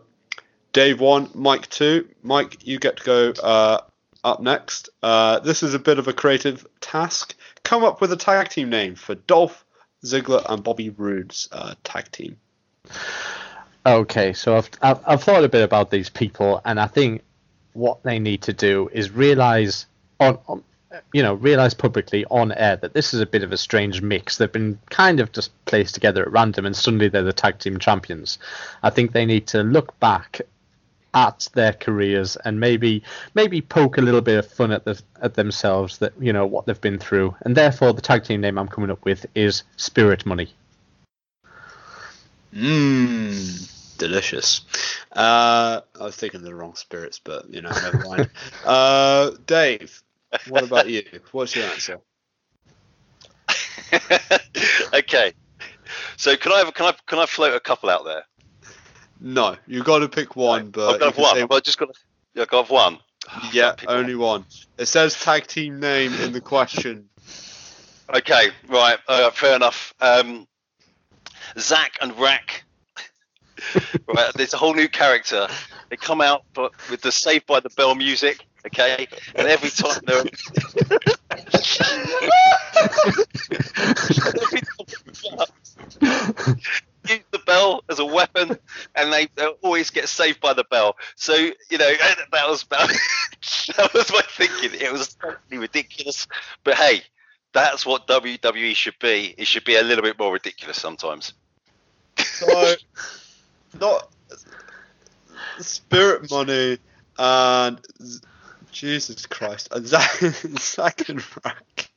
Dave 0.73 0.99
one, 0.99 1.29
Mike 1.33 1.69
two. 1.69 2.09
Mike, 2.23 2.67
you 2.67 2.77
get 2.77 2.97
to 2.97 3.03
go 3.05 3.33
uh, 3.41 3.79
up 4.25 4.41
next. 4.41 4.89
Uh, 5.01 5.39
this 5.39 5.63
is 5.63 5.73
a 5.73 5.79
bit 5.79 5.97
of 5.97 6.09
a 6.09 6.13
creative 6.13 6.67
task. 6.81 7.35
Come 7.63 7.85
up 7.85 8.01
with 8.01 8.11
a 8.11 8.17
tag 8.17 8.49
team 8.49 8.69
name 8.69 8.95
for 8.95 9.15
Dolph 9.15 9.63
Ziggler 10.03 10.43
and 10.49 10.63
Bobby 10.63 10.89
Roode's 10.89 11.47
uh, 11.51 11.75
tag 11.83 12.11
team. 12.11 12.37
Okay, 13.85 14.33
so 14.33 14.57
I've, 14.57 14.69
I've, 14.81 15.23
thought 15.23 15.43
a 15.43 15.49
bit 15.49 15.63
about 15.63 15.91
these 15.91 16.09
people, 16.09 16.61
and 16.63 16.79
I 16.79 16.87
think 16.87 17.21
what 17.73 18.03
they 18.03 18.19
need 18.19 18.43
to 18.43 18.53
do 18.53 18.89
is 18.93 19.11
realize 19.11 19.87
on, 20.19 20.37
on 20.47 20.63
you 21.11 21.23
know, 21.23 21.33
realize 21.33 21.73
publicly 21.73 22.25
on 22.25 22.51
air 22.51 22.75
that 22.77 22.93
this 22.93 23.13
is 23.13 23.19
a 23.19 23.25
bit 23.25 23.43
of 23.43 23.51
a 23.51 23.57
strange 23.57 24.01
mix. 24.01 24.37
They've 24.37 24.51
been 24.51 24.79
kind 24.89 25.19
of 25.19 25.31
just 25.31 25.51
placed 25.65 25.95
together 25.95 26.21
at 26.21 26.31
random, 26.31 26.65
and 26.65 26.75
suddenly 26.75 27.09
they're 27.09 27.23
the 27.23 27.33
tag 27.33 27.59
team 27.59 27.79
champions. 27.79 28.37
I 28.83 28.89
think 28.89 29.11
they 29.11 29.25
need 29.25 29.47
to 29.47 29.63
look 29.63 29.99
back 29.99 30.41
at 31.13 31.47
their 31.53 31.73
careers 31.73 32.35
and 32.37 32.59
maybe 32.59 33.03
maybe 33.33 33.61
poke 33.61 33.97
a 33.97 34.01
little 34.01 34.21
bit 34.21 34.39
of 34.39 34.47
fun 34.47 34.71
at 34.71 34.83
the 34.85 35.01
at 35.21 35.35
themselves 35.35 35.97
that 35.99 36.13
you 36.19 36.33
know 36.33 36.45
what 36.45 36.65
they've 36.65 36.81
been 36.81 36.99
through, 36.99 37.35
and 37.41 37.55
therefore 37.55 37.93
the 37.93 38.01
tag 38.01 38.23
team 38.23 38.41
name 38.41 38.57
I'm 38.57 38.67
coming 38.67 38.89
up 38.89 39.03
with 39.05 39.25
is 39.35 39.63
Spirit 39.77 40.25
Money. 40.25 40.53
Mmm 42.53 43.69
delicious. 43.97 44.61
Uh, 45.11 45.81
I 45.99 46.03
was 46.03 46.15
thinking 46.15 46.41
the 46.41 46.53
wrong 46.53 46.75
spirits, 46.75 47.19
but 47.23 47.49
you 47.49 47.61
know, 47.61 47.69
never 47.69 47.99
mind. 47.99 48.29
uh, 48.65 49.31
Dave, 49.45 50.01
what 50.49 50.63
about 50.63 50.89
you? 50.89 51.03
What's 51.31 51.55
your 51.55 51.65
answer? 51.65 51.99
okay, 54.93 55.33
so 56.17 56.35
can 56.35 56.51
I 56.51 56.59
have, 56.59 56.73
can 56.73 56.87
I 56.87 56.93
can 57.05 57.19
I 57.19 57.25
float 57.25 57.55
a 57.55 57.59
couple 57.59 57.89
out 57.89 58.05
there? 58.05 58.23
No, 59.23 59.55
you 59.67 59.83
got 59.83 59.99
to 59.99 60.09
pick 60.09 60.35
one. 60.35 60.69
But 60.69 60.95
I've 60.95 60.99
got 60.99 61.17
one. 61.17 61.35
Say... 61.35 61.47
I 61.49 61.59
just 61.61 61.77
got 61.79 61.93
to. 61.93 61.99
Yeah, 62.35 62.45
got 62.45 62.69
one. 62.69 62.99
yeah, 63.53 63.73
only 63.87 64.15
one. 64.15 64.41
one. 64.41 64.45
It 64.77 64.85
says 64.87 65.19
tag 65.19 65.47
team 65.47 65.79
name 65.79 66.13
in 66.15 66.33
the 66.33 66.41
question. 66.41 67.09
Okay, 68.13 68.49
right, 68.67 68.99
uh, 69.07 69.31
fair 69.31 69.55
enough. 69.55 69.93
Um, 70.01 70.45
Zach 71.57 71.97
and 72.01 72.19
Rack 72.19 72.65
right, 74.07 74.33
there's 74.35 74.53
a 74.53 74.57
whole 74.57 74.73
new 74.73 74.89
character 74.89 75.47
They 75.89 75.95
come 75.97 76.21
out 76.21 76.43
but 76.53 76.71
with 76.89 77.01
the 77.01 77.11
Saved 77.11 77.45
by 77.45 77.59
the 77.59 77.69
Bell 77.69 77.95
music, 77.95 78.45
okay, 78.65 79.07
and 79.35 79.47
every 79.47 79.69
time 79.69 80.01
they're 80.05 80.17
every 81.31 81.51
time 86.41 86.57
use 87.09 87.23
the 87.31 87.39
bell 87.39 87.83
as 87.89 87.99
a 87.99 88.05
weapon, 88.05 88.57
and 88.95 89.13
they 89.13 89.27
always 89.61 89.89
get 89.89 90.09
saved 90.09 90.39
by 90.41 90.53
the 90.53 90.63
bell. 90.63 90.97
So 91.15 91.33
you 91.33 91.77
know 91.77 91.93
that 92.31 92.47
was 92.47 92.63
that 92.69 93.91
was 93.93 94.11
my 94.11 94.21
thinking. 94.29 94.79
It 94.79 94.91
was 94.91 95.15
totally 95.15 95.57
ridiculous, 95.57 96.27
but 96.63 96.75
hey, 96.75 97.01
that's 97.53 97.85
what 97.85 98.07
WWE 98.07 98.75
should 98.75 98.97
be. 98.99 99.35
It 99.37 99.47
should 99.47 99.65
be 99.65 99.75
a 99.75 99.83
little 99.83 100.03
bit 100.03 100.17
more 100.17 100.33
ridiculous 100.33 100.77
sometimes. 100.77 101.33
So, 102.17 102.73
not 103.79 104.09
Spirit 105.59 106.29
Money 106.29 106.77
and 107.17 107.79
Jesus 108.71 109.25
Christ 109.25 109.69
and 109.71 109.85
Zach, 109.85 110.11
Zach 110.59 111.09
and 111.09 111.23
Rack. 111.45 111.91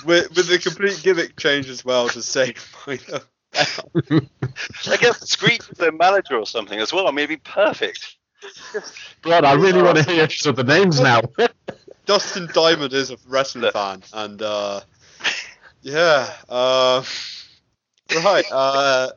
with, 0.06 0.34
with 0.36 0.48
the 0.48 0.58
complete 0.58 1.00
gimmick 1.02 1.36
change 1.36 1.68
as 1.68 1.84
well 1.84 2.08
to 2.08 2.22
say 2.22 2.54
the 2.86 3.22
I 3.52 4.96
guess 4.96 5.28
Screech 5.28 5.68
is 5.70 5.78
their 5.78 5.92
manager 5.92 6.36
or 6.36 6.46
something 6.46 6.78
as 6.78 6.92
well. 6.92 7.08
I 7.08 7.10
mean, 7.10 7.24
it'd 7.24 7.30
be 7.30 7.36
perfect. 7.50 8.16
God, 9.22 9.44
I 9.44 9.54
really 9.54 9.82
want 9.82 9.98
to 9.98 10.04
hear 10.04 10.28
some 10.30 10.50
of 10.50 10.56
the 10.56 10.64
names 10.64 11.00
now. 11.00 11.20
Dustin 12.06 12.48
Diamond 12.52 12.92
is 12.92 13.10
a 13.10 13.18
wrestling 13.28 13.70
fan, 13.72 14.02
and 14.12 14.40
uh, 14.40 14.80
yeah, 15.82 16.32
uh, 16.48 17.02
right. 18.24 18.44
Uh, 18.50 19.10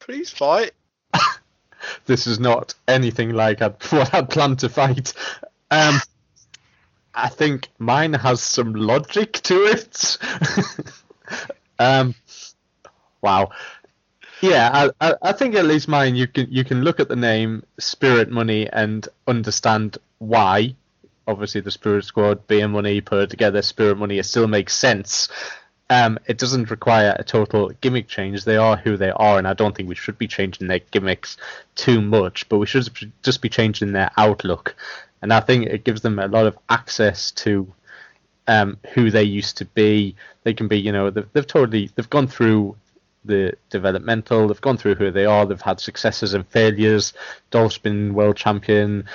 please 0.00 0.30
fight. 0.30 0.72
this 2.06 2.26
is 2.26 2.40
not 2.40 2.74
anything 2.88 3.30
like 3.30 3.60
what 3.60 4.12
I'd 4.12 4.30
planned 4.30 4.58
to 4.60 4.68
fight. 4.68 5.14
Um, 5.70 6.00
I 7.14 7.28
think 7.28 7.68
mine 7.78 8.12
has 8.14 8.42
some 8.42 8.74
logic 8.74 9.32
to 9.44 9.64
it. 9.64 10.18
um, 11.78 12.14
wow. 13.22 13.50
Yeah, 14.40 14.90
I, 15.00 15.14
I, 15.22 15.32
think 15.32 15.54
at 15.54 15.64
least 15.64 15.88
mine 15.88 16.16
you 16.16 16.26
can 16.26 16.48
you 16.50 16.64
can 16.64 16.82
look 16.82 17.00
at 17.00 17.08
the 17.08 17.16
name 17.16 17.62
Spirit 17.78 18.30
Money 18.30 18.68
and 18.68 19.08
understand 19.26 19.96
why. 20.18 20.74
Obviously, 21.26 21.62
the 21.62 21.70
Spirit 21.70 22.04
Squad, 22.04 22.46
being 22.46 22.72
money 22.72 23.00
put 23.00 23.30
together, 23.30 23.62
Spirit 23.62 23.96
Money, 23.96 24.18
it 24.18 24.26
still 24.26 24.46
makes 24.46 24.74
sense. 24.74 25.30
Um, 25.88 26.18
it 26.26 26.36
doesn't 26.36 26.70
require 26.70 27.16
a 27.18 27.24
total 27.24 27.70
gimmick 27.80 28.08
change. 28.08 28.44
They 28.44 28.58
are 28.58 28.76
who 28.76 28.98
they 28.98 29.10
are, 29.10 29.38
and 29.38 29.48
I 29.48 29.54
don't 29.54 29.74
think 29.74 29.88
we 29.88 29.94
should 29.94 30.18
be 30.18 30.26
changing 30.26 30.66
their 30.66 30.80
gimmicks 30.80 31.38
too 31.76 32.02
much. 32.02 32.46
But 32.48 32.58
we 32.58 32.66
should 32.66 32.90
just 33.22 33.40
be 33.40 33.48
changing 33.48 33.92
their 33.92 34.10
outlook 34.18 34.74
and 35.24 35.32
I 35.32 35.40
think 35.40 35.64
it 35.64 35.84
gives 35.84 36.02
them 36.02 36.18
a 36.18 36.28
lot 36.28 36.46
of 36.46 36.58
access 36.68 37.30
to 37.30 37.66
um, 38.46 38.76
who 38.92 39.10
they 39.10 39.22
used 39.22 39.56
to 39.56 39.64
be. 39.64 40.16
They 40.42 40.52
can 40.52 40.68
be, 40.68 40.78
you 40.78 40.92
know, 40.92 41.08
they've, 41.08 41.26
they've 41.32 41.46
totally 41.46 41.90
they've 41.94 42.10
gone 42.10 42.26
through 42.26 42.76
the 43.24 43.56
developmental. 43.70 44.46
They've 44.46 44.60
gone 44.60 44.76
through 44.76 44.96
who 44.96 45.10
they 45.10 45.24
are. 45.24 45.46
They've 45.46 45.58
had 45.58 45.80
successes 45.80 46.34
and 46.34 46.46
failures. 46.48 47.14
Dolph's 47.50 47.78
been 47.78 48.12
world 48.12 48.36
champion. 48.36 49.06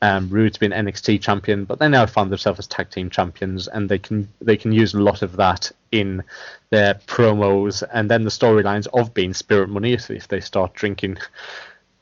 Um, 0.00 0.28
Roode's 0.30 0.58
been 0.58 0.70
NXT 0.70 1.20
champion, 1.22 1.64
but 1.64 1.80
they 1.80 1.88
now 1.88 2.06
find 2.06 2.30
themselves 2.30 2.60
as 2.60 2.68
tag 2.68 2.90
team 2.90 3.10
champions, 3.10 3.66
and 3.66 3.88
they 3.88 3.98
can 3.98 4.28
they 4.40 4.56
can 4.56 4.70
use 4.70 4.94
a 4.94 5.02
lot 5.02 5.22
of 5.22 5.34
that 5.38 5.72
in 5.90 6.22
their 6.70 6.94
promos 7.08 7.82
and 7.92 8.08
then 8.08 8.22
the 8.22 8.30
storylines 8.30 8.86
of 8.94 9.12
being 9.12 9.34
Spirit 9.34 9.70
Money 9.70 9.94
if, 9.94 10.08
if 10.08 10.28
they 10.28 10.38
start 10.38 10.74
drinking 10.74 11.18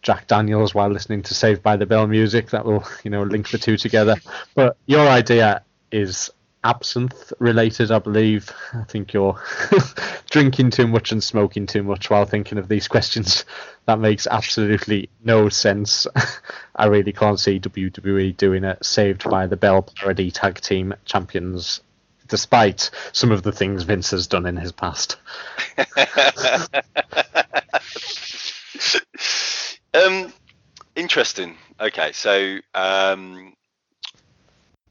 Jack 0.06 0.28
Daniels 0.28 0.72
while 0.72 0.88
listening 0.88 1.24
to 1.24 1.34
Saved 1.34 1.64
by 1.64 1.76
the 1.76 1.84
Bell 1.84 2.06
music. 2.06 2.50
That 2.50 2.64
will, 2.64 2.84
you 3.02 3.10
know, 3.10 3.24
link 3.24 3.50
the 3.50 3.58
two 3.58 3.76
together. 3.76 4.14
But 4.54 4.76
your 4.86 5.08
idea 5.08 5.64
is 5.90 6.30
absinthe 6.62 7.32
related, 7.40 7.90
I 7.90 7.98
believe. 7.98 8.52
I 8.72 8.84
think 8.84 9.12
you're 9.12 9.42
drinking 10.30 10.70
too 10.70 10.86
much 10.86 11.10
and 11.10 11.20
smoking 11.20 11.66
too 11.66 11.82
much 11.82 12.08
while 12.08 12.24
thinking 12.24 12.56
of 12.56 12.68
these 12.68 12.86
questions. 12.86 13.44
That 13.86 13.98
makes 13.98 14.28
absolutely 14.28 15.10
no 15.24 15.48
sense. 15.48 16.06
I 16.76 16.86
really 16.86 17.12
can't 17.12 17.40
see 17.40 17.58
WWE 17.58 18.36
doing 18.36 18.62
a 18.62 18.78
Saved 18.84 19.28
by 19.28 19.48
the 19.48 19.56
Bell 19.56 19.82
parody 19.82 20.30
tag 20.30 20.60
team 20.60 20.94
champions, 21.04 21.80
despite 22.28 22.92
some 23.10 23.32
of 23.32 23.42
the 23.42 23.50
things 23.50 23.82
Vince 23.82 24.12
has 24.12 24.28
done 24.28 24.46
in 24.46 24.56
his 24.56 24.70
past. 24.70 25.16
Um, 29.94 30.32
interesting. 30.94 31.56
Okay, 31.80 32.12
so 32.12 32.58
um, 32.74 33.54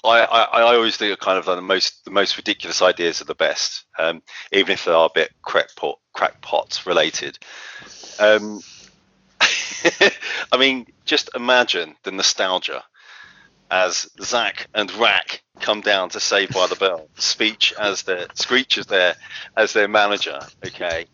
I, 0.03 0.19
I, 0.21 0.41
I 0.43 0.75
always 0.75 0.97
think 0.97 1.17
kind 1.19 1.37
of 1.37 1.45
the 1.45 1.61
most 1.61 2.05
the 2.05 2.11
most 2.11 2.37
ridiculous 2.37 2.81
ideas 2.81 3.21
are 3.21 3.25
the 3.25 3.35
best, 3.35 3.85
um, 3.97 4.21
even 4.51 4.73
if 4.73 4.85
they 4.85 4.91
are 4.91 5.07
a 5.07 5.13
bit 5.13 5.31
crackpot 5.41 5.99
crackpot 6.13 6.85
related. 6.85 7.37
Um, 8.19 8.61
I 10.51 10.57
mean, 10.57 10.87
just 11.05 11.29
imagine 11.35 11.95
the 12.03 12.11
nostalgia 12.11 12.83
as 13.71 14.07
Zach 14.21 14.67
and 14.75 14.91
Rack 14.93 15.41
come 15.59 15.81
down 15.81 16.09
to 16.09 16.19
Save 16.19 16.49
by 16.49 16.67
the 16.67 16.75
Bell. 16.75 17.07
Speech 17.15 17.73
as 17.79 18.03
their 18.03 18.27
Screech 18.35 18.77
as 18.77 18.85
their 18.85 19.15
as 19.57 19.73
their 19.73 19.87
manager. 19.87 20.39
Okay, 20.65 21.07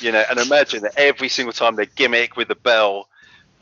you 0.00 0.12
know, 0.12 0.24
and 0.30 0.38
imagine 0.38 0.82
that 0.82 0.94
every 0.96 1.28
single 1.28 1.52
time 1.52 1.76
they 1.76 1.86
gimmick 1.86 2.36
with 2.36 2.48
the 2.48 2.54
bell 2.54 3.08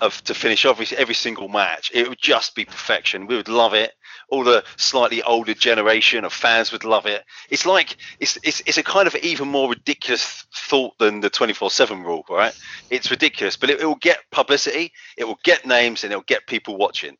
of 0.00 0.22
to 0.24 0.34
finish 0.34 0.66
every 0.66 0.86
every 0.96 1.14
single 1.14 1.48
match. 1.48 1.90
It 1.94 2.08
would 2.08 2.20
just 2.20 2.54
be 2.54 2.64
perfection. 2.64 3.26
We 3.26 3.36
would 3.36 3.48
love 3.48 3.74
it. 3.74 3.92
All 4.28 4.44
the 4.44 4.64
slightly 4.76 5.22
older 5.22 5.54
generation 5.54 6.24
of 6.24 6.32
fans 6.32 6.72
would 6.72 6.84
love 6.84 7.06
it. 7.06 7.24
It's 7.48 7.64
like 7.64 7.96
it's 8.20 8.38
it's, 8.42 8.60
it's 8.66 8.78
a 8.78 8.82
kind 8.82 9.06
of 9.06 9.14
even 9.16 9.48
more 9.48 9.70
ridiculous 9.70 10.44
thought 10.54 10.98
than 10.98 11.20
the 11.20 11.30
24/7 11.30 12.04
rule, 12.04 12.24
right? 12.28 12.56
It's 12.90 13.10
ridiculous, 13.10 13.56
but 13.56 13.70
it, 13.70 13.80
it 13.80 13.86
will 13.86 13.94
get 13.96 14.18
publicity, 14.30 14.92
it 15.16 15.24
will 15.24 15.38
get 15.44 15.66
names, 15.66 16.04
and 16.04 16.12
it 16.12 16.16
will 16.16 16.22
get 16.24 16.46
people 16.46 16.76
watching. 16.76 17.16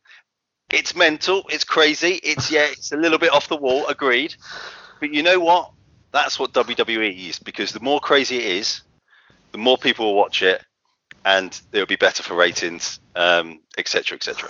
It's 0.71 0.97
mental. 0.97 1.45
It's 1.49 1.65
crazy. 1.65 2.21
It's 2.23 2.51
yeah. 2.51 2.67
It's 2.71 2.93
a 2.93 2.97
little 2.97 3.19
bit 3.19 3.33
off 3.33 3.49
the 3.49 3.57
wall. 3.57 3.87
Agreed. 3.87 4.35
But 5.01 5.15
you 5.15 5.23
know 5.23 5.39
what? 5.39 5.71
That's 6.12 6.39
what 6.39 6.53
WWE 6.53 7.29
is 7.29 7.39
because 7.39 7.73
the 7.73 7.81
more 7.81 8.01
crazy 8.01 8.37
it 8.39 8.45
is, 8.45 8.83
the 9.53 9.59
more 9.59 9.77
people 9.77 10.07
will 10.07 10.15
watch 10.15 10.43
it, 10.43 10.65
and 11.27 11.61
it'll 11.73 11.87
be 11.87 11.97
better 11.97 12.23
for 12.23 12.35
ratings, 12.35 13.01
um, 13.17 13.61
etc., 13.77 14.17
etc. 14.17 14.49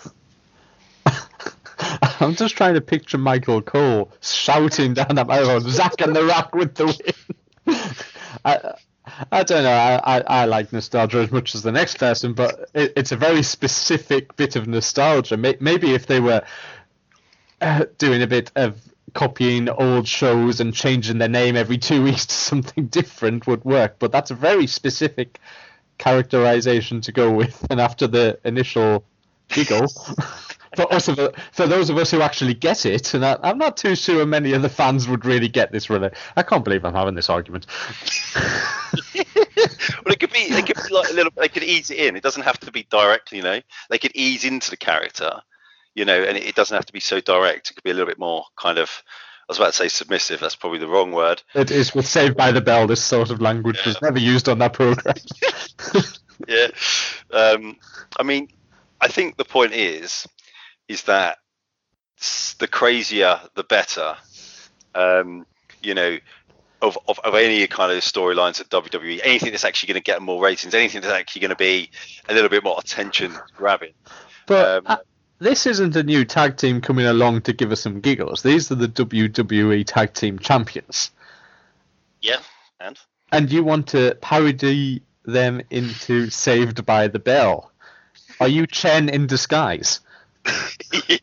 I'm 2.20 2.34
just 2.34 2.54
trying 2.54 2.74
to 2.74 2.82
picture 2.82 3.16
Michael 3.16 3.62
Cole 3.62 4.12
shouting 4.20 4.92
down 4.92 5.18
at 5.18 5.26
my 5.26 5.40
road, 5.40 5.62
Zach 5.62 6.00
and 6.00 6.14
the 6.14 6.24
Rock 6.24 6.54
with 6.54 6.74
the 6.74 6.86
win. 7.66 7.76
I, 8.44 8.74
I 9.32 9.42
don't 9.42 9.62
know. 9.62 9.70
I, 9.70 10.18
I, 10.18 10.20
I, 10.20 10.44
like 10.44 10.72
nostalgia 10.72 11.18
as 11.18 11.32
much 11.32 11.54
as 11.54 11.62
the 11.62 11.72
next 11.72 11.96
person, 11.98 12.34
but 12.34 12.68
it, 12.74 12.92
it's 12.94 13.12
a 13.12 13.16
very 13.16 13.42
specific 13.42 14.36
bit 14.36 14.54
of 14.54 14.66
nostalgia. 14.66 15.38
Maybe 15.38 15.94
if 15.94 16.06
they 16.06 16.20
were 16.20 16.42
uh, 17.62 17.86
doing 17.96 18.20
a 18.20 18.26
bit 18.26 18.52
of 18.54 18.78
copying 19.14 19.70
old 19.70 20.06
shows 20.06 20.60
and 20.60 20.74
changing 20.74 21.16
their 21.18 21.28
name 21.28 21.56
every 21.56 21.78
two 21.78 22.02
weeks 22.02 22.26
to 22.26 22.34
something 22.34 22.86
different 22.88 23.46
would 23.46 23.64
work, 23.64 23.96
but 23.98 24.12
that's 24.12 24.30
a 24.30 24.34
very 24.34 24.66
specific 24.66 25.40
characterization 25.98 27.00
to 27.02 27.12
go 27.12 27.30
with, 27.30 27.66
and 27.70 27.80
after 27.80 28.06
the 28.06 28.38
initial 28.44 29.04
giggle, 29.48 29.86
for 30.76 30.92
us, 30.92 31.08
of, 31.08 31.18
for 31.52 31.66
those 31.66 31.90
of 31.90 31.96
us 31.96 32.10
who 32.10 32.20
actually 32.20 32.54
get 32.54 32.86
it, 32.86 33.14
and 33.14 33.24
I, 33.24 33.38
am 33.42 33.58
not 33.58 33.76
too 33.76 33.96
sure 33.96 34.24
many 34.26 34.52
of 34.52 34.62
the 34.62 34.68
fans 34.68 35.08
would 35.08 35.24
really 35.24 35.48
get 35.48 35.72
this. 35.72 35.88
Really, 35.90 36.10
I 36.36 36.42
can't 36.42 36.64
believe 36.64 36.84
I'm 36.84 36.94
having 36.94 37.14
this 37.14 37.30
argument. 37.30 37.66
well, 39.14 39.24
it 40.12 40.20
could 40.20 40.32
be, 40.32 40.50
they 40.50 40.62
could 40.62 40.76
be 40.76 40.94
like 40.94 41.10
a 41.10 41.14
little, 41.14 41.32
they 41.36 41.48
could 41.48 41.64
ease 41.64 41.90
it 41.90 41.98
in. 41.98 42.16
It 42.16 42.22
doesn't 42.22 42.42
have 42.42 42.58
to 42.60 42.70
be 42.70 42.86
direct, 42.90 43.32
you 43.32 43.42
know. 43.42 43.60
They 43.90 43.98
could 43.98 44.12
ease 44.14 44.44
into 44.44 44.70
the 44.70 44.76
character, 44.76 45.40
you 45.94 46.04
know, 46.04 46.22
and 46.22 46.36
it 46.36 46.54
doesn't 46.54 46.74
have 46.74 46.86
to 46.86 46.92
be 46.92 47.00
so 47.00 47.20
direct. 47.20 47.70
It 47.70 47.74
could 47.74 47.84
be 47.84 47.90
a 47.90 47.94
little 47.94 48.08
bit 48.08 48.18
more 48.18 48.44
kind 48.56 48.78
of 48.78 49.02
was 49.48 49.58
about 49.58 49.66
to 49.66 49.72
say 49.72 49.88
submissive. 49.88 50.40
That's 50.40 50.56
probably 50.56 50.78
the 50.78 50.88
wrong 50.88 51.12
word. 51.12 51.42
It 51.54 51.70
is 51.70 51.94
with 51.94 52.06
Saved 52.06 52.36
by 52.36 52.52
the 52.52 52.60
Bell. 52.60 52.86
This 52.86 53.02
sort 53.02 53.30
of 53.30 53.40
language 53.40 53.78
yeah. 53.78 53.88
was 53.90 54.02
never 54.02 54.18
used 54.18 54.48
on 54.48 54.58
that 54.58 54.72
program. 54.72 55.14
yeah, 56.48 56.68
um, 57.32 57.76
I 58.18 58.22
mean, 58.22 58.48
I 59.00 59.08
think 59.08 59.36
the 59.36 59.44
point 59.44 59.72
is, 59.72 60.26
is 60.88 61.02
that 61.04 61.38
the 62.58 62.68
crazier 62.68 63.40
the 63.54 63.64
better. 63.64 64.16
Um, 64.94 65.46
you 65.82 65.94
know, 65.94 66.18
of, 66.82 66.98
of, 67.08 67.18
of 67.20 67.34
any 67.34 67.66
kind 67.66 67.92
of 67.92 67.98
storylines 67.98 68.60
at 68.60 68.68
WWE, 68.68 69.20
anything 69.22 69.50
that's 69.50 69.64
actually 69.64 69.88
going 69.88 70.00
to 70.00 70.04
get 70.04 70.22
more 70.22 70.42
ratings, 70.42 70.74
anything 70.74 71.00
that's 71.00 71.12
actually 71.12 71.40
going 71.40 71.50
to 71.50 71.56
be 71.56 71.90
a 72.28 72.34
little 72.34 72.48
bit 72.48 72.64
more 72.64 72.76
attention 72.78 73.32
grabbing. 73.56 73.92
But 74.46 74.86
um, 74.86 74.98
this 75.38 75.66
isn't 75.66 75.96
a 75.96 76.02
new 76.02 76.24
tag 76.24 76.56
team 76.56 76.80
coming 76.80 77.06
along 77.06 77.42
to 77.42 77.52
give 77.52 77.72
us 77.72 77.82
some 77.82 78.00
giggles. 78.00 78.42
These 78.42 78.70
are 78.70 78.76
the 78.76 78.88
WWE 78.88 79.84
Tag 79.86 80.14
Team 80.14 80.38
Champions. 80.38 81.10
Yeah, 82.20 82.38
and 82.80 82.98
and 83.32 83.50
you 83.50 83.62
want 83.62 83.88
to 83.88 84.16
parody 84.20 85.02
them 85.24 85.60
into 85.70 86.30
Saved 86.30 86.86
by 86.86 87.08
the 87.08 87.18
Bell. 87.18 87.72
Are 88.40 88.48
you 88.48 88.66
Chen 88.66 89.08
in 89.08 89.26
disguise? 89.26 90.00
Wait, 90.46 91.20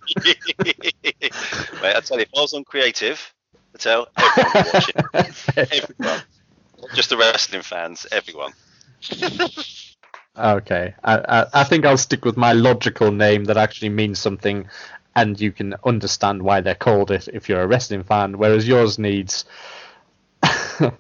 I 1.84 1.99
tell 2.02 2.17
you, 2.17 2.23
if 2.23 2.30
I 2.36 2.41
was 2.41 2.54
on 2.54 2.63
creative, 2.63 3.34
I 3.73 3.78
tell 3.78 4.08
everyone 4.17 4.54
to 4.54 4.71
watch 4.73 4.89
it. 4.89 5.58
Everyone. 5.58 6.21
Not 6.82 6.95
just 6.95 7.10
the 7.10 7.17
wrestling 7.17 7.62
fans, 7.62 8.06
everyone. 8.12 8.52
Okay, 10.38 10.96
I, 11.04 11.17
I, 11.17 11.46
I 11.54 11.63
think 11.63 11.86
I'll 11.86 11.98
stick 11.98 12.26
with 12.26 12.38
my 12.38 12.54
logical 12.54 13.12
name 13.12 13.46
that 13.46 13.58
actually 13.58 13.89
means 13.89 14.17
something, 14.17 14.67
and 15.15 15.39
you 15.39 15.52
can 15.52 15.76
understand 15.84 16.41
why 16.41 16.62
they're 16.62 16.74
called 16.74 17.12
it 17.12 17.28
if 17.28 17.48
you're 17.48 17.62
a 17.62 17.67
wrestling 17.67 18.04
fan. 18.04 18.38
Whereas 18.39 18.67
yours 18.67 18.98
needs 18.98 19.46
a, 20.43 20.91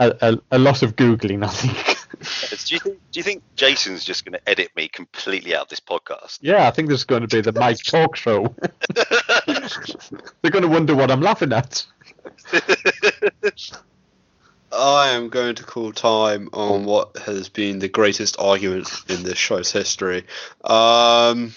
a, 0.00 0.38
a 0.50 0.58
lot 0.58 0.82
of 0.82 0.96
googling, 0.96 1.44
I 1.44 1.48
think. 1.48 1.98
Do 2.66 2.74
you 2.74 2.80
think? 2.80 2.98
Do 3.12 3.20
you 3.20 3.24
think 3.24 3.42
Jason's 3.56 4.04
just 4.04 4.24
going 4.24 4.32
to 4.32 4.48
edit 4.48 4.70
me 4.76 4.88
completely 4.88 5.54
out 5.54 5.62
of 5.62 5.68
this 5.68 5.80
podcast? 5.80 6.38
Yeah, 6.42 6.66
I 6.66 6.70
think 6.70 6.88
there's 6.88 7.04
going 7.04 7.22
to 7.22 7.28
be 7.28 7.40
the 7.40 7.52
Mike 7.52 7.82
Talk 7.82 8.16
Show. 8.16 8.54
They're 10.42 10.50
going 10.50 10.62
to 10.62 10.68
wonder 10.68 10.94
what 10.94 11.10
I'm 11.10 11.20
laughing 11.20 11.52
at. 11.52 11.86
Am 15.18 15.28
going 15.30 15.56
to 15.56 15.64
call 15.64 15.92
time 15.92 16.48
on 16.52 16.84
what 16.84 17.16
has 17.18 17.48
been 17.48 17.80
the 17.80 17.88
greatest 17.88 18.36
argument 18.38 18.88
in 19.08 19.24
this 19.24 19.36
show's 19.36 19.72
history. 19.72 20.24
Um, 20.62 21.54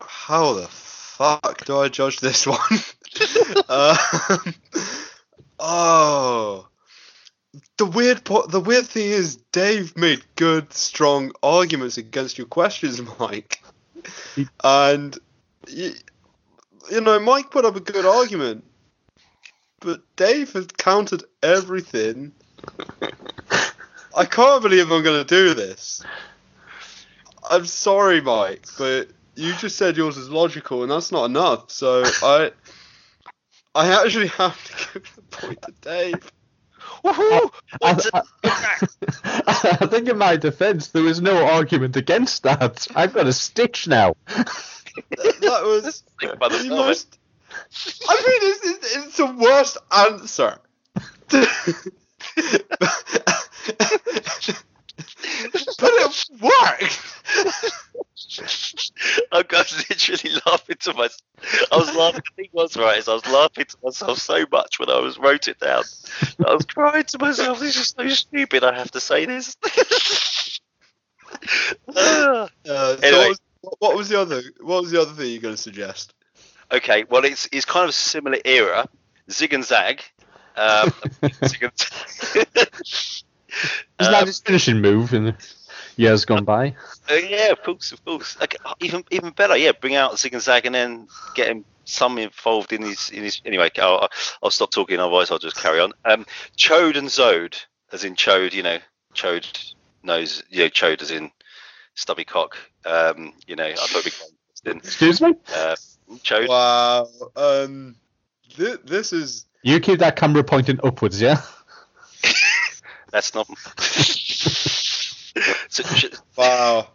how 0.00 0.54
the 0.54 0.66
fuck 0.66 1.64
do 1.64 1.78
I 1.78 1.88
judge 1.88 2.18
this 2.18 2.46
one? 2.46 2.58
um, 3.68 4.54
oh, 5.60 6.68
the 7.76 7.86
weird 7.86 8.24
po- 8.24 8.46
the 8.46 8.60
weird 8.60 8.86
thing 8.86 9.08
is 9.08 9.36
Dave 9.52 9.96
made 9.96 10.24
good, 10.34 10.72
strong 10.72 11.30
arguments 11.42 11.96
against 11.96 12.38
your 12.38 12.48
questions, 12.48 13.00
Mike, 13.20 13.62
and 14.64 15.16
you, 15.68 15.92
you 16.90 17.00
know 17.00 17.20
Mike 17.20 17.52
put 17.52 17.64
up 17.64 17.76
a 17.76 17.80
good 17.80 18.04
argument 18.04 18.64
but 19.80 20.02
Dave 20.16 20.52
has 20.52 20.66
countered 20.66 21.24
everything. 21.42 22.32
I 24.16 24.24
can't 24.24 24.62
believe 24.62 24.90
I'm 24.90 25.02
going 25.02 25.24
to 25.24 25.34
do 25.34 25.54
this. 25.54 26.02
I'm 27.50 27.66
sorry, 27.66 28.20
Mike, 28.20 28.66
but 28.76 29.08
you 29.36 29.54
just 29.54 29.76
said 29.76 29.96
yours 29.96 30.16
is 30.16 30.28
logical, 30.28 30.82
and 30.82 30.90
that's 30.90 31.12
not 31.12 31.26
enough. 31.26 31.70
So 31.70 32.02
I, 32.04 32.50
I 33.74 34.04
actually 34.04 34.28
have 34.28 34.62
to 34.64 34.92
give 35.00 35.16
the 35.16 35.22
point 35.22 35.62
to 35.62 35.72
Dave. 35.80 36.32
Woohoo! 37.04 37.50
I, 37.82 38.10
I, 38.44 39.78
I 39.80 39.86
think 39.86 40.08
in 40.08 40.18
my 40.18 40.36
defence, 40.36 40.88
there 40.88 41.02
was 41.02 41.20
no 41.20 41.46
argument 41.46 41.96
against 41.96 42.42
that. 42.42 42.88
I've 42.96 43.14
got 43.14 43.26
a 43.26 43.32
stitch 43.32 43.86
now. 43.86 44.16
That, 44.26 45.36
that 45.40 45.62
was 45.62 46.02
the 46.20 46.26
the 46.26 46.68
most. 46.70 47.18
I 48.08 48.14
mean, 48.14 48.50
it's, 48.50 48.66
it's, 48.66 48.96
it's 48.96 49.16
the 49.18 49.26
worst 49.26 49.78
answer. 49.90 50.58
but 55.78 55.92
it 55.94 56.30
worked. 56.40 57.00
I 59.32 59.44
was 59.50 59.84
literally 59.90 60.40
laughing 60.46 60.76
to 60.80 60.92
myself. 60.94 61.22
I 61.72 61.76
was 61.76 61.94
laughing. 61.94 62.22
The 62.36 62.42
thing 62.42 62.50
was 62.52 62.76
right 62.76 62.98
is 62.98 63.08
I 63.08 63.14
was 63.14 63.26
laughing 63.26 63.64
to 63.66 63.76
myself 63.82 64.18
so 64.18 64.44
much 64.50 64.78
when 64.78 64.90
I 64.90 64.98
was 64.98 65.18
wrote 65.18 65.48
it 65.48 65.58
down. 65.60 65.84
I 66.46 66.54
was 66.54 66.66
crying 66.66 67.04
to 67.04 67.18
myself. 67.18 67.60
This 67.60 67.76
is 67.76 67.88
so 67.96 68.08
stupid. 68.08 68.64
I 68.64 68.74
have 68.76 68.90
to 68.92 69.00
say 69.00 69.24
this. 69.26 69.56
Uh, 71.94 72.48
so 72.64 72.98
Anyway. 73.02 73.28
what, 73.28 73.28
was, 73.28 73.40
what 73.80 73.96
was 73.96 74.08
the 74.08 74.20
other? 74.20 74.40
What 74.60 74.82
was 74.82 74.90
the 74.90 75.00
other 75.00 75.12
thing 75.12 75.30
you're 75.30 75.42
going 75.42 75.54
to 75.54 75.60
suggest? 75.60 76.14
okay, 76.72 77.04
well 77.10 77.24
it's 77.24 77.48
it's 77.52 77.64
kind 77.64 77.84
of 77.84 77.90
a 77.90 77.92
similar 77.92 78.38
era. 78.44 78.88
Zig 79.30 79.52
and 79.52 79.64
Zag. 79.64 80.02
Um, 80.58 80.92
Zig 81.46 81.62
and 81.62 81.72
Isn't 82.34 83.24
Um, 83.98 84.12
that 84.12 84.26
his 84.26 84.40
finishing 84.40 84.80
move 84.80 85.14
in 85.14 85.24
the 85.24 85.34
years 85.96 86.24
gone 86.24 86.44
by? 86.44 86.74
Uh, 87.10 87.14
yeah, 87.14 87.50
of 87.50 87.62
course, 87.62 87.92
of 87.92 88.04
course. 88.04 88.36
Okay, 88.42 88.56
even 88.80 89.04
even 89.10 89.30
better, 89.30 89.56
yeah. 89.56 89.72
Bring 89.72 89.94
out 89.94 90.18
Zig 90.18 90.34
and 90.34 90.42
Zag 90.42 90.66
and 90.66 90.74
then 90.74 91.08
get 91.34 91.48
him 91.48 91.64
some 91.84 92.18
involved 92.18 92.72
in 92.72 92.82
his 92.82 93.10
in 93.10 93.24
his. 93.24 93.40
Anyway, 93.44 93.70
I'll, 93.78 94.08
I'll 94.42 94.50
stop 94.50 94.70
talking, 94.70 94.98
otherwise 95.00 95.30
I'll 95.30 95.38
just 95.38 95.56
carry 95.56 95.80
on. 95.80 95.92
Um, 96.04 96.26
Chode 96.56 96.96
and 96.96 97.08
Zode, 97.08 97.56
as 97.92 98.04
in 98.04 98.14
Chode, 98.14 98.52
you 98.52 98.62
know, 98.62 98.78
Chode 99.14 99.74
knows, 100.02 100.42
you 100.50 100.64
know, 100.64 100.70
Chode 100.70 101.02
as 101.02 101.10
in 101.10 101.30
stubby 101.94 102.24
cock. 102.24 102.56
Um, 102.84 103.32
you 103.46 103.56
know, 103.56 103.64
I 103.66 103.74
thought 103.74 104.04
we 104.04 104.12
Excuse 104.76 105.20
me? 105.20 105.34
uh, 105.54 105.76
Chode. 106.18 106.48
Wow. 106.48 107.08
Um, 107.36 107.96
thi- 108.52 108.76
this 108.84 109.12
is 109.12 109.46
You 109.62 109.80
keep 109.80 109.98
that 110.00 110.16
camera 110.16 110.44
pointing 110.44 110.78
upwards, 110.82 111.20
yeah? 111.20 111.42
That's 113.10 113.34
not. 113.34 113.46
so, 115.68 115.82
sh- 115.82 116.06
wow. 116.36 116.88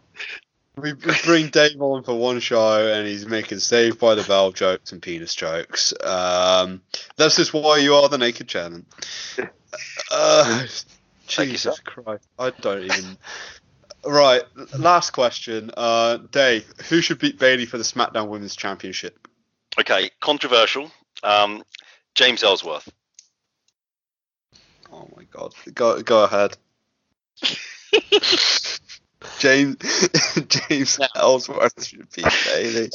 We, 0.76 0.92
we 0.92 1.14
bring 1.24 1.48
Dave 1.48 1.80
on 1.80 2.02
for 2.02 2.14
one 2.18 2.40
show, 2.40 2.92
and 2.92 3.06
he's 3.06 3.26
making 3.26 3.58
Saved 3.60 4.00
by 4.00 4.14
the 4.16 4.24
Bell 4.24 4.50
jokes 4.50 4.92
and 4.92 5.00
penis 5.00 5.34
jokes. 5.34 5.92
Um, 6.02 6.82
that's 7.16 7.36
just 7.36 7.54
why 7.54 7.78
you 7.78 7.94
are 7.94 8.08
the 8.08 8.18
naked 8.18 8.48
chairman. 8.48 8.86
Uh, 10.10 10.66
Thank 11.26 11.48
you, 11.48 11.54
Jesus 11.54 11.78
Christ, 11.80 12.26
I 12.38 12.50
don't 12.50 12.84
even. 12.84 13.16
Right, 14.04 14.42
last 14.76 15.10
question. 15.10 15.70
Uh, 15.76 16.18
Dave, 16.30 16.66
who 16.88 17.00
should 17.00 17.18
beat 17.18 17.38
Bayley 17.38 17.66
for 17.66 17.78
the 17.78 17.84
SmackDown 17.84 18.28
Women's 18.28 18.56
Championship? 18.56 19.28
okay, 19.78 20.10
controversial. 20.20 20.90
Um, 21.22 21.62
James 22.14 22.42
Ellsworth. 22.42 22.90
Oh 24.92 25.08
my 25.16 25.24
God, 25.24 25.52
go 25.74 26.00
go 26.02 26.24
ahead. 26.24 26.56
James 29.38 29.76
James 30.48 30.98
Ellsworth 31.16 31.84
should 31.84 32.08
beat 32.14 32.26
Bayley. 32.46 32.90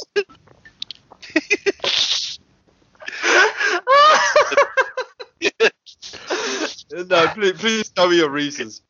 no, 7.08 7.28
please, 7.28 7.52
please 7.52 7.90
tell 7.90 8.08
me 8.08 8.16
your 8.16 8.30
reasons. 8.30 8.82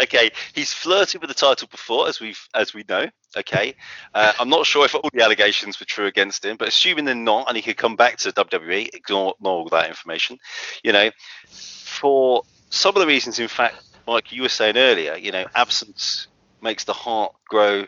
Okay, 0.00 0.30
he's 0.54 0.72
flirted 0.72 1.20
with 1.20 1.28
the 1.28 1.34
title 1.34 1.68
before, 1.68 2.08
as 2.08 2.20
we've 2.20 2.48
as 2.54 2.74
we 2.74 2.84
know. 2.88 3.06
Okay, 3.36 3.74
uh, 4.14 4.32
I'm 4.38 4.48
not 4.48 4.66
sure 4.66 4.84
if 4.84 4.94
all 4.94 5.08
the 5.12 5.22
allegations 5.22 5.80
were 5.80 5.86
true 5.86 6.06
against 6.06 6.44
him, 6.44 6.56
but 6.56 6.68
assuming 6.68 7.04
they're 7.04 7.14
not, 7.14 7.48
and 7.48 7.56
he 7.56 7.62
could 7.62 7.76
come 7.76 7.96
back 7.96 8.18
to 8.18 8.32
WWE, 8.32 8.94
ignore, 8.94 9.34
ignore 9.38 9.52
all 9.60 9.68
that 9.70 9.88
information. 9.88 10.38
You 10.82 10.92
know, 10.92 11.10
for 11.48 12.42
some 12.70 12.94
of 12.96 13.00
the 13.00 13.06
reasons, 13.06 13.38
in 13.38 13.48
fact, 13.48 13.76
like 14.06 14.32
you 14.32 14.42
were 14.42 14.48
saying 14.48 14.76
earlier, 14.76 15.16
you 15.16 15.32
know, 15.32 15.46
absence 15.54 16.26
makes 16.60 16.84
the 16.84 16.92
heart 16.92 17.34
grow. 17.48 17.86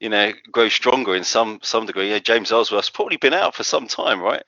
You 0.00 0.10
know, 0.10 0.32
grow 0.52 0.68
stronger 0.68 1.16
in 1.16 1.24
some 1.24 1.58
some 1.62 1.84
degree. 1.84 2.10
Yeah, 2.10 2.20
James 2.20 2.52
Ellsworth's 2.52 2.88
probably 2.88 3.16
been 3.16 3.34
out 3.34 3.56
for 3.56 3.64
some 3.64 3.88
time, 3.88 4.20
right? 4.20 4.44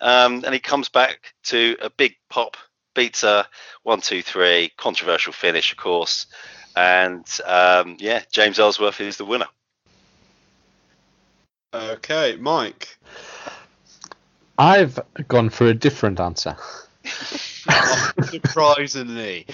Um, 0.00 0.42
and 0.44 0.54
he 0.54 0.60
comes 0.60 0.88
back 0.88 1.34
to 1.44 1.76
a 1.80 1.90
big 1.90 2.16
pop, 2.30 2.56
beats 2.94 3.22
her 3.22 3.46
one, 3.82 4.00
two, 4.00 4.22
three, 4.22 4.72
controversial 4.76 5.32
finish, 5.32 5.72
of 5.72 5.78
course. 5.78 6.26
And 6.76 7.26
um, 7.46 7.96
yeah, 7.98 8.22
James 8.30 8.58
Ellsworth 8.58 9.00
is 9.00 9.16
the 9.16 9.24
winner. 9.24 9.46
Okay, 11.72 12.36
Mike. 12.36 12.98
I've 14.58 14.98
gone 15.28 15.50
for 15.50 15.66
a 15.66 15.74
different 15.74 16.20
answer. 16.20 16.56
Surprisingly. 18.24 19.46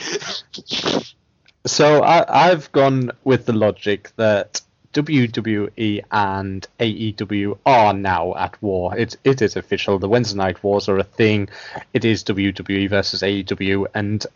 So 1.66 2.03
I, 2.03 2.50
I've 2.50 2.70
gone 2.72 3.11
with 3.24 3.46
the 3.46 3.53
logic 3.53 4.12
that 4.16 4.61
WWE 4.92 6.05
and 6.11 6.66
AEW 6.81 7.59
are 7.64 7.92
now 7.92 8.35
at 8.35 8.61
war. 8.61 8.96
It 8.96 9.16
it 9.24 9.40
is 9.40 9.57
official. 9.57 9.98
The 9.98 10.09
Wednesday 10.09 10.37
night 10.37 10.62
wars 10.64 10.88
are 10.88 10.98
a 10.98 11.05
thing. 11.05 11.48
It 11.94 12.05
is 12.05 12.24
WWE 12.24 12.88
versus 12.88 13.22
AEW, 13.22 13.87
and 13.94 14.26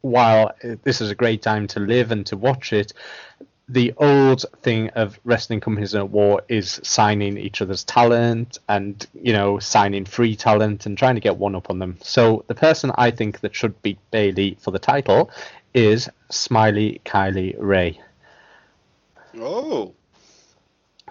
while 0.00 0.52
this 0.82 1.00
is 1.00 1.10
a 1.10 1.14
great 1.14 1.42
time 1.42 1.66
to 1.68 1.80
live 1.80 2.10
and 2.12 2.26
to 2.26 2.36
watch 2.36 2.72
it, 2.72 2.92
the 3.68 3.94
old 3.96 4.44
thing 4.62 4.90
of 4.90 5.18
wrestling 5.24 5.60
companies 5.60 5.94
at 5.94 6.10
war 6.10 6.42
is 6.48 6.80
signing 6.82 7.38
each 7.38 7.62
other's 7.62 7.84
talent 7.84 8.58
and 8.68 9.06
you 9.14 9.32
know 9.32 9.58
signing 9.58 10.04
free 10.04 10.36
talent 10.36 10.84
and 10.86 10.98
trying 10.98 11.14
to 11.14 11.20
get 11.20 11.36
one 11.36 11.54
up 11.54 11.70
on 11.70 11.78
them. 11.78 11.96
So 12.02 12.44
the 12.46 12.54
person 12.54 12.90
I 12.96 13.10
think 13.10 13.40
that 13.40 13.54
should 13.54 13.80
beat 13.82 13.98
Bayley 14.10 14.56
for 14.60 14.70
the 14.70 14.78
title 14.78 15.30
is 15.72 16.08
Smiley 16.30 17.00
Kylie 17.04 17.56
Rae. 17.58 18.00
Oh. 19.38 19.94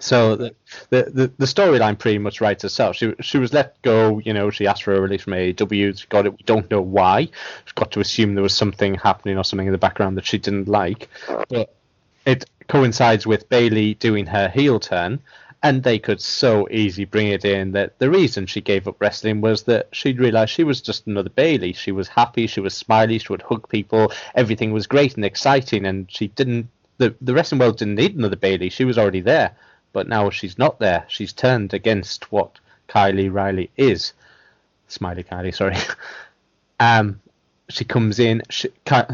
So 0.00 0.36
the 0.36 0.54
the, 0.90 1.02
the, 1.04 1.32
the 1.38 1.46
storyline 1.46 1.98
pretty 1.98 2.18
much 2.18 2.40
writes 2.40 2.64
itself. 2.64 2.96
She 2.96 3.14
she 3.20 3.38
was 3.38 3.52
let 3.52 3.80
go. 3.82 4.18
You 4.18 4.32
know, 4.32 4.50
she 4.50 4.66
asked 4.66 4.82
for 4.82 4.94
a 4.94 5.00
release 5.00 5.22
from 5.22 5.34
AEW. 5.34 5.98
She 5.98 6.06
got 6.08 6.26
it. 6.26 6.32
We 6.32 6.42
don't 6.44 6.70
know 6.70 6.80
why. 6.80 7.28
She's 7.64 7.72
got 7.74 7.92
to 7.92 8.00
assume 8.00 8.34
there 8.34 8.42
was 8.42 8.56
something 8.56 8.94
happening 8.94 9.38
or 9.38 9.44
something 9.44 9.66
in 9.66 9.72
the 9.72 9.78
background 9.78 10.16
that 10.16 10.26
she 10.26 10.38
didn't 10.38 10.68
like. 10.68 11.08
But 11.48 11.74
it 12.26 12.46
coincides 12.68 13.26
with 13.26 13.48
Bayley 13.48 13.94
doing 13.94 14.26
her 14.26 14.48
heel 14.48 14.80
turn, 14.80 15.20
and 15.62 15.82
they 15.82 15.98
could 15.98 16.20
so 16.20 16.68
easily 16.70 17.04
bring 17.04 17.28
it 17.28 17.44
in 17.44 17.72
that 17.72 17.98
the 17.98 18.10
reason 18.10 18.46
she 18.46 18.60
gave 18.60 18.88
up 18.88 19.00
wrestling 19.00 19.40
was 19.40 19.62
that 19.64 19.88
she'd 19.92 20.18
realized 20.18 20.50
she 20.52 20.64
was 20.64 20.80
just 20.80 21.06
another 21.06 21.30
Bayley. 21.30 21.72
She 21.72 21.92
was 21.92 22.08
happy, 22.08 22.46
she 22.46 22.60
was 22.60 22.74
smiley, 22.74 23.18
she 23.18 23.32
would 23.32 23.42
hug 23.42 23.68
people, 23.68 24.12
everything 24.34 24.72
was 24.72 24.86
great 24.86 25.16
and 25.16 25.24
exciting, 25.24 25.86
and 25.86 26.10
she 26.10 26.28
didn't. 26.28 26.68
The, 26.98 27.14
the 27.20 27.34
wrestling 27.34 27.58
world 27.58 27.78
didn't 27.78 27.96
need 27.96 28.16
another 28.16 28.36
Bayley. 28.36 28.70
She 28.70 28.84
was 28.84 28.98
already 28.98 29.20
there, 29.20 29.56
but 29.92 30.08
now 30.08 30.30
she's 30.30 30.58
not 30.58 30.78
there. 30.78 31.04
She's 31.08 31.32
turned 31.32 31.74
against 31.74 32.30
what 32.30 32.58
Kylie 32.88 33.32
Riley 33.32 33.70
is. 33.76 34.12
Smiley 34.88 35.24
Kylie, 35.24 35.54
sorry. 35.54 35.76
um, 36.80 37.20
she 37.68 37.84
comes 37.84 38.18
in. 38.18 38.42
She, 38.50 38.68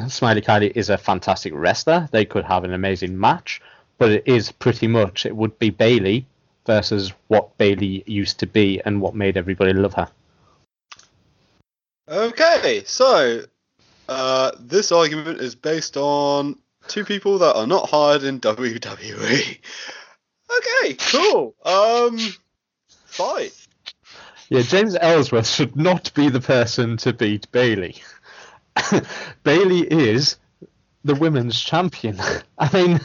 Smiley 0.08 0.42
Kylie 0.42 0.72
is 0.74 0.90
a 0.90 0.98
fantastic 0.98 1.52
wrestler. 1.54 2.08
They 2.10 2.24
could 2.24 2.44
have 2.44 2.64
an 2.64 2.72
amazing 2.72 3.18
match, 3.18 3.60
but 3.98 4.10
it 4.10 4.24
is 4.26 4.52
pretty 4.52 4.86
much 4.86 5.24
it 5.24 5.34
would 5.34 5.58
be 5.58 5.70
Bayley 5.70 6.26
versus 6.66 7.12
what 7.28 7.56
Bayley 7.58 8.02
used 8.06 8.38
to 8.40 8.46
be 8.46 8.80
and 8.84 9.00
what 9.00 9.14
made 9.14 9.36
everybody 9.36 9.72
love 9.72 9.94
her. 9.94 10.08
Okay, 12.08 12.82
so 12.84 13.42
uh, 14.08 14.50
this 14.58 14.90
argument 14.90 15.40
is 15.40 15.54
based 15.54 15.96
on 15.96 16.56
two 16.88 17.04
people 17.04 17.38
that 17.38 17.56
are 17.56 17.66
not 17.66 17.88
hired 17.88 18.22
in 18.22 18.40
WWE. 18.40 19.58
Okay, 20.58 20.94
cool. 20.94 21.54
Um, 21.64 22.18
fight. 23.06 23.52
Yeah, 24.48 24.62
James 24.62 24.96
Ellsworth 25.00 25.46
should 25.46 25.76
not 25.76 26.12
be 26.14 26.28
the 26.28 26.40
person 26.40 26.96
to 26.98 27.12
beat 27.12 27.50
Bayley. 27.52 27.96
Bayley 29.44 29.80
is 29.80 30.36
the 31.04 31.14
women's 31.14 31.60
champion. 31.60 32.18
I 32.58 32.72
mean, 32.76 33.00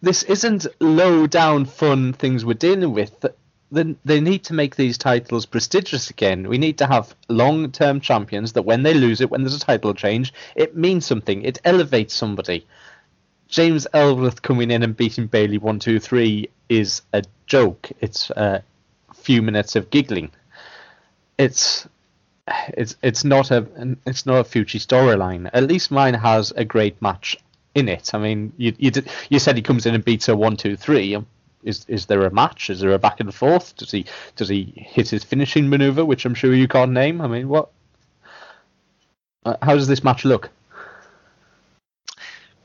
this 0.00 0.22
isn't 0.22 0.66
low 0.80 1.26
down 1.26 1.64
fun 1.66 2.12
things 2.12 2.44
we're 2.44 2.54
dealing 2.54 2.92
with. 2.92 3.26
Then 3.70 3.96
they 4.04 4.20
need 4.20 4.44
to 4.44 4.54
make 4.54 4.76
these 4.76 4.96
titles 4.96 5.44
prestigious 5.44 6.08
again. 6.08 6.48
We 6.48 6.56
need 6.58 6.78
to 6.78 6.86
have 6.86 7.14
long 7.28 7.70
term 7.70 8.00
champions 8.00 8.54
that 8.54 8.62
when 8.62 8.82
they 8.82 8.94
lose 8.94 9.20
it, 9.20 9.30
when 9.30 9.42
there's 9.42 9.56
a 9.56 9.60
title 9.60 9.92
change, 9.94 10.32
it 10.56 10.76
means 10.76 11.04
something. 11.04 11.42
It 11.42 11.58
elevates 11.64 12.14
somebody. 12.14 12.66
James 13.48 13.86
Ellsworth 13.92 14.42
coming 14.42 14.70
in 14.70 14.82
and 14.82 14.96
beating 14.96 15.26
Bayley 15.26 15.58
one 15.58 15.78
two 15.78 15.98
three 15.98 16.48
is 16.68 17.02
a 17.12 17.22
joke. 17.46 17.90
It's 18.00 18.30
a 18.30 18.62
few 19.14 19.42
minutes 19.42 19.76
of 19.76 19.90
giggling. 19.90 20.30
It's 21.36 21.86
it's 22.68 22.96
it's 23.02 23.24
not 23.24 23.50
a 23.50 23.66
it's 24.06 24.26
not 24.26 24.40
a 24.40 24.44
future 24.44 24.78
storyline. 24.78 25.50
At 25.52 25.64
least 25.64 25.90
mine 25.90 26.14
has 26.14 26.52
a 26.56 26.64
great 26.64 27.00
match 27.02 27.36
in 27.74 27.88
it. 27.88 28.10
I 28.14 28.18
mean, 28.18 28.52
you 28.56 28.74
you 28.78 28.90
did, 28.90 29.08
you 29.28 29.38
said 29.38 29.56
he 29.56 29.62
comes 29.62 29.86
in 29.86 29.94
and 29.94 30.04
beats 30.04 30.26
her 30.26 30.36
one 30.36 30.56
two 30.56 30.76
three. 30.76 31.16
Is 31.62 31.84
is 31.88 32.06
there 32.06 32.24
a 32.24 32.30
match? 32.30 32.70
Is 32.70 32.80
there 32.80 32.92
a 32.92 32.98
back 32.98 33.20
and 33.20 33.34
forth? 33.34 33.76
Does 33.76 33.90
he 33.90 34.06
does 34.36 34.48
he 34.48 34.72
hit 34.76 35.08
his 35.08 35.24
finishing 35.24 35.68
maneuver, 35.68 36.04
which 36.04 36.24
I'm 36.24 36.34
sure 36.34 36.54
you 36.54 36.68
can't 36.68 36.92
name? 36.92 37.20
I 37.20 37.26
mean, 37.26 37.48
what? 37.48 37.70
Uh, 39.44 39.56
how 39.62 39.74
does 39.74 39.88
this 39.88 40.04
match 40.04 40.24
look? 40.24 40.50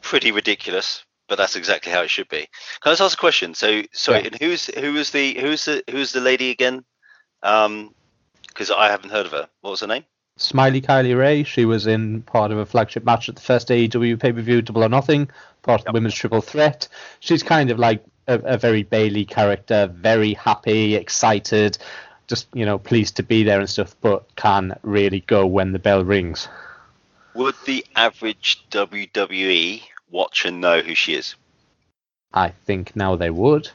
Pretty 0.02 0.32
ridiculous, 0.32 1.04
but 1.28 1.38
that's 1.38 1.56
exactly 1.56 1.92
how 1.92 2.02
it 2.02 2.10
should 2.10 2.30
be. 2.30 2.48
Can 2.82 2.90
I 2.90 2.92
just 2.92 3.02
ask 3.02 3.18
a 3.18 3.20
question? 3.20 3.54
So, 3.54 3.84
sorry, 3.94 4.20
yeah. 4.20 4.28
and 4.28 4.36
who's 4.36 4.68
who 4.68 4.94
was 4.94 5.12
the 5.12 5.34
who's 5.40 5.66
the 5.66 5.84
who's 5.90 6.12
the 6.12 6.22
lady 6.22 6.52
again? 6.52 6.84
Um, 7.42 7.94
because 8.48 8.70
I 8.70 8.90
haven't 8.90 9.10
heard 9.10 9.26
of 9.26 9.32
her. 9.32 9.50
What 9.62 9.72
was 9.72 9.82
her 9.82 9.88
name? 9.88 10.04
Smiley 10.38 10.82
Kylie 10.82 11.18
Rae. 11.18 11.44
She 11.44 11.66
was 11.66 11.88
in 11.88 12.22
part 12.24 12.52
of 12.52 12.58
a 12.58 12.66
flagship 12.66 13.04
match 13.04 13.30
at 13.30 13.36
the 13.36 13.42
first 13.42 13.70
AEW 13.70 14.20
pay 14.20 14.32
per 14.32 14.42
view, 14.42 14.62
Double 14.62 14.84
or 14.84 14.90
Nothing, 14.90 15.30
part 15.62 15.82
of 15.82 15.86
the 15.86 15.92
Women's 15.92 16.16
Triple 16.16 16.42
Threat. 16.42 16.88
She's 17.20 17.44
kind 17.44 17.70
of 17.70 17.80
like 17.80 18.04
a, 18.28 18.40
a, 18.40 18.58
very 18.58 18.84
Bayley 18.84 19.26
character, 19.26 19.88
very 19.94 20.34
happy, 20.34 20.96
excited, 20.96 21.78
just 22.28 22.48
you 22.54 22.66
know 22.66 22.78
pleased 22.78 23.18
to 23.18 23.24
be 23.24 23.44
there 23.44 23.60
and 23.60 23.70
stuff, 23.70 23.96
but 24.02 24.24
can 24.36 24.78
really 24.84 25.22
go 25.22 25.46
when 25.46 25.72
the 25.72 25.80
bell 25.80 26.04
rings. 26.04 26.48
Would 27.36 27.56
the 27.66 27.86
average 27.96 28.64
WWE 28.70 29.84
watcher 30.12 30.52
know 30.52 30.82
who 30.82 30.96
she 30.96 31.16
is? 31.16 31.36
I 32.34 32.50
think 32.50 32.96
now 32.96 33.16
they 33.16 33.30
would. 33.30 33.70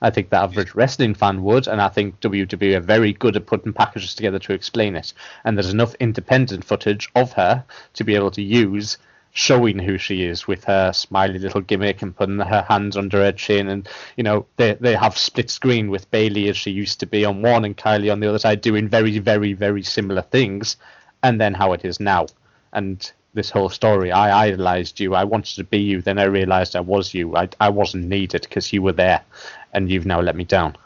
I 0.00 0.10
think 0.10 0.30
the 0.30 0.36
average 0.38 0.74
wrestling 0.74 1.14
fan 1.14 1.42
would, 1.42 1.66
and 1.66 1.80
I 1.80 1.88
think 1.88 2.20
WWE 2.20 2.76
are 2.76 2.80
very 2.80 3.12
good 3.12 3.34
at 3.34 3.46
putting 3.46 3.72
packages 3.72 4.14
together 4.14 4.38
to 4.40 4.52
explain 4.52 4.94
it. 4.94 5.12
And 5.44 5.56
there's 5.56 5.72
enough 5.72 5.94
independent 5.98 6.64
footage 6.64 7.10
of 7.16 7.32
her 7.32 7.64
to 7.94 8.04
be 8.04 8.14
able 8.14 8.30
to 8.32 8.42
use 8.42 8.98
showing 9.38 9.78
who 9.78 9.96
she 9.96 10.24
is 10.24 10.48
with 10.48 10.64
her 10.64 10.92
smiley 10.92 11.38
little 11.38 11.60
gimmick 11.60 12.02
and 12.02 12.16
putting 12.16 12.40
her 12.40 12.66
hands 12.68 12.96
under 12.96 13.18
her 13.18 13.30
chin 13.30 13.68
and 13.68 13.88
you 14.16 14.24
know 14.24 14.44
they 14.56 14.74
they 14.74 14.96
have 14.96 15.16
split 15.16 15.48
screen 15.48 15.90
with 15.90 16.10
Bayley 16.10 16.48
as 16.48 16.56
she 16.56 16.72
used 16.72 16.98
to 16.98 17.06
be 17.06 17.24
on 17.24 17.40
one 17.40 17.64
and 17.64 17.76
Kylie 17.76 18.10
on 18.10 18.18
the 18.18 18.28
other 18.28 18.40
side 18.40 18.60
doing 18.60 18.88
very 18.88 19.20
very 19.20 19.52
very 19.52 19.84
similar 19.84 20.22
things 20.22 20.76
and 21.22 21.40
then 21.40 21.54
how 21.54 21.72
it 21.72 21.84
is 21.84 22.00
now 22.00 22.26
and 22.72 23.12
this 23.32 23.48
whole 23.48 23.68
story 23.68 24.10
I 24.10 24.46
idolized 24.46 24.98
you 24.98 25.14
I 25.14 25.22
wanted 25.22 25.54
to 25.54 25.64
be 25.64 25.78
you 25.78 26.02
then 26.02 26.18
I 26.18 26.24
realized 26.24 26.74
I 26.74 26.80
was 26.80 27.14
you 27.14 27.36
I, 27.36 27.48
I 27.60 27.68
wasn't 27.68 28.06
needed 28.06 28.42
because 28.42 28.72
you 28.72 28.82
were 28.82 28.92
there 28.92 29.22
and 29.72 29.88
you've 29.88 30.06
now 30.06 30.20
let 30.20 30.34
me 30.34 30.42
down. 30.42 30.76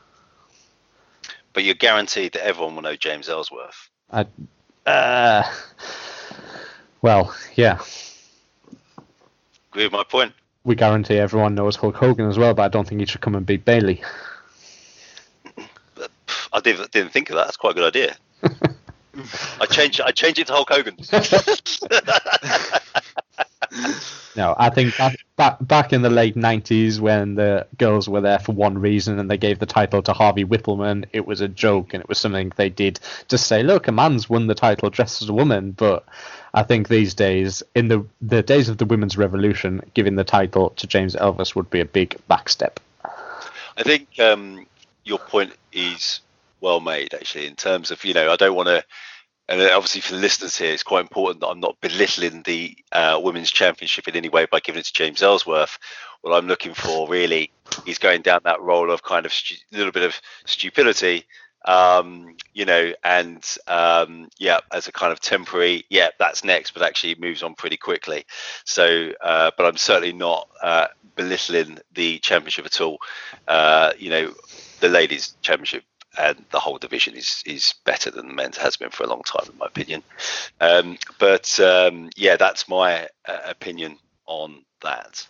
But 1.55 1.64
you're 1.64 1.74
guaranteed 1.74 2.32
that 2.32 2.44
everyone 2.44 2.74
will 2.74 2.82
know 2.82 2.96
James 2.96 3.30
Ellsworth. 3.30 3.88
I, 4.11 4.26
uh, 4.84 5.42
well, 7.00 7.34
yeah. 7.55 7.80
Agree 9.72 9.84
with 9.84 9.92
my 9.92 10.04
point. 10.04 10.34
We 10.64 10.74
guarantee 10.74 11.16
everyone 11.16 11.54
knows 11.54 11.76
Hulk 11.76 11.96
Hogan 11.96 12.28
as 12.28 12.36
well, 12.36 12.52
but 12.52 12.62
I 12.62 12.68
don't 12.68 12.86
think 12.86 13.00
he 13.00 13.06
should 13.06 13.22
come 13.22 13.34
and 13.34 13.46
beat 13.46 13.64
Bayley. 13.64 14.02
I 16.52 16.60
didn't, 16.60 16.92
didn't 16.92 17.10
think 17.10 17.30
of 17.30 17.36
that. 17.36 17.46
That's 17.46 17.56
quite 17.56 17.70
a 17.70 17.74
good 17.76 17.96
idea. 17.96 18.16
I 19.62 19.64
changed. 19.64 20.02
I 20.02 20.10
changed 20.10 20.40
it 20.40 20.48
to 20.48 20.52
Hulk 20.52 20.68
Hogan. 20.68 20.98
no, 24.36 24.54
I 24.58 24.70
think 24.70 24.96
back, 24.96 25.16
back 25.36 25.56
back 25.60 25.92
in 25.92 26.02
the 26.02 26.10
late 26.10 26.36
'90s 26.36 27.00
when 27.00 27.34
the 27.34 27.66
girls 27.78 28.08
were 28.08 28.20
there 28.20 28.38
for 28.38 28.52
one 28.52 28.78
reason 28.78 29.18
and 29.18 29.30
they 29.30 29.36
gave 29.36 29.58
the 29.58 29.66
title 29.66 30.02
to 30.02 30.12
Harvey 30.12 30.44
Wippleman, 30.44 31.06
it 31.12 31.26
was 31.26 31.40
a 31.40 31.48
joke 31.48 31.94
and 31.94 32.02
it 32.02 32.08
was 32.08 32.18
something 32.18 32.52
they 32.56 32.68
did 32.68 33.00
to 33.28 33.38
say, 33.38 33.62
"Look, 33.62 33.88
a 33.88 33.92
man's 33.92 34.28
won 34.28 34.46
the 34.46 34.54
title 34.54 34.90
dressed 34.90 35.22
as 35.22 35.28
a 35.28 35.34
woman." 35.34 35.72
But 35.72 36.04
I 36.54 36.62
think 36.62 36.88
these 36.88 37.14
days, 37.14 37.62
in 37.74 37.88
the 37.88 38.06
the 38.20 38.42
days 38.42 38.68
of 38.68 38.78
the 38.78 38.86
women's 38.86 39.16
revolution, 39.16 39.82
giving 39.94 40.16
the 40.16 40.24
title 40.24 40.70
to 40.70 40.86
James 40.86 41.14
Elvis 41.16 41.54
would 41.54 41.70
be 41.70 41.80
a 41.80 41.84
big 41.84 42.16
backstep. 42.30 42.76
I 43.76 43.82
think 43.82 44.18
um, 44.18 44.66
your 45.04 45.18
point 45.18 45.54
is 45.72 46.20
well 46.60 46.80
made, 46.80 47.14
actually, 47.14 47.46
in 47.46 47.56
terms 47.56 47.90
of 47.90 48.04
you 48.04 48.14
know 48.14 48.30
I 48.30 48.36
don't 48.36 48.54
want 48.54 48.68
to 48.68 48.84
and 49.49 49.61
obviously 49.61 50.01
for 50.01 50.14
the 50.14 50.20
listeners 50.20 50.57
here, 50.57 50.72
it's 50.72 50.82
quite 50.82 51.01
important 51.01 51.40
that 51.40 51.49
I'm 51.49 51.61
not 51.61 51.80
belittling 51.80 52.43
the 52.43 52.76
uh, 52.93 53.20
women's 53.22 53.51
championship 53.51 54.09
in 54.09 54.16
any 54.16 54.28
way 54.28 54.47
by 54.47 54.61
giving 54.61 54.80
it 54.80 54.86
to 54.86 54.93
James 54.93 55.22
Ellsworth. 55.22 55.78
What 56.22 56.36
I'm 56.36 56.47
looking 56.47 56.74
for 56.74 57.09
really 57.09 57.51
is 57.86 57.99
going 57.99 58.22
down 58.22 58.40
that 58.45 58.61
role 58.61 58.90
of 58.90 59.03
kind 59.03 59.26
of 59.26 59.32
a 59.32 59.34
stu- 59.34 59.57
little 59.72 59.93
bit 59.93 60.05
of 60.05 60.20
stupidity, 60.47 61.26
um, 61.64 62.36
you 62.55 62.64
know, 62.64 62.93
and 63.05 63.45
um, 63.66 64.28
yeah, 64.38 64.61
as 64.72 64.88
a 64.88 64.93
kind 64.93 65.12
of 65.12 65.20
temporary, 65.20 65.84
yeah, 65.90 66.09
that's 66.18 66.45
next, 66.45 66.72
but 66.72 66.82
actually 66.82 67.16
moves 67.16 67.43
on 67.43 67.55
pretty 67.55 67.76
quickly. 67.76 68.24
So, 68.64 69.12
uh, 69.20 69.51
but 69.57 69.66
I'm 69.66 69.76
certainly 69.76 70.12
not 70.12 70.49
uh, 70.62 70.86
belittling 71.16 71.78
the 71.93 72.18
championship 72.20 72.66
at 72.66 72.80
all. 72.80 72.99
Uh, 73.49 73.93
you 73.99 74.11
know, 74.11 74.34
the 74.80 74.88
ladies' 74.88 75.36
championship 75.43 75.84
and 76.18 76.44
the 76.50 76.60
whole 76.60 76.78
division 76.78 77.14
is 77.14 77.42
is 77.46 77.74
better 77.84 78.10
than 78.10 78.28
the 78.28 78.34
men's 78.34 78.56
has 78.56 78.76
been 78.76 78.90
for 78.90 79.04
a 79.04 79.08
long 79.08 79.22
time, 79.22 79.46
in 79.50 79.58
my 79.58 79.66
opinion. 79.66 80.02
Um, 80.60 80.98
but 81.18 81.58
um, 81.60 82.10
yeah, 82.16 82.36
that's 82.36 82.68
my 82.68 83.08
uh, 83.26 83.38
opinion 83.46 83.98
on 84.26 84.64
that. 84.82 85.26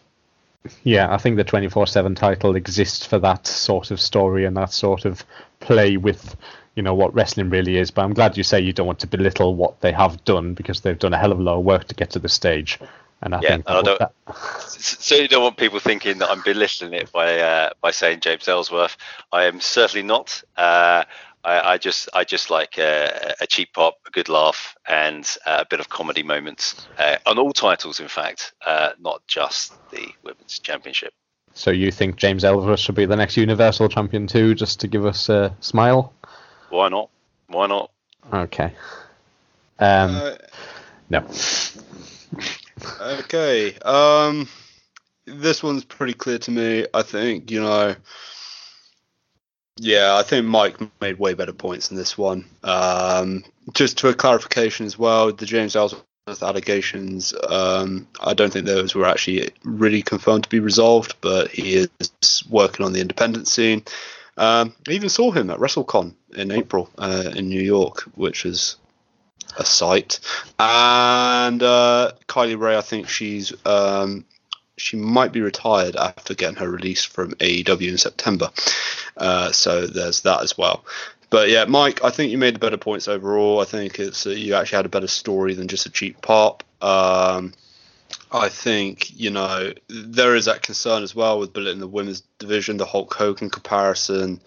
Yeah, 0.84 1.12
I 1.12 1.18
think 1.18 1.36
the 1.36 1.44
24 1.44 1.86
7 1.86 2.14
title 2.14 2.54
exists 2.54 3.04
for 3.04 3.18
that 3.18 3.46
sort 3.46 3.90
of 3.90 4.00
story 4.00 4.44
and 4.44 4.56
that 4.56 4.72
sort 4.72 5.04
of 5.04 5.24
play 5.58 5.96
with, 5.96 6.36
you 6.76 6.82
know, 6.82 6.94
what 6.94 7.14
wrestling 7.14 7.50
really 7.50 7.78
is. 7.78 7.90
But 7.90 8.02
I'm 8.02 8.14
glad 8.14 8.36
you 8.36 8.44
say 8.44 8.60
you 8.60 8.72
don't 8.72 8.86
want 8.86 9.00
to 9.00 9.08
belittle 9.08 9.56
what 9.56 9.80
they 9.80 9.92
have 9.92 10.24
done 10.24 10.54
because 10.54 10.80
they've 10.80 10.98
done 10.98 11.14
a 11.14 11.18
hell 11.18 11.32
of 11.32 11.40
a 11.40 11.42
lot 11.42 11.58
of 11.58 11.64
work 11.64 11.88
to 11.88 11.94
get 11.94 12.10
to 12.10 12.20
the 12.20 12.28
stage. 12.28 12.78
And 13.22 13.34
I 13.34 13.40
yeah, 13.40 13.48
think 13.50 13.64
and 13.68 13.78
I 13.78 13.82
don't, 13.82 13.98
that... 13.98 14.12
certainly 14.68 15.28
don't 15.28 15.42
want 15.42 15.56
people 15.56 15.78
thinking 15.78 16.18
that 16.18 16.30
I'm 16.30 16.42
belittling 16.42 16.92
it 16.92 17.12
by 17.12 17.38
uh, 17.38 17.70
by 17.80 17.92
saying 17.92 18.20
James 18.20 18.48
Ellsworth. 18.48 18.96
I 19.30 19.44
am 19.44 19.60
certainly 19.60 20.06
not. 20.06 20.42
Uh, 20.56 21.04
I, 21.44 21.72
I, 21.72 21.78
just 21.78 22.08
I 22.14 22.24
just 22.24 22.50
like 22.50 22.78
a, 22.78 23.34
a, 23.40 23.46
cheap 23.48 23.72
pop, 23.72 23.98
a 24.06 24.10
good 24.10 24.28
laugh, 24.28 24.76
and 24.88 25.28
a 25.44 25.64
bit 25.64 25.80
of 25.80 25.88
comedy 25.88 26.22
moments 26.22 26.86
uh, 26.98 27.16
on 27.26 27.38
all 27.38 27.52
titles. 27.52 28.00
In 28.00 28.08
fact, 28.08 28.52
uh, 28.64 28.90
not 29.00 29.26
just 29.26 29.72
the 29.90 30.08
women's 30.22 30.58
championship. 30.58 31.12
So 31.54 31.70
you 31.70 31.90
think 31.90 32.16
James 32.16 32.44
Ellsworth 32.44 32.80
should 32.80 32.94
be 32.94 33.06
the 33.06 33.16
next 33.16 33.36
Universal 33.36 33.88
Champion 33.88 34.26
too, 34.26 34.54
just 34.54 34.80
to 34.80 34.88
give 34.88 35.04
us 35.04 35.28
a 35.28 35.54
smile? 35.60 36.12
Why 36.70 36.88
not? 36.88 37.10
Why 37.48 37.66
not? 37.66 37.90
Okay. 38.32 38.72
Um, 39.78 40.14
uh, 40.14 40.34
no 41.10 41.26
okay. 43.00 43.76
Um, 43.78 44.48
this 45.26 45.62
one's 45.62 45.84
pretty 45.84 46.14
clear 46.14 46.38
to 46.38 46.50
me. 46.50 46.86
I 46.92 47.02
think 47.02 47.50
you 47.50 47.60
know. 47.60 47.94
Yeah, 49.78 50.16
I 50.16 50.22
think 50.22 50.46
Mike 50.46 50.76
made 51.00 51.18
way 51.18 51.34
better 51.34 51.52
points 51.52 51.90
in 51.90 51.96
this 51.96 52.18
one. 52.18 52.44
Um, 52.62 53.42
just 53.72 53.98
to 53.98 54.08
a 54.08 54.14
clarification 54.14 54.84
as 54.84 54.98
well, 54.98 55.32
the 55.32 55.46
James 55.46 55.74
Ellsworth 55.74 56.04
allegations, 56.42 57.34
um, 57.48 58.06
I 58.20 58.34
don't 58.34 58.52
think 58.52 58.66
those 58.66 58.94
were 58.94 59.06
actually 59.06 59.50
really 59.64 60.02
confirmed 60.02 60.44
to 60.44 60.50
be 60.50 60.60
resolved, 60.60 61.16
but 61.22 61.50
he 61.50 61.74
is 61.74 62.44
working 62.50 62.84
on 62.84 62.92
the 62.92 63.00
independent 63.00 63.48
scene. 63.48 63.82
Um, 64.36 64.74
I 64.88 64.92
even 64.92 65.08
saw 65.08 65.30
him 65.30 65.50
at 65.50 65.58
WrestleCon 65.58 66.14
in 66.34 66.50
April 66.50 66.90
uh, 66.98 67.32
in 67.34 67.48
New 67.48 67.60
York, 67.60 68.02
which 68.14 68.44
was 68.44 68.76
a 69.56 69.64
sight. 69.64 70.20
And 70.58 71.62
uh, 71.62 72.12
Kylie 72.28 72.58
Rae, 72.58 72.76
I 72.76 72.80
think 72.80 73.08
she's 73.08 73.52
um, 73.66 74.24
she 74.76 74.96
might 74.96 75.32
be 75.32 75.40
retired 75.40 75.96
after 75.96 76.34
getting 76.34 76.56
her 76.56 76.68
release 76.68 77.04
from 77.04 77.32
AEW 77.32 77.88
in 77.88 77.98
September. 77.98 78.50
Uh, 79.16 79.52
so 79.52 79.86
there's 79.86 80.22
that 80.22 80.42
as 80.42 80.56
well. 80.56 80.84
But 81.30 81.48
yeah, 81.48 81.64
Mike, 81.64 82.04
I 82.04 82.10
think 82.10 82.30
you 82.30 82.38
made 82.38 82.54
the 82.54 82.58
better 82.58 82.76
points 82.76 83.08
overall. 83.08 83.60
I 83.60 83.64
think 83.64 83.98
it's 83.98 84.26
uh, 84.26 84.30
you 84.30 84.54
actually 84.54 84.76
had 84.76 84.86
a 84.86 84.90
better 84.90 85.06
story 85.06 85.54
than 85.54 85.68
just 85.68 85.86
a 85.86 85.90
cheap 85.90 86.20
pop. 86.20 86.62
Um, 86.82 87.54
I 88.30 88.48
think 88.48 89.18
you 89.18 89.30
know 89.30 89.72
there 89.88 90.36
is 90.36 90.46
that 90.46 90.62
concern 90.62 91.02
as 91.02 91.14
well 91.14 91.38
with 91.38 91.52
Bullet 91.52 91.70
in 91.70 91.80
the 91.80 91.88
women's 91.88 92.22
division, 92.38 92.76
the 92.76 92.84
Hulk 92.84 93.14
Hogan 93.14 93.50
comparison. 93.50 94.40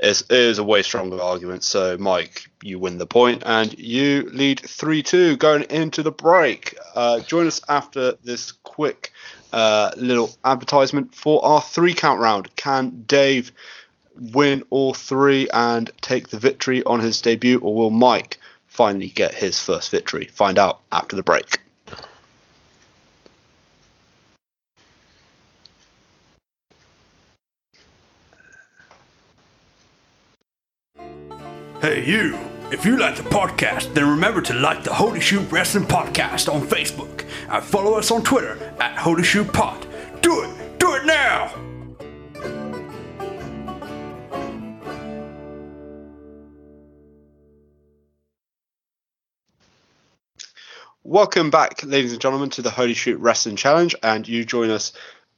Is 0.00 0.22
is 0.30 0.58
a 0.58 0.64
way 0.64 0.82
stronger 0.82 1.20
argument. 1.20 1.64
So, 1.64 1.98
Mike, 1.98 2.48
you 2.62 2.78
win 2.78 2.98
the 2.98 3.06
point, 3.06 3.42
and 3.44 3.76
you 3.76 4.30
lead 4.32 4.60
three 4.60 5.02
two 5.02 5.36
going 5.36 5.64
into 5.64 6.04
the 6.04 6.12
break. 6.12 6.76
Uh, 6.94 7.18
join 7.20 7.48
us 7.48 7.60
after 7.68 8.12
this 8.22 8.52
quick 8.52 9.12
uh, 9.52 9.90
little 9.96 10.30
advertisement 10.44 11.16
for 11.16 11.44
our 11.44 11.60
three 11.60 11.94
count 11.94 12.20
round. 12.20 12.54
Can 12.54 13.02
Dave 13.08 13.50
win 14.14 14.62
all 14.70 14.94
three 14.94 15.48
and 15.52 15.90
take 16.00 16.28
the 16.28 16.38
victory 16.38 16.84
on 16.84 17.00
his 17.00 17.20
debut, 17.20 17.58
or 17.58 17.74
will 17.74 17.90
Mike 17.90 18.38
finally 18.68 19.08
get 19.08 19.34
his 19.34 19.60
first 19.60 19.90
victory? 19.90 20.26
Find 20.26 20.60
out 20.60 20.80
after 20.92 21.16
the 21.16 21.24
break. 21.24 21.58
Hey, 31.80 32.04
you! 32.04 32.36
If 32.72 32.84
you 32.84 32.96
like 32.96 33.14
the 33.14 33.22
podcast, 33.22 33.94
then 33.94 34.10
remember 34.10 34.42
to 34.42 34.52
like 34.52 34.82
the 34.82 34.92
Holy 34.92 35.20
Shoot 35.20 35.48
Wrestling 35.52 35.84
Podcast 35.84 36.52
on 36.52 36.66
Facebook 36.66 37.24
and 37.48 37.62
follow 37.62 37.94
us 37.96 38.10
on 38.10 38.24
Twitter 38.24 38.58
at 38.80 38.98
Holy 38.98 39.22
Shoot 39.22 39.52
Pod. 39.52 39.86
Do 40.20 40.42
it! 40.42 40.78
Do 40.80 40.96
it 40.96 41.06
now! 41.06 41.54
Welcome 51.04 51.50
back, 51.50 51.84
ladies 51.84 52.10
and 52.10 52.20
gentlemen, 52.20 52.50
to 52.50 52.62
the 52.62 52.70
Holy 52.70 52.94
Shoot 52.94 53.20
Wrestling 53.20 53.54
Challenge, 53.54 53.94
and 54.02 54.26
you 54.26 54.44
join 54.44 54.70
us 54.70 54.92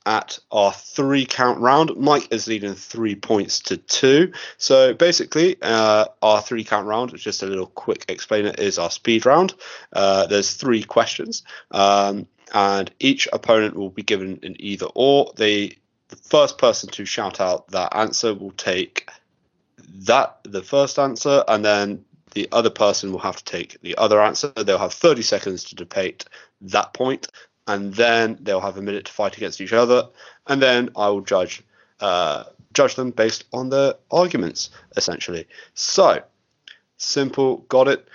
at 0.07 0.39
our 0.51 0.73
three 0.73 1.27
count 1.27 1.61
round. 1.61 1.97
Mike 1.97 2.33
is 2.33 2.47
leading 2.47 2.75
three 2.75 3.15
points 3.15 3.61
to 3.61 3.77
two. 3.77 4.33
So 4.57 4.95
basically, 4.95 5.57
uh, 5.63 6.07
our 6.23 6.41
three 6.41 6.65
count 6.65 6.87
round, 6.87 7.17
just 7.17 7.43
a 7.43 7.47
little 7.47 7.67
quick 7.67 8.07
explainer, 8.09 8.53
is 8.57 8.79
our 8.79 8.91
speed 8.91 9.27
round. 9.27 9.55
Uh, 9.93 10.27
there's 10.27 10.55
three 10.55 10.83
questions, 10.83 11.43
um, 11.71 12.27
and 12.55 12.91
each 12.99 13.29
opponent 13.33 13.77
will 13.77 13.91
be 13.91 14.03
given 14.03 14.41
an 14.43 14.57
either 14.59 14.87
or. 14.95 15.33
They, 15.37 15.79
the 16.09 16.17
first 16.17 16.59
person 16.59 16.91
to 16.91 17.05
shout 17.05 17.41
out 17.41 17.69
that 17.69 17.95
answer 17.95 18.35
will 18.35 18.53
take 18.53 19.09
that 20.07 20.39
the 20.45 20.63
first 20.63 20.99
answer, 20.99 21.45
and 21.47 21.65
then 21.65 22.05
the 22.33 22.49
other 22.53 22.71
person 22.71 23.13
will 23.13 23.19
have 23.19 23.37
to 23.37 23.45
take 23.45 23.81
the 23.83 23.97
other 23.97 24.21
answer. 24.21 24.53
They'll 24.57 24.79
have 24.79 24.93
30 24.93 25.23
seconds 25.23 25.65
to 25.65 25.75
debate 25.75 26.25
that 26.63 26.93
point, 26.93 27.29
and 27.71 27.95
then 27.95 28.37
they'll 28.41 28.61
have 28.61 28.77
a 28.77 28.83
minute 28.83 29.05
to 29.05 29.13
fight 29.13 29.37
against 29.37 29.61
each 29.61 29.73
other, 29.73 30.09
and 30.49 30.61
then 30.61 30.91
I 30.97 31.09
will 31.09 31.21
judge 31.21 31.63
uh, 32.01 32.45
judge 32.73 32.97
them 32.97 33.13
based 33.13 33.45
on 33.53 33.71
their 33.71 33.95
arguments, 34.11 34.71
essentially. 34.97 35.47
So 35.75 36.23
simple, 36.97 37.59
got 37.69 37.87
it. 37.87 38.09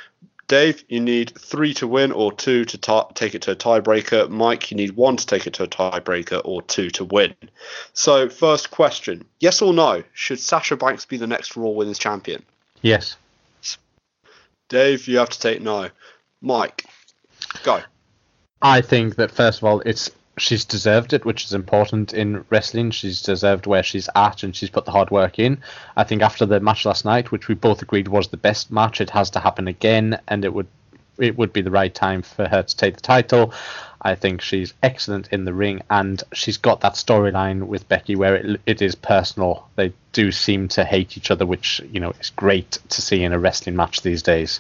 Dave, 0.47 0.83
you 0.89 0.99
need 0.99 1.33
three 1.39 1.73
to 1.75 1.87
win 1.87 2.11
or 2.11 2.31
two 2.33 2.65
to 2.65 2.77
t- 2.77 3.01
take 3.15 3.33
it 3.33 3.41
to 3.43 3.51
a 3.51 3.55
tiebreaker. 3.55 4.29
Mike, 4.29 4.69
you 4.69 4.77
need 4.77 4.91
one 4.91 5.15
to 5.15 5.25
take 5.25 5.47
it 5.47 5.53
to 5.53 5.63
a 5.63 5.67
tiebreaker 5.67 6.41
or 6.43 6.61
two 6.61 6.89
to 6.91 7.05
win. 7.05 7.33
So, 7.93 8.29
first 8.29 8.69
question 8.71 9.25
Yes 9.39 9.61
or 9.61 9.73
no? 9.73 10.03
Should 10.13 10.39
Sasha 10.39 10.75
Banks 10.75 11.05
be 11.05 11.17
the 11.17 11.27
next 11.27 11.55
Raw 11.55 11.69
Women's 11.69 11.97
Champion? 11.97 12.43
Yes. 12.81 13.15
Dave, 14.67 15.07
you 15.07 15.17
have 15.17 15.29
to 15.29 15.39
take 15.39 15.61
no. 15.61 15.89
Mike, 16.41 16.85
go. 17.63 17.81
I 18.61 18.81
think 18.81 19.15
that 19.15 19.31
first 19.31 19.59
of 19.59 19.65
all, 19.65 19.81
it's 19.81 20.11
she's 20.37 20.65
deserved 20.65 21.13
it, 21.13 21.25
which 21.25 21.45
is 21.45 21.53
important 21.53 22.13
in 22.13 22.45
wrestling. 22.49 22.91
She's 22.91 23.21
deserved 23.21 23.67
where 23.67 23.83
she's 23.83 24.09
at, 24.15 24.43
and 24.43 24.55
she's 24.55 24.69
put 24.69 24.85
the 24.85 24.91
hard 24.91 25.11
work 25.11 25.39
in. 25.39 25.59
I 25.95 26.03
think 26.03 26.21
after 26.21 26.45
the 26.45 26.59
match 26.59 26.85
last 26.85 27.05
night, 27.05 27.31
which 27.31 27.47
we 27.47 27.55
both 27.55 27.81
agreed 27.81 28.07
was 28.07 28.27
the 28.27 28.37
best 28.37 28.71
match, 28.71 29.01
it 29.01 29.09
has 29.11 29.29
to 29.31 29.39
happen 29.39 29.67
again, 29.67 30.19
and 30.27 30.45
it 30.45 30.53
would 30.53 30.67
it 31.17 31.37
would 31.37 31.53
be 31.53 31.61
the 31.61 31.71
right 31.71 31.93
time 31.93 32.21
for 32.21 32.47
her 32.47 32.63
to 32.63 32.77
take 32.77 32.95
the 32.95 33.01
title. 33.01 33.53
I 34.01 34.15
think 34.15 34.41
she's 34.41 34.73
excellent 34.83 35.29
in 35.31 35.45
the 35.45 35.53
ring, 35.53 35.81
and 35.89 36.21
she's 36.33 36.57
got 36.57 36.81
that 36.81 36.93
storyline 36.93 37.63
with 37.63 37.87
Becky 37.87 38.15
where 38.15 38.35
it, 38.35 38.61
it 38.65 38.81
is 38.81 38.95
personal. 38.95 39.67
They 39.75 39.93
do 40.11 40.31
seem 40.31 40.67
to 40.69 40.83
hate 40.83 41.17
each 41.17 41.31
other, 41.31 41.45
which 41.45 41.81
you 41.91 41.99
know 41.99 42.13
is 42.19 42.29
great 42.31 42.79
to 42.89 43.01
see 43.01 43.23
in 43.23 43.33
a 43.33 43.39
wrestling 43.39 43.75
match 43.75 44.01
these 44.01 44.21
days. 44.21 44.59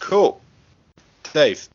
Cool. 0.00 0.40
Dave. 1.32 1.68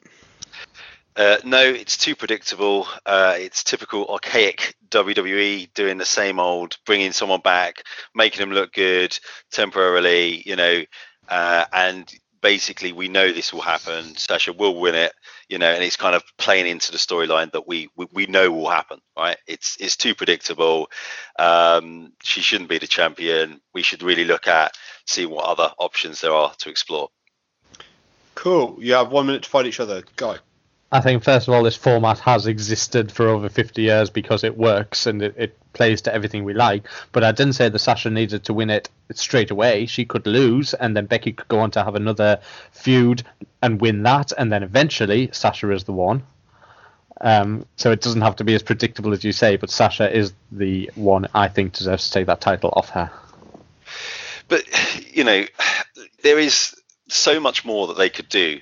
Uh, 1.15 1.37
no, 1.43 1.61
it's 1.61 1.97
too 1.97 2.15
predictable. 2.15 2.87
Uh, 3.05 3.35
it's 3.37 3.63
typical 3.63 4.07
archaic 4.07 4.75
WWE 4.89 5.73
doing 5.73 5.97
the 5.97 6.05
same 6.05 6.39
old, 6.39 6.77
bringing 6.85 7.11
someone 7.11 7.41
back, 7.41 7.83
making 8.15 8.39
them 8.39 8.51
look 8.51 8.73
good 8.73 9.17
temporarily, 9.51 10.41
you 10.45 10.55
know, 10.55 10.83
uh, 11.27 11.65
and 11.73 12.11
basically 12.41 12.91
we 12.91 13.07
know 13.07 13.31
this 13.31 13.53
will 13.53 13.61
happen. 13.61 14.15
Sasha 14.15 14.53
will 14.53 14.79
win 14.79 14.95
it, 14.95 15.13
you 15.47 15.57
know, 15.57 15.69
and 15.69 15.83
it's 15.83 15.97
kind 15.97 16.15
of 16.15 16.23
playing 16.37 16.67
into 16.67 16.91
the 16.91 16.97
storyline 16.97 17.51
that 17.51 17.67
we, 17.67 17.89
we, 17.95 18.07
we 18.13 18.25
know 18.27 18.51
will 18.51 18.69
happen, 18.69 18.99
right? 19.17 19.37
It's 19.47 19.77
it's 19.79 19.97
too 19.97 20.15
predictable. 20.15 20.89
Um, 21.37 22.13
she 22.23 22.41
shouldn't 22.41 22.69
be 22.69 22.77
the 22.77 22.87
champion. 22.87 23.61
We 23.73 23.81
should 23.81 24.03
really 24.03 24.25
look 24.25 24.47
at 24.47 24.77
see 25.05 25.25
what 25.25 25.45
other 25.45 25.71
options 25.77 26.21
there 26.21 26.33
are 26.33 26.53
to 26.59 26.69
explore. 26.69 27.09
Cool. 28.35 28.77
You 28.79 28.93
have 28.93 29.11
one 29.11 29.25
minute 29.25 29.43
to 29.43 29.49
fight 29.49 29.65
each 29.65 29.79
other. 29.79 30.03
Go. 30.15 30.37
I 30.91 31.01
think 31.01 31.23
first 31.23 31.47
of 31.47 31.53
all, 31.53 31.63
this 31.63 31.75
format 31.75 32.19
has 32.19 32.47
existed 32.47 33.11
for 33.11 33.27
over 33.27 33.47
50 33.47 33.81
years 33.81 34.09
because 34.09 34.43
it 34.43 34.57
works 34.57 35.05
and 35.05 35.21
it, 35.21 35.35
it 35.37 35.57
plays 35.73 36.01
to 36.01 36.13
everything 36.13 36.43
we 36.43 36.53
like. 36.53 36.87
But 37.11 37.23
I 37.23 37.31
didn't 37.31 37.53
say 37.53 37.69
that 37.69 37.77
Sasha 37.77 38.09
needed 38.09 38.43
to 38.45 38.53
win 38.55 38.71
it 38.71 38.89
straight 39.13 39.51
away. 39.51 39.85
She 39.85 40.05
could 40.05 40.25
lose, 40.25 40.73
and 40.73 40.97
then 40.97 41.05
Becky 41.05 41.33
could 41.33 41.47
go 41.47 41.59
on 41.59 41.69
to 41.71 41.83
have 41.83 41.93
another 41.93 42.39
feud 42.71 43.23
and 43.61 43.79
win 43.79 44.01
that, 44.03 44.31
and 44.35 44.51
then 44.51 44.63
eventually 44.63 45.29
Sasha 45.31 45.71
is 45.71 45.83
the 45.83 45.93
one. 45.93 46.23
Um, 47.21 47.65
so 47.75 47.91
it 47.91 48.01
doesn't 48.01 48.21
have 48.21 48.37
to 48.37 48.43
be 48.43 48.55
as 48.55 48.63
predictable 48.63 49.13
as 49.13 49.23
you 49.23 49.31
say, 49.31 49.57
but 49.57 49.69
Sasha 49.69 50.11
is 50.11 50.33
the 50.51 50.89
one 50.95 51.27
I 51.35 51.49
think 51.49 51.73
deserves 51.73 52.05
to 52.05 52.11
take 52.11 52.27
that 52.27 52.41
title 52.41 52.71
off 52.73 52.89
her. 52.89 53.11
But 54.47 54.63
you 55.13 55.23
know, 55.23 55.45
there 56.23 56.39
is 56.39 56.75
so 57.09 57.39
much 57.39 57.65
more 57.65 57.87
that 57.87 57.97
they 57.97 58.09
could 58.09 58.29
do 58.29 58.61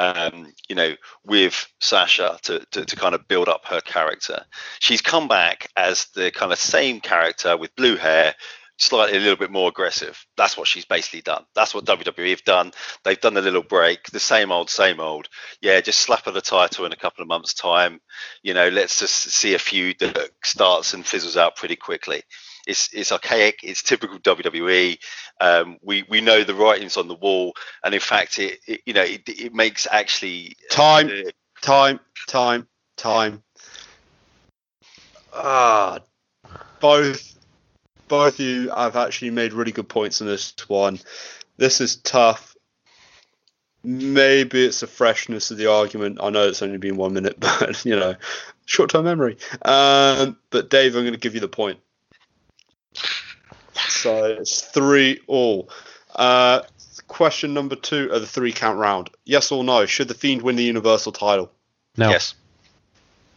um, 0.00 0.50
you 0.66 0.74
know, 0.74 0.94
with 1.26 1.70
Sasha 1.78 2.38
to, 2.44 2.64
to, 2.70 2.86
to, 2.86 2.96
kind 2.96 3.14
of 3.14 3.28
build 3.28 3.50
up 3.50 3.66
her 3.66 3.82
character. 3.82 4.46
She's 4.78 5.02
come 5.02 5.28
back 5.28 5.68
as 5.76 6.06
the 6.14 6.30
kind 6.30 6.52
of 6.52 6.58
same 6.58 7.00
character 7.00 7.54
with 7.54 7.76
blue 7.76 7.96
hair, 7.96 8.34
slightly 8.78 9.18
a 9.18 9.20
little 9.20 9.36
bit 9.36 9.50
more 9.50 9.68
aggressive. 9.68 10.24
That's 10.38 10.56
what 10.56 10.68
she's 10.68 10.86
basically 10.86 11.20
done. 11.20 11.44
That's 11.54 11.74
what 11.74 11.84
WWE 11.84 12.30
have 12.30 12.44
done. 12.44 12.72
They've 13.04 13.20
done 13.20 13.36
a 13.36 13.42
little 13.42 13.62
break, 13.62 14.04
the 14.04 14.20
same 14.20 14.50
old, 14.50 14.70
same 14.70 15.00
old. 15.00 15.28
Yeah, 15.60 15.78
just 15.82 16.00
slap 16.00 16.24
her 16.24 16.30
the 16.30 16.40
title 16.40 16.86
in 16.86 16.94
a 16.94 16.96
couple 16.96 17.20
of 17.20 17.28
months' 17.28 17.52
time. 17.52 18.00
You 18.42 18.54
know, 18.54 18.70
let's 18.70 19.00
just 19.00 19.14
see 19.14 19.52
a 19.52 19.58
feud 19.58 19.98
that 19.98 20.30
starts 20.42 20.94
and 20.94 21.04
fizzles 21.04 21.36
out 21.36 21.56
pretty 21.56 21.76
quickly. 21.76 22.22
It's, 22.66 22.92
it's 22.92 23.12
archaic. 23.12 23.60
It's 23.62 23.82
typical 23.82 24.18
WWE. 24.18 24.98
Um, 25.40 25.78
we 25.82 26.04
we 26.08 26.20
know 26.20 26.44
the 26.44 26.54
writings 26.54 26.96
on 26.96 27.08
the 27.08 27.14
wall, 27.14 27.54
and 27.82 27.94
in 27.94 28.00
fact, 28.00 28.38
it, 28.38 28.58
it 28.66 28.82
you 28.84 28.92
know 28.92 29.02
it, 29.02 29.28
it, 29.28 29.54
makes 29.54 29.86
actually 29.90 30.56
time, 30.70 31.08
uh, 31.08 31.30
time, 31.62 32.00
time, 32.28 32.68
time. 32.96 33.42
Ah, 35.32 36.00
both 36.80 37.38
both 38.08 38.34
of 38.34 38.40
you 38.40 38.70
have 38.70 38.96
actually 38.96 39.30
made 39.30 39.52
really 39.52 39.72
good 39.72 39.88
points 39.88 40.20
in 40.20 40.26
this 40.26 40.52
one. 40.68 40.98
This 41.56 41.80
is 41.80 41.96
tough. 41.96 42.54
Maybe 43.82 44.66
it's 44.66 44.80
the 44.80 44.86
freshness 44.86 45.50
of 45.50 45.56
the 45.56 45.70
argument. 45.70 46.18
I 46.20 46.28
know 46.28 46.48
it's 46.48 46.60
only 46.60 46.76
been 46.76 46.96
one 46.96 47.14
minute, 47.14 47.36
but 47.40 47.82
you 47.86 47.96
know, 47.96 48.16
short-term 48.66 49.04
memory. 49.04 49.38
Um, 49.62 50.36
but 50.50 50.68
Dave, 50.68 50.96
I'm 50.96 51.02
going 51.02 51.14
to 51.14 51.20
give 51.20 51.34
you 51.34 51.40
the 51.40 51.48
point. 51.48 51.78
So 53.90 54.24
it's 54.24 54.62
three 54.62 55.20
all. 55.26 55.70
Uh, 56.14 56.62
question 57.08 57.54
number 57.54 57.76
two 57.76 58.10
of 58.12 58.20
the 58.20 58.26
three 58.26 58.52
count 58.52 58.78
round. 58.78 59.10
Yes 59.24 59.52
or 59.52 59.64
no? 59.64 59.86
Should 59.86 60.08
the 60.08 60.14
Fiend 60.14 60.42
win 60.42 60.56
the 60.56 60.64
Universal 60.64 61.12
title? 61.12 61.50
No. 61.96 62.10
Yes. 62.10 62.34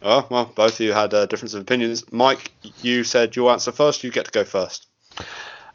Oh, 0.02 0.26
well, 0.30 0.52
both 0.54 0.74
of 0.74 0.80
you 0.80 0.92
had 0.92 1.14
a 1.14 1.26
difference 1.26 1.54
of 1.54 1.62
opinions. 1.62 2.12
Mike, 2.12 2.52
you 2.82 3.04
said 3.04 3.34
your 3.36 3.50
answer 3.50 3.72
first. 3.72 4.04
You 4.04 4.10
get 4.10 4.26
to 4.26 4.30
go 4.30 4.44
first. 4.44 4.86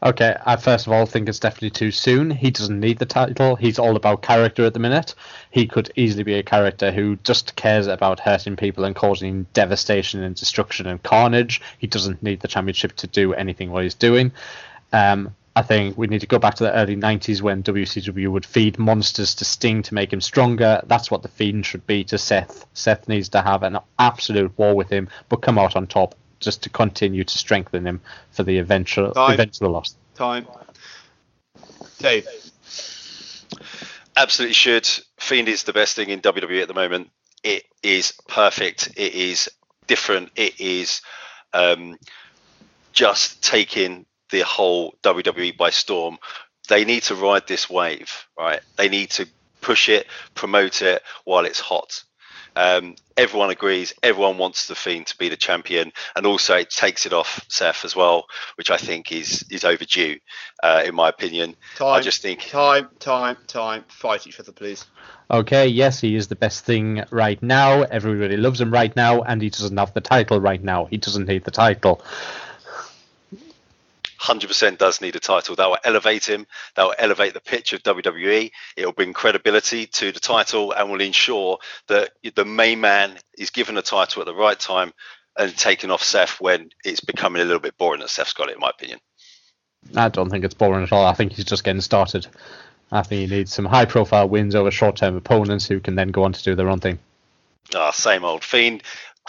Okay, 0.02 0.34
I 0.46 0.56
first 0.56 0.86
of 0.86 0.94
all 0.94 1.04
think 1.04 1.28
it's 1.28 1.38
definitely 1.38 1.70
too 1.70 1.90
soon. 1.90 2.30
He 2.30 2.50
doesn't 2.50 2.80
need 2.80 2.98
the 2.98 3.06
title. 3.06 3.56
He's 3.56 3.78
all 3.78 3.96
about 3.96 4.22
character 4.22 4.64
at 4.64 4.72
the 4.72 4.80
minute. 4.80 5.14
He 5.50 5.66
could 5.66 5.90
easily 5.94 6.22
be 6.22 6.34
a 6.34 6.42
character 6.42 6.90
who 6.90 7.16
just 7.16 7.54
cares 7.56 7.86
about 7.86 8.18
hurting 8.18 8.56
people 8.56 8.84
and 8.84 8.96
causing 8.96 9.46
devastation 9.52 10.22
and 10.22 10.34
destruction 10.34 10.86
and 10.86 11.02
carnage. 11.02 11.60
He 11.76 11.86
doesn't 11.86 12.22
need 12.22 12.40
the 12.40 12.48
championship 12.48 12.96
to 12.96 13.06
do 13.08 13.34
anything 13.34 13.70
what 13.70 13.82
he's 13.82 13.94
doing. 13.94 14.32
Um, 14.92 15.34
I 15.56 15.62
think 15.62 15.98
we 15.98 16.06
need 16.06 16.20
to 16.20 16.26
go 16.26 16.38
back 16.38 16.54
to 16.56 16.64
the 16.64 16.72
early 16.72 16.96
90s 16.96 17.42
when 17.42 17.62
WCW 17.62 18.28
would 18.28 18.46
feed 18.46 18.78
monsters 18.78 19.34
to 19.36 19.44
Sting 19.44 19.82
to 19.82 19.94
make 19.94 20.12
him 20.12 20.20
stronger. 20.20 20.80
That's 20.86 21.10
what 21.10 21.22
the 21.22 21.28
Fiend 21.28 21.66
should 21.66 21.86
be 21.86 22.04
to 22.04 22.18
Seth. 22.18 22.66
Seth 22.72 23.08
needs 23.08 23.28
to 23.30 23.42
have 23.42 23.62
an 23.62 23.78
absolute 23.98 24.56
war 24.56 24.74
with 24.74 24.90
him, 24.90 25.08
but 25.28 25.42
come 25.42 25.58
out 25.58 25.74
on 25.74 25.86
top 25.86 26.14
just 26.38 26.62
to 26.62 26.70
continue 26.70 27.24
to 27.24 27.38
strengthen 27.38 27.86
him 27.86 28.00
for 28.30 28.42
the 28.44 28.58
eventual 28.58 29.12
Time. 29.12 29.34
eventual 29.34 29.70
loss. 29.70 29.94
Time. 30.14 30.46
Dave. 31.98 32.26
absolutely 34.16 34.54
should. 34.54 34.88
Fiend 35.18 35.48
is 35.48 35.64
the 35.64 35.72
best 35.72 35.96
thing 35.96 36.08
in 36.10 36.20
WWE 36.20 36.62
at 36.62 36.68
the 36.68 36.74
moment. 36.74 37.10
It 37.42 37.64
is 37.82 38.14
perfect. 38.28 38.92
It 38.96 39.14
is 39.14 39.50
different. 39.86 40.30
It 40.36 40.60
is 40.60 41.02
um, 41.52 41.98
just 42.92 43.42
taking 43.42 44.06
the 44.30 44.40
whole 44.40 44.94
WWE 45.02 45.56
by 45.56 45.70
storm. 45.70 46.18
They 46.68 46.84
need 46.84 47.02
to 47.04 47.14
ride 47.14 47.46
this 47.46 47.68
wave, 47.68 48.26
right? 48.38 48.60
They 48.76 48.88
need 48.88 49.10
to 49.10 49.26
push 49.60 49.88
it, 49.88 50.06
promote 50.34 50.82
it 50.82 51.02
while 51.24 51.44
it's 51.44 51.60
hot. 51.60 52.04
Um, 52.56 52.96
everyone 53.16 53.50
agrees. 53.50 53.94
Everyone 54.02 54.38
wants 54.38 54.66
the 54.66 54.74
Fiend 54.74 55.06
to 55.08 55.18
be 55.18 55.28
the 55.28 55.36
champion, 55.36 55.92
and 56.16 56.26
also 56.26 56.56
it 56.56 56.70
takes 56.70 57.06
it 57.06 57.12
off 57.12 57.44
Seth 57.48 57.84
as 57.84 57.94
well, 57.94 58.26
which 58.56 58.70
I 58.70 58.76
think 58.76 59.12
is 59.12 59.44
is 59.50 59.64
overdue, 59.64 60.18
uh, 60.62 60.82
in 60.84 60.94
my 60.94 61.08
opinion. 61.08 61.56
Time. 61.76 61.94
I 61.94 62.00
just 62.00 62.22
think 62.22 62.48
Time. 62.48 62.88
Time. 62.98 63.36
Time. 63.46 63.84
Fight 63.88 64.26
each 64.26 64.40
other, 64.40 64.52
please. 64.52 64.84
Okay, 65.30 65.68
yes, 65.68 66.00
he 66.00 66.16
is 66.16 66.26
the 66.26 66.36
best 66.36 66.64
thing 66.64 67.04
right 67.10 67.40
now. 67.40 67.82
Everybody 67.82 68.36
loves 68.36 68.60
him 68.60 68.72
right 68.72 68.94
now, 68.96 69.22
and 69.22 69.40
he 69.40 69.50
doesn't 69.50 69.76
have 69.76 69.94
the 69.94 70.00
title 70.00 70.40
right 70.40 70.62
now. 70.62 70.86
He 70.86 70.96
doesn't 70.96 71.28
need 71.28 71.44
the 71.44 71.52
title. 71.52 72.02
100% 74.20 74.78
does 74.78 75.00
need 75.00 75.16
a 75.16 75.20
title. 75.20 75.56
That 75.56 75.68
will 75.68 75.78
elevate 75.82 76.28
him. 76.28 76.46
That 76.76 76.84
will 76.84 76.94
elevate 76.98 77.32
the 77.32 77.40
pitch 77.40 77.72
of 77.72 77.82
WWE. 77.82 78.50
It 78.76 78.84
will 78.84 78.92
bring 78.92 79.12
credibility 79.12 79.86
to 79.86 80.12
the 80.12 80.20
title 80.20 80.72
and 80.72 80.90
will 80.90 81.00
ensure 81.00 81.58
that 81.88 82.10
the 82.34 82.44
main 82.44 82.80
man 82.80 83.18
is 83.38 83.50
given 83.50 83.78
a 83.78 83.82
title 83.82 84.20
at 84.20 84.26
the 84.26 84.34
right 84.34 84.58
time 84.58 84.92
and 85.38 85.56
taken 85.56 85.90
off 85.90 86.02
Seth 86.02 86.40
when 86.40 86.70
it's 86.84 87.00
becoming 87.00 87.40
a 87.40 87.44
little 87.44 87.60
bit 87.60 87.78
boring 87.78 88.00
that 88.00 88.10
Seth's 88.10 88.34
got 88.34 88.50
it, 88.50 88.54
in 88.54 88.60
my 88.60 88.70
opinion. 88.70 89.00
I 89.96 90.08
don't 90.10 90.28
think 90.28 90.44
it's 90.44 90.54
boring 90.54 90.82
at 90.82 90.92
all. 90.92 91.06
I 91.06 91.14
think 91.14 91.32
he's 91.32 91.46
just 91.46 91.64
getting 91.64 91.80
started. 91.80 92.26
I 92.92 93.02
think 93.02 93.30
he 93.30 93.36
needs 93.36 93.54
some 93.54 93.64
high 93.64 93.86
profile 93.86 94.28
wins 94.28 94.54
over 94.54 94.70
short 94.70 94.96
term 94.96 95.16
opponents 95.16 95.66
who 95.66 95.80
can 95.80 95.94
then 95.94 96.08
go 96.08 96.24
on 96.24 96.34
to 96.34 96.42
do 96.42 96.54
their 96.54 96.68
own 96.68 96.80
thing. 96.80 96.98
Ah, 97.74 97.90
same 97.90 98.24
old 98.24 98.44
Fiend. 98.44 98.82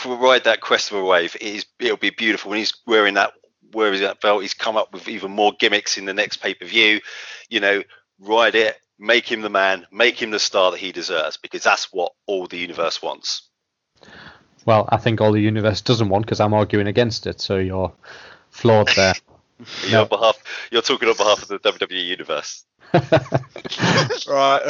Ride 0.05 0.45
that 0.45 0.61
crest 0.61 0.91
of 0.91 0.97
a 0.97 1.05
wave. 1.05 1.35
It 1.35 1.41
is, 1.43 1.65
it'll 1.79 1.95
be 1.95 2.09
beautiful 2.09 2.49
when 2.49 2.59
he's 2.59 2.73
wearing 2.87 3.13
that 3.13 3.33
wearing 3.73 4.01
that 4.01 4.21
belt. 4.21 4.41
He's 4.41 4.53
come 4.53 4.77
up 4.77 4.93
with 4.93 5.07
even 5.07 5.31
more 5.31 5.53
gimmicks 5.59 5.97
in 5.97 6.05
the 6.05 6.13
next 6.13 6.37
pay 6.37 6.53
per 6.53 6.65
view. 6.65 7.01
You 7.49 7.59
know, 7.59 7.83
ride 8.19 8.55
it, 8.55 8.77
make 8.99 9.29
him 9.31 9.41
the 9.41 9.49
man, 9.49 9.85
make 9.91 10.21
him 10.21 10.31
the 10.31 10.39
star 10.39 10.71
that 10.71 10.79
he 10.79 10.91
deserves, 10.91 11.37
because 11.37 11.63
that's 11.63 11.91
what 11.91 12.13
all 12.27 12.47
the 12.47 12.57
universe 12.57 13.01
wants. 13.01 13.43
Well, 14.65 14.87
I 14.89 14.97
think 14.97 15.21
all 15.21 15.31
the 15.31 15.41
universe 15.41 15.81
doesn't 15.81 16.09
want 16.09 16.25
because 16.25 16.39
I'm 16.39 16.53
arguing 16.53 16.87
against 16.87 17.25
it, 17.27 17.41
so 17.41 17.57
you're 17.57 17.91
flawed 18.51 18.89
there. 18.95 19.13
You're, 19.83 19.91
No. 19.91 20.01
on 20.01 20.07
behalf, 20.07 20.43
you're 20.71 20.81
talking 20.81 21.07
on 21.07 21.15
behalf 21.15 21.43
of 21.43 21.47
the 21.47 21.59
WWE 21.59 22.03
universe. 22.03 22.65
Right, 24.27 24.61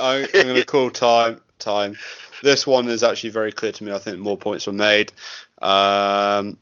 I, 0.00 0.26
I'm 0.34 0.42
going 0.46 0.54
to 0.56 0.64
call 0.64 0.90
time. 0.90 1.40
Time. 1.58 1.96
This 2.42 2.66
one 2.66 2.88
is 2.88 3.02
actually 3.02 3.30
very 3.30 3.52
clear 3.52 3.72
to 3.72 3.84
me. 3.84 3.92
I 3.92 3.98
think 3.98 4.18
more 4.18 4.36
points 4.38 4.66
were 4.66 4.72
made. 4.72 5.12
Um, 5.60 6.56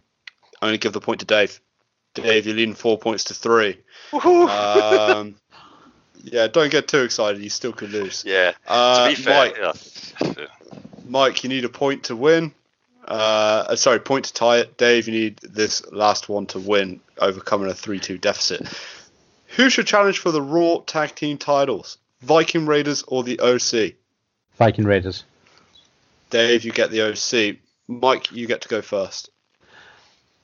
I'm 0.60 0.68
going 0.68 0.72
to 0.74 0.78
give 0.78 0.92
the 0.94 1.00
point 1.00 1.20
to 1.20 1.26
Dave. 1.26 1.60
Dave, 2.22 2.46
you're 2.46 2.56
leading 2.56 2.74
four 2.74 2.98
points 2.98 3.24
to 3.24 3.34
three. 3.34 3.78
Um, 4.12 5.36
yeah, 6.22 6.48
don't 6.48 6.70
get 6.70 6.88
too 6.88 7.02
excited. 7.02 7.40
You 7.42 7.50
still 7.50 7.72
could 7.72 7.90
lose. 7.90 8.24
Yeah. 8.26 8.52
Uh, 8.66 9.08
to 9.08 9.16
be 9.16 9.22
fair, 9.22 9.52
Mike, 9.54 9.56
yeah. 9.58 10.46
Mike, 11.06 11.44
you 11.44 11.48
need 11.48 11.64
a 11.64 11.68
point 11.68 12.04
to 12.04 12.16
win. 12.16 12.52
Uh, 13.06 13.66
uh, 13.68 13.76
sorry, 13.76 14.00
point 14.00 14.24
to 14.26 14.32
tie 14.32 14.58
it. 14.58 14.76
Dave, 14.76 15.06
you 15.06 15.14
need 15.14 15.38
this 15.38 15.86
last 15.92 16.28
one 16.28 16.46
to 16.46 16.58
win, 16.58 17.00
overcoming 17.18 17.70
a 17.70 17.74
3 17.74 18.00
2 18.00 18.18
deficit. 18.18 18.66
Who 19.56 19.70
should 19.70 19.86
challenge 19.86 20.18
for 20.18 20.32
the 20.32 20.42
Raw 20.42 20.80
Tag 20.86 21.14
Team 21.14 21.38
titles? 21.38 21.98
Viking 22.22 22.66
Raiders 22.66 23.04
or 23.06 23.22
the 23.22 23.38
OC? 23.38 23.94
Viking 24.56 24.84
Raiders. 24.84 25.24
Dave, 26.30 26.64
you 26.64 26.72
get 26.72 26.90
the 26.90 27.02
OC. 27.02 27.58
Mike, 27.86 28.32
you 28.32 28.48
get 28.48 28.62
to 28.62 28.68
go 28.68 28.82
first. 28.82 29.30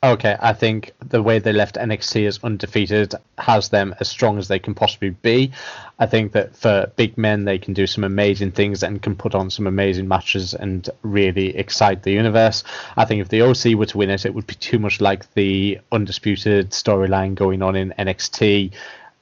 Okay, 0.05 0.37
I 0.41 0.53
think 0.53 0.91
the 0.99 1.23
way 1.23 1.39
they 1.39 1.53
left 1.53 1.77
NXT 1.77 2.27
as 2.27 2.41
undefeated 2.43 3.15
has 3.39 3.69
them 3.69 3.95
as 4.01 4.09
strong 4.09 4.37
as 4.37 4.49
they 4.49 4.59
can 4.59 4.75
possibly 4.75 5.11
be. 5.11 5.53
I 5.97 6.07
think 6.07 6.33
that 6.33 6.57
for 6.57 6.91
big 6.97 7.17
men, 7.17 7.45
they 7.45 7.59
can 7.59 7.73
do 7.73 7.87
some 7.87 8.03
amazing 8.03 8.51
things 8.51 8.83
and 8.83 9.01
can 9.01 9.15
put 9.15 9.37
on 9.37 9.49
some 9.49 9.69
amazing 9.69 10.09
matches 10.09 10.55
and 10.55 10.91
really 11.03 11.57
excite 11.57 12.03
the 12.03 12.11
universe. 12.11 12.65
I 12.97 13.05
think 13.05 13.21
if 13.21 13.29
the 13.29 13.43
OC 13.43 13.79
were 13.79 13.87
to 13.87 13.99
win 13.99 14.11
it, 14.11 14.27
it 14.27 14.35
would 14.35 14.49
be 14.49 14.57
too 14.57 14.81
much 14.81 15.01
like 15.01 15.33
the 15.35 15.79
undisputed 15.93 16.71
storyline 16.71 17.37
going 17.37 17.63
on 17.63 17.77
in 17.77 17.95
NXT 17.97 18.73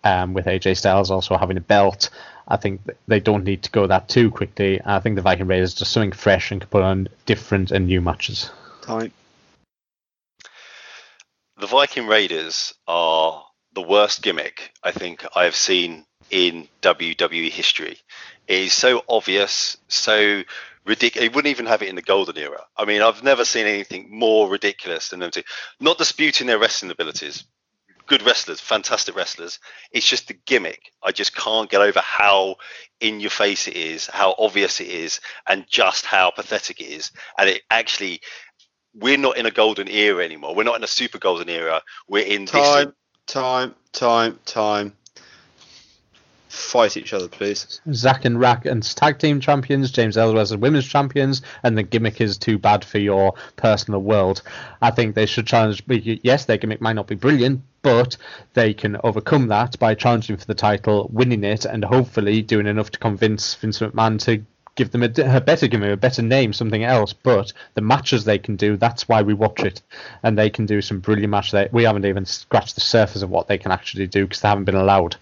um, 0.03 0.33
with 0.33 0.47
AJ 0.47 0.79
Styles 0.79 1.11
also 1.11 1.37
having 1.37 1.59
a 1.59 1.61
belt. 1.61 2.09
I 2.49 2.57
think 2.57 2.81
they 3.07 3.21
don't 3.21 3.45
need 3.45 3.65
to 3.65 3.71
go 3.71 3.87
that 3.87 4.09
too 4.09 4.31
quickly. 4.31 4.81
I 4.83 5.01
think 5.01 5.17
the 5.17 5.23
Viking 5.23 5.47
Raiders 5.47 5.75
are 5.75 5.81
just 5.81 5.93
something 5.93 6.13
fresh 6.13 6.51
and 6.51 6.63
can 6.63 6.71
put 6.71 6.83
on 6.83 7.09
different 7.27 7.71
and 7.71 7.87
new 7.87 8.01
matches. 8.01 8.49
Time. 8.81 9.13
The 11.61 11.67
Viking 11.67 12.07
Raiders 12.07 12.75
are 12.89 13.45
the 13.75 13.83
worst 13.83 14.23
gimmick 14.23 14.73
I 14.83 14.91
think 14.93 15.25
I 15.37 15.45
have 15.45 15.55
seen 15.55 16.07
in 16.31 16.69
WWE 16.83 17.51
history. 17.51 17.99
It 18.49 18.59
is 18.59 18.73
so 18.73 19.05
obvious, 19.09 19.77
so 19.89 20.43
ridiculous. 20.87 21.29
They 21.29 21.35
wouldn't 21.35 21.51
even 21.51 21.67
have 21.67 21.83
it 21.83 21.89
in 21.89 21.97
the 21.97 22.03
golden 22.03 22.39
era. 22.39 22.65
I 22.77 22.85
mean, 22.85 23.03
I've 23.03 23.23
never 23.23 23.45
seen 23.45 23.67
anything 23.67 24.09
more 24.11 24.49
ridiculous 24.49 25.11
than 25.11 25.21
them 25.21 25.31
two. 25.31 25.43
Not 25.79 25.99
disputing 25.99 26.47
their 26.47 26.59
wrestling 26.59 26.91
abilities. 26.91 27.45
Good 28.07 28.23
wrestlers, 28.23 28.61
fantastic 28.61 29.15
wrestlers. 29.15 29.61
It's 29.93 30.07
just 30.07 30.29
the 30.29 30.35
gimmick. 30.47 30.91
I 31.03 31.13
just 31.13 31.37
can't 31.37 31.71
get 31.71 31.81
over 31.81 32.01
how 32.01 32.57
in 33.01 33.21
your 33.21 33.31
face 33.31 33.69
it 33.69 33.77
is, 33.77 34.07
how 34.07 34.35
obvious 34.37 34.81
it 34.81 34.89
is, 34.89 35.21
and 35.47 35.67
just 35.69 36.07
how 36.07 36.31
pathetic 36.31 36.81
it 36.81 36.89
is. 36.89 37.13
And 37.39 37.49
it 37.51 37.63
actually 37.71 38.21
we're 38.95 39.19
not 39.19 39.37
in 39.37 39.47
a 39.47 39.51
golden 39.51 39.89
era 39.89 40.25
anymore. 40.25 40.55
We're 40.55 40.65
not 40.65 40.77
in 40.77 40.85
a 40.85 40.89
super 40.89 41.19
golden 41.19 41.49
era. 41.49 41.83
We're 42.09 42.27
in 42.27 42.45
this. 42.45 42.53
Time, 42.53 42.95
time, 43.27 43.75
time, 43.93 44.39
time. 44.45 44.93
Fight 46.49 46.97
each 46.97 47.13
other, 47.13 47.29
please. 47.29 47.81
Zack 47.93 48.25
and 48.25 48.41
Rack 48.41 48.67
and 48.67 48.83
tag 48.83 49.21
team 49.21 49.39
champions, 49.39 49.93
James 49.93 50.19
Ellsworth 50.19 50.51
as 50.51 50.57
women's 50.57 50.87
champions, 50.87 51.43
and 51.63 51.79
the 51.79 51.85
gimmick 51.85 52.21
is 52.21 52.37
too 52.37 52.59
bad 52.59 52.85
for 52.85 52.99
your 52.99 53.35
personal 53.55 54.03
world. 54.03 54.43
I 54.83 54.91
think 54.91 55.15
they 55.15 55.27
should 55.27 55.47
challenge. 55.47 55.85
Yes, 55.87 56.47
their 56.47 56.57
gimmick 56.57 56.81
might 56.81 56.95
not 56.95 57.07
be 57.07 57.15
brilliant, 57.15 57.63
but 57.83 58.17
they 58.55 58.75
can 58.75 58.97
overcome 59.05 59.47
that 59.49 59.79
by 59.79 59.95
challenging 59.95 60.37
for 60.37 60.47
the 60.47 60.55
title, 60.55 61.09
winning 61.13 61.45
it, 61.45 61.67
and 61.67 61.85
hopefully 61.85 62.43
doing 62.43 62.67
enough 62.67 62.91
to 62.91 62.99
convince 62.99 63.55
Vince 63.55 63.79
McMahon 63.79 64.19
to 64.25 64.45
give 64.75 64.91
them 64.91 65.03
a, 65.03 65.41
better 65.41 65.67
gimmick, 65.67 65.93
a 65.93 65.97
better 65.97 66.23
name, 66.23 66.53
something 66.53 66.85
else. 66.85 67.13
But 67.13 67.53
the 67.75 67.81
matches 67.81 68.25
they 68.25 68.39
can 68.39 68.57
do, 68.57 68.77
that's 68.77 69.09
why 69.09 69.23
we 69.23 69.35
watch 69.35 69.61
it, 69.61 69.83
and 70.23 70.39
they 70.39 70.51
can 70.51 70.67
do 70.67 70.81
some 70.81 71.01
brilliant 71.01 71.31
matches. 71.31 71.53
They, 71.53 71.69
we 71.73 71.85
haven't 71.85 72.07
even 72.07 72.25
scratched 72.25 72.75
the 72.75 72.81
surface 72.81 73.23
of 73.23 73.31
what 73.31 73.49
they 73.49 73.59
can 73.59 73.73
actually 73.73 74.07
do 74.07 74.25
because 74.25 74.41
they 74.41 74.49
haven't 74.49 74.65
been 74.65 74.75
allowed. 74.75 75.17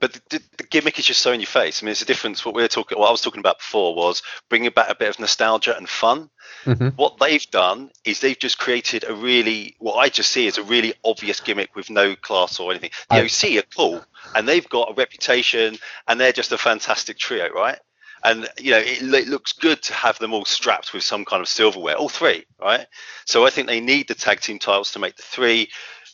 But 0.00 0.12
the, 0.28 0.42
the, 0.58 0.64
gimmick 0.64 0.98
is 0.98 1.06
just 1.06 1.20
so 1.20 1.32
in 1.32 1.40
your 1.40 1.46
face. 1.46 1.82
I 1.82 1.86
mean, 1.86 1.92
it's 1.92 2.02
a 2.02 2.06
difference. 2.06 2.44
What 2.44 2.54
we 2.54 2.62
are 2.62 2.68
talking, 2.68 2.98
what 2.98 3.08
I 3.08 3.12
was 3.12 3.20
talking 3.20 3.40
about 3.40 3.58
before 3.58 3.94
was 3.94 4.22
bringing 4.48 4.70
back 4.70 4.90
a 4.90 4.94
bit 4.94 5.08
of 5.08 5.18
nostalgia 5.18 5.76
and 5.76 5.88
fun. 5.88 6.30
Mhm. 6.64 6.96
What 6.96 7.18
they've 7.18 7.48
done 7.50 7.90
is 8.04 8.20
they've 8.20 8.38
just 8.38 8.58
created 8.58 9.04
a 9.04 9.14
really, 9.14 9.76
what 9.78 9.94
I 9.96 10.08
just 10.08 10.30
see 10.30 10.46
as 10.46 10.58
a 10.58 10.62
really 10.62 10.94
obvious 11.04 11.40
gimmick 11.40 11.76
with 11.76 11.90
no 11.90 12.16
class 12.16 12.58
or 12.58 12.70
anything. 12.70 12.90
The 13.10 13.16
I- 13.16 13.20
OC 13.22 13.58
are 13.58 13.66
cool, 13.76 14.04
and 14.34 14.48
they've 14.48 14.68
got 14.68 14.90
a 14.90 14.94
reputation, 14.94 15.78
and 16.08 16.20
they're 16.20 16.32
just 16.32 16.52
a 16.52 16.58
fantastic 16.58 17.18
trio, 17.18 17.48
right? 17.50 17.78
and 18.24 18.48
you 18.58 18.70
know 18.70 18.78
it, 18.78 19.02
it, 19.02 19.28
looks 19.28 19.52
good 19.52 19.82
to 19.82 19.92
have 19.92 20.18
them 20.18 20.32
all 20.32 20.46
strapped 20.46 20.94
with 20.94 21.04
some 21.04 21.24
kind 21.24 21.42
of 21.42 21.48
silverware, 21.48 21.94
all 21.94 22.08
three, 22.08 22.44
right? 22.60 22.86
So 23.26 23.46
I 23.46 23.50
think 23.50 23.68
they 23.68 23.80
need 23.80 24.08
the 24.08 24.14
tag 24.14 24.40
team 24.40 24.58
titles 24.58 24.92
to 24.92 24.98
make 24.98 25.16
the 25.16 25.22
three, 25.22 25.68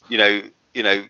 you 0.09 0.19
know, 0.19 0.43
you 0.75 0.83
know, 0.83 1.05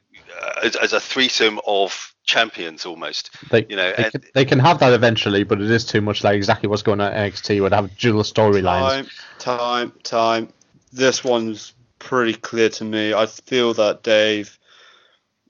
as, 0.62 0.76
as, 0.76 0.92
a 0.92 1.00
threesome 1.00 1.60
of 1.66 2.14
champions 2.24 2.86
almost. 2.86 3.30
They, 3.50 3.66
you 3.68 3.76
know, 3.76 3.92
they, 3.96 4.04
and, 4.04 4.12
can, 4.12 4.22
they, 4.34 4.44
can, 4.44 4.58
have 4.58 4.78
that 4.80 4.92
eventually, 4.92 5.44
but 5.44 5.60
it 5.60 5.70
is 5.70 5.84
too 5.84 6.00
much 6.00 6.24
like 6.24 6.36
exactly 6.36 6.68
what's 6.68 6.82
going 6.82 7.00
on 7.00 7.12
at 7.12 7.32
NXT. 7.32 7.60
Would 7.60 7.72
have 7.72 7.96
dual 7.96 8.22
storylines. 8.22 9.08
Time, 9.38 9.92
time, 9.92 9.92
time. 10.02 10.48
This 10.92 11.22
one's 11.22 11.72
pretty 11.98 12.34
clear 12.34 12.68
to 12.70 12.84
me. 12.84 13.14
I 13.14 13.26
feel 13.26 13.74
that 13.74 14.02
Dave 14.02 14.58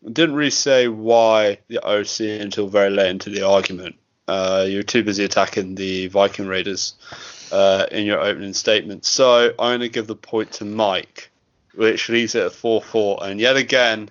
didn't 0.05 0.35
really 0.35 0.51
say 0.51 0.89
why 0.89 1.59
the 1.69 1.85
OC 1.85 2.43
until 2.43 2.69
very 2.69 2.91
late 2.91 3.11
into 3.11 3.31
the 3.31 3.47
argument. 3.47 3.97
Uh, 4.29 4.65
you 4.69 4.79
were 4.79 4.83
too 4.83 5.03
busy 5.03 5.25
attacking 5.25 5.75
the 5.75 6.07
Viking 6.07 6.47
Raiders 6.47 6.95
uh, 7.53 7.87
in 7.91 8.07
your 8.07 8.21
opening 8.21 8.55
statement. 8.55 9.05
So 9.05 9.49
I'm 9.59 9.71
going 9.71 9.81
to 9.81 9.89
give 9.89 10.07
the 10.07 10.17
point 10.17 10.53
to 10.53 10.65
Mike, 10.65 11.31
which 11.75 12.09
leaves 12.09 12.35
it 12.35 12.45
at 12.45 12.53
4 12.53 12.81
4. 12.81 13.19
And 13.23 13.41
yet 13.41 13.57
again, 13.57 14.11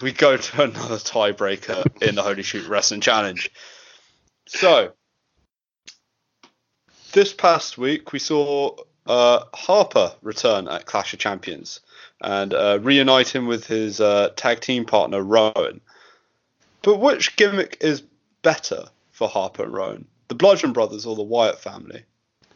we 0.00 0.12
go 0.12 0.36
to 0.36 0.62
another 0.64 0.96
tiebreaker 0.96 2.02
in 2.02 2.14
the 2.14 2.22
Holy 2.22 2.42
Shoot 2.42 2.68
Wrestling 2.68 3.00
Challenge. 3.00 3.50
So, 4.46 4.92
this 7.12 7.32
past 7.32 7.78
week, 7.78 8.12
we 8.12 8.18
saw 8.18 8.76
uh, 9.06 9.44
Harper 9.54 10.12
return 10.22 10.68
at 10.68 10.86
Clash 10.86 11.12
of 11.12 11.20
Champions 11.20 11.80
and 12.20 12.54
uh, 12.54 12.78
reunite 12.80 13.34
him 13.34 13.46
with 13.46 13.66
his 13.66 14.00
uh, 14.00 14.30
tag 14.36 14.60
team 14.60 14.84
partner, 14.84 15.22
Rowan. 15.22 15.80
But 16.82 17.00
which 17.00 17.36
gimmick 17.36 17.78
is 17.80 18.02
better 18.42 18.84
for 19.12 19.28
Harper 19.28 19.64
and 19.64 19.72
Rowan? 19.72 20.06
The 20.28 20.34
Bludgeon 20.34 20.72
Brothers 20.72 21.06
or 21.06 21.16
the 21.16 21.22
Wyatt 21.22 21.58
family? 21.58 22.02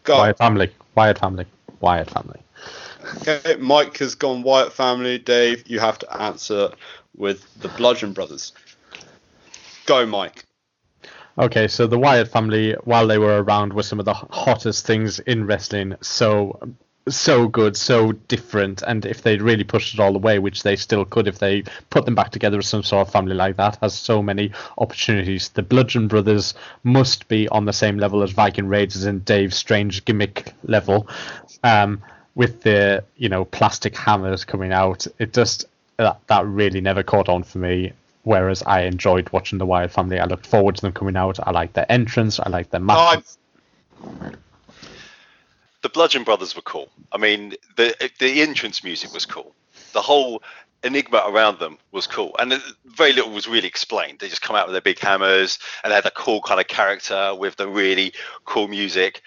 Go. 0.05 0.19
Wyatt 0.19 0.39
family. 0.39 0.71
Wyatt 0.95 1.19
family. 1.19 1.47
Wyatt 1.81 2.11
family. 2.11 2.41
Okay, 3.19 3.57
Mike 3.59 3.99
has 3.99 4.15
gone 4.15 4.43
Wyatt 4.43 4.73
family. 4.73 5.19
Dave, 5.19 5.69
you 5.69 5.81
have 5.81 5.99
to 6.01 6.23
answer 6.23 6.71
with 7.17 7.47
the 7.61 7.69
Bludgeon 7.69 8.13
Brothers. 8.13 8.53
Go, 9.87 10.05
Mike. 10.07 10.45
Okay, 11.39 11.69
so 11.69 11.87
the 11.87 11.99
Wyatt 11.99 12.29
family, 12.29 12.73
while 12.85 13.07
they 13.07 13.19
were 13.19 13.43
around, 13.43 13.73
were 13.73 13.85
some 13.85 14.01
of 14.01 14.05
the 14.05 14.15
hottest 14.15 14.85
things 14.85 15.21
in 15.21 15.47
wrestling. 15.47 15.95
So 16.01 16.59
so 17.13 17.49
good, 17.49 17.77
so 17.77 18.13
different, 18.13 18.83
and 18.83 19.05
if 19.07 19.23
they'd 19.23 19.43
really 19.43 19.65
pushed 19.65 19.95
it 19.95 20.01
all 20.01 20.13
the 20.13 20.19
way, 20.19 20.39
which 20.39 20.63
they 20.63 20.77
still 20.77 21.05
could 21.05 21.27
if 21.27 21.39
they 21.39 21.63
put 21.91 22.05
them 22.05 22.15
back 22.15 22.31
together 22.31 22.59
as 22.59 22.69
some 22.69 22.83
sort 22.83 23.07
of 23.07 23.13
family 23.13 23.35
like 23.35 23.57
that, 23.57 23.79
has 23.81 23.95
so 23.95 24.23
many 24.23 24.53
opportunities. 24.79 25.49
The 25.51 25.63
Bludgeon 25.63 26.09
Brothers 26.09 26.55
must 26.85 27.29
be 27.29 27.49
on 27.49 27.65
the 27.65 27.73
same 27.73 27.99
level 27.99 28.23
as 28.23 28.33
Viking 28.33 28.69
Raiders 28.69 29.05
and 29.05 29.25
Dave's 29.25 29.57
strange 29.57 30.05
gimmick 30.05 30.53
level, 30.65 31.09
um, 31.63 32.03
with 32.39 32.63
the 32.63 33.05
you 33.17 33.29
know 33.29 33.45
plastic 33.45 33.95
hammers 33.95 34.45
coming 34.47 34.73
out. 34.73 35.07
It 35.19 35.35
just 35.35 35.67
that, 35.99 36.19
that 36.29 36.47
really 36.47 36.81
never 36.81 37.03
caught 37.03 37.29
on 37.29 37.43
for 37.43 37.59
me. 37.59 37.93
Whereas 38.23 38.63
I 38.63 38.83
enjoyed 38.83 39.29
watching 39.31 39.59
the 39.59 39.67
Wyatt 39.67 39.91
family. 39.91 40.19
I 40.21 40.25
looked 40.25 40.47
forward 40.47 40.77
to 40.77 40.83
them 40.83 40.93
coming 40.93 41.17
out. 41.17 41.39
I 41.47 41.51
liked 41.51 41.75
their 41.75 41.91
entrance. 41.91 42.39
I 42.41 42.49
liked 42.49 42.71
their 42.71 42.81
match. 42.81 43.25
Oh, 44.03 44.31
the 45.83 45.89
Bludgeon 45.89 46.25
Brothers 46.25 46.55
were 46.55 46.63
cool. 46.63 46.89
I 47.13 47.19
mean, 47.19 47.55
the 47.77 48.11
the 48.19 48.41
entrance 48.41 48.83
music 48.85 49.13
was 49.13 49.27
cool. 49.27 49.53
The 49.93 50.03
whole 50.03 50.43
enigma 50.85 51.25
around 51.27 51.59
them 51.59 51.79
was 51.91 52.07
cool, 52.07 52.37
and 52.39 52.63
very 52.85 53.13
little 53.13 53.33
was 53.33 53.49
really 53.49 53.67
explained. 53.67 54.21
They 54.21 54.29
just 54.29 54.43
come 54.43 54.55
out 54.55 54.69
with 54.69 54.75
their 54.75 54.81
big 54.81 55.01
hammers, 55.01 55.59
and 55.83 55.91
they 55.91 55.97
had 55.97 56.07
a 56.07 56.13
cool 56.13 56.41
kind 56.43 56.61
of 56.61 56.69
character 56.69 57.35
with 57.35 57.57
the 57.57 57.67
really 57.67 58.13
cool 58.45 58.69
music. 58.69 59.23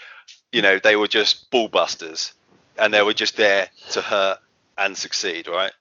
You 0.54 0.62
know, 0.62 0.80
they 0.80 0.96
were 0.96 1.08
just 1.08 1.52
ballbusters, 1.52 2.34
and 2.78 2.94
they 2.94 3.02
were 3.02 3.14
just 3.14 3.38
there 3.38 3.70
to 3.92 4.02
hurt 4.02 4.40
and 4.78 4.98
succeed, 4.98 5.48
right? 5.48 5.72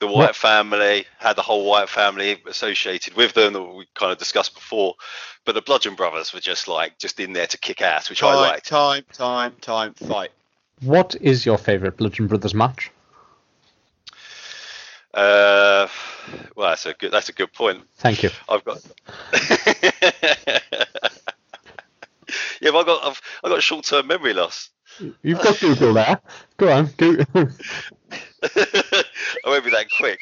the 0.00 0.12
white 0.12 0.26
what? 0.26 0.36
family 0.36 1.06
had 1.18 1.34
the 1.34 1.42
whole 1.42 1.64
white 1.64 1.88
family 1.88 2.40
associated 2.46 3.14
with 3.14 3.32
them 3.34 3.52
that 3.52 3.62
we 3.62 3.86
kind 3.94 4.12
of 4.12 4.18
discussed 4.18 4.54
before, 4.54 4.94
but 5.44 5.54
the 5.54 5.62
Bludgeon 5.62 5.94
Brothers 5.94 6.32
were 6.32 6.40
just 6.40 6.68
like 6.68 6.98
just 6.98 7.20
in 7.20 7.32
there 7.32 7.46
to 7.46 7.58
kick 7.58 7.80
ass, 7.80 8.10
which 8.10 8.20
time, 8.20 8.36
I 8.36 8.40
liked. 8.40 8.66
Time, 8.66 9.04
time, 9.12 9.52
time, 9.60 9.94
fight. 9.94 10.30
What 10.80 11.14
is 11.20 11.46
your 11.46 11.58
favourite 11.58 11.96
Bludgeon 11.96 12.26
Brothers 12.26 12.54
match? 12.54 12.90
Uh, 15.12 15.86
well, 16.56 16.70
that's 16.70 16.86
a 16.86 16.94
good 16.94 17.12
that's 17.12 17.28
a 17.28 17.32
good 17.32 17.52
point. 17.52 17.82
Thank 17.96 18.22
you. 18.24 18.30
I've 18.48 18.64
got. 18.64 18.82
yeah, 22.64 22.70
but 22.70 22.78
I've 22.78 22.86
got 22.86 23.04
I've, 23.04 23.20
I've 23.44 23.50
got 23.50 23.62
short 23.62 23.84
term 23.84 24.06
memory 24.06 24.32
loss. 24.32 24.70
You've 25.22 25.42
got 25.42 25.60
Google 25.60 25.92
there. 25.92 26.20
Go 26.56 26.72
on, 26.72 26.86
Google. 26.96 27.26
I 27.34 27.46
won't 29.44 29.64
be 29.64 29.70
that 29.70 29.86
quick. 29.96 30.20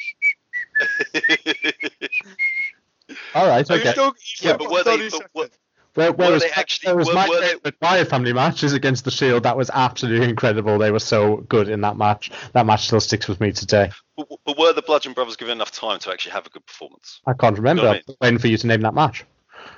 All 3.35 3.47
right, 3.47 3.69
okay. 3.69 3.91
Still, 3.91 4.13
yeah, 4.41 4.57
but 4.57 4.69
were 4.69 4.83
they? 4.83 5.09
But, 5.33 5.51
where, 5.93 6.11
where 6.11 6.29
were 6.29 6.33
was, 6.33 6.43
they 6.43 6.49
actually? 6.49 6.87
There 6.87 6.97
was 6.97 7.07
were, 7.07 7.13
my 7.13 7.29
were 7.29 7.41
favorite 7.41 7.75
Wyatt 7.81 8.09
family 8.09 8.33
matches 8.33 8.73
against 8.73 9.05
the 9.05 9.11
Shield. 9.11 9.43
That 9.43 9.55
was 9.55 9.69
absolutely 9.73 10.27
incredible. 10.27 10.77
They 10.79 10.91
were 10.91 10.99
so 10.99 11.37
good 11.37 11.69
in 11.69 11.81
that 11.81 11.95
match. 11.97 12.31
That 12.53 12.65
match 12.65 12.87
still 12.87 12.99
sticks 12.99 13.27
with 13.27 13.39
me 13.39 13.51
today. 13.51 13.91
But, 14.17 14.27
but 14.45 14.57
were 14.57 14.73
the 14.73 14.81
Bludgeon 14.81 15.13
Brothers 15.13 15.37
given 15.37 15.53
enough 15.53 15.71
time 15.71 15.99
to 15.99 16.11
actually 16.11 16.31
have 16.33 16.47
a 16.47 16.49
good 16.49 16.65
performance? 16.65 17.21
I 17.25 17.33
can't 17.33 17.55
remember. 17.55 17.83
You 17.83 17.87
know 17.87 17.91
I 17.91 18.01
mean? 18.07 18.17
waiting 18.19 18.39
for 18.39 18.47
you 18.47 18.57
to 18.57 18.67
name 18.67 18.81
that 18.81 18.95
match. 18.95 19.23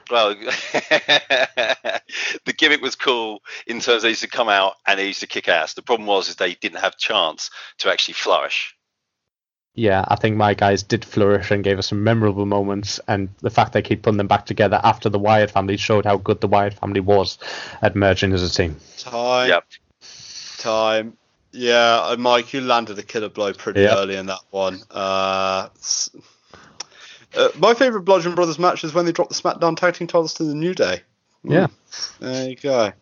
Well, 0.10 0.36
the 0.36 2.02
gimmick 2.56 2.82
was 2.82 2.96
cool 2.96 3.42
in 3.66 3.80
terms 3.80 3.98
of 3.98 4.02
they 4.04 4.10
used 4.10 4.22
to 4.22 4.28
come 4.28 4.50
out 4.50 4.76
and 4.86 5.00
they 5.00 5.08
used 5.08 5.22
to 5.22 5.28
kick 5.28 5.48
ass. 5.48 5.74
The 5.74 5.82
problem 5.82 6.08
was 6.08 6.30
is 6.30 6.36
they 6.36 6.56
didn't 6.56 6.80
have 6.80 6.98
chance 6.98 7.50
to 7.80 7.92
actually 7.92 8.16
flourish. 8.16 8.76
Yeah, 9.76 10.06
I 10.08 10.16
think 10.16 10.38
my 10.38 10.54
guys 10.54 10.84
did 10.84 11.04
flourish 11.04 11.52
and 11.52 11.62
gave 11.64 11.78
us 11.78 11.88
some 11.88 12.02
memorable 12.02 12.46
moments, 12.46 13.02
and 13.10 13.28
the 13.42 13.50
fact 13.50 13.74
they 13.74 13.82
keep 13.82 14.04
putting 14.04 14.18
them 14.18 14.28
back 14.28 14.46
together 14.46 14.80
after 14.82 15.10
the 15.10 15.20
Wyatt 15.20 15.52
family 15.52 15.76
showed 15.76 16.06
how 16.06 16.16
good 16.16 16.40
the 16.40 16.48
Wyatt 16.48 16.76
family 16.76 17.02
was 17.02 17.38
at 17.82 17.94
merging 17.94 18.32
as 18.32 18.42
a 18.42 18.50
team. 18.50 18.78
Time. 18.98 19.50
Yep. 19.50 19.66
Time. 20.60 21.18
Yeah, 21.52 22.16
Mike, 22.18 22.54
you 22.54 22.62
landed 22.62 23.00
a 23.00 23.04
killer 23.04 23.30
blow 23.30 23.52
pretty 23.52 23.82
yep. 23.82 23.98
early 23.98 24.16
in 24.16 24.28
that 24.28 24.42
one. 24.50 24.82
Uh, 24.90 25.68
uh, 27.36 27.50
my 27.58 27.74
favourite 27.74 28.06
Bludgeon 28.06 28.36
Brothers 28.36 28.60
match 28.60 28.84
is 28.84 28.94
when 28.94 29.06
they 29.06 29.12
dropped 29.12 29.34
the 29.34 29.42
SmackDown 29.42 29.78
Tag 29.78 29.96
Team 29.96 30.08
titles 30.08 30.34
to 30.36 30.44
the 30.44 30.56
New 30.56 30.74
Day. 30.74 31.02
Mm. 31.46 31.52
Yeah. 31.52 31.68
There 32.20 32.50
you 32.50 32.56
go. 32.56 32.94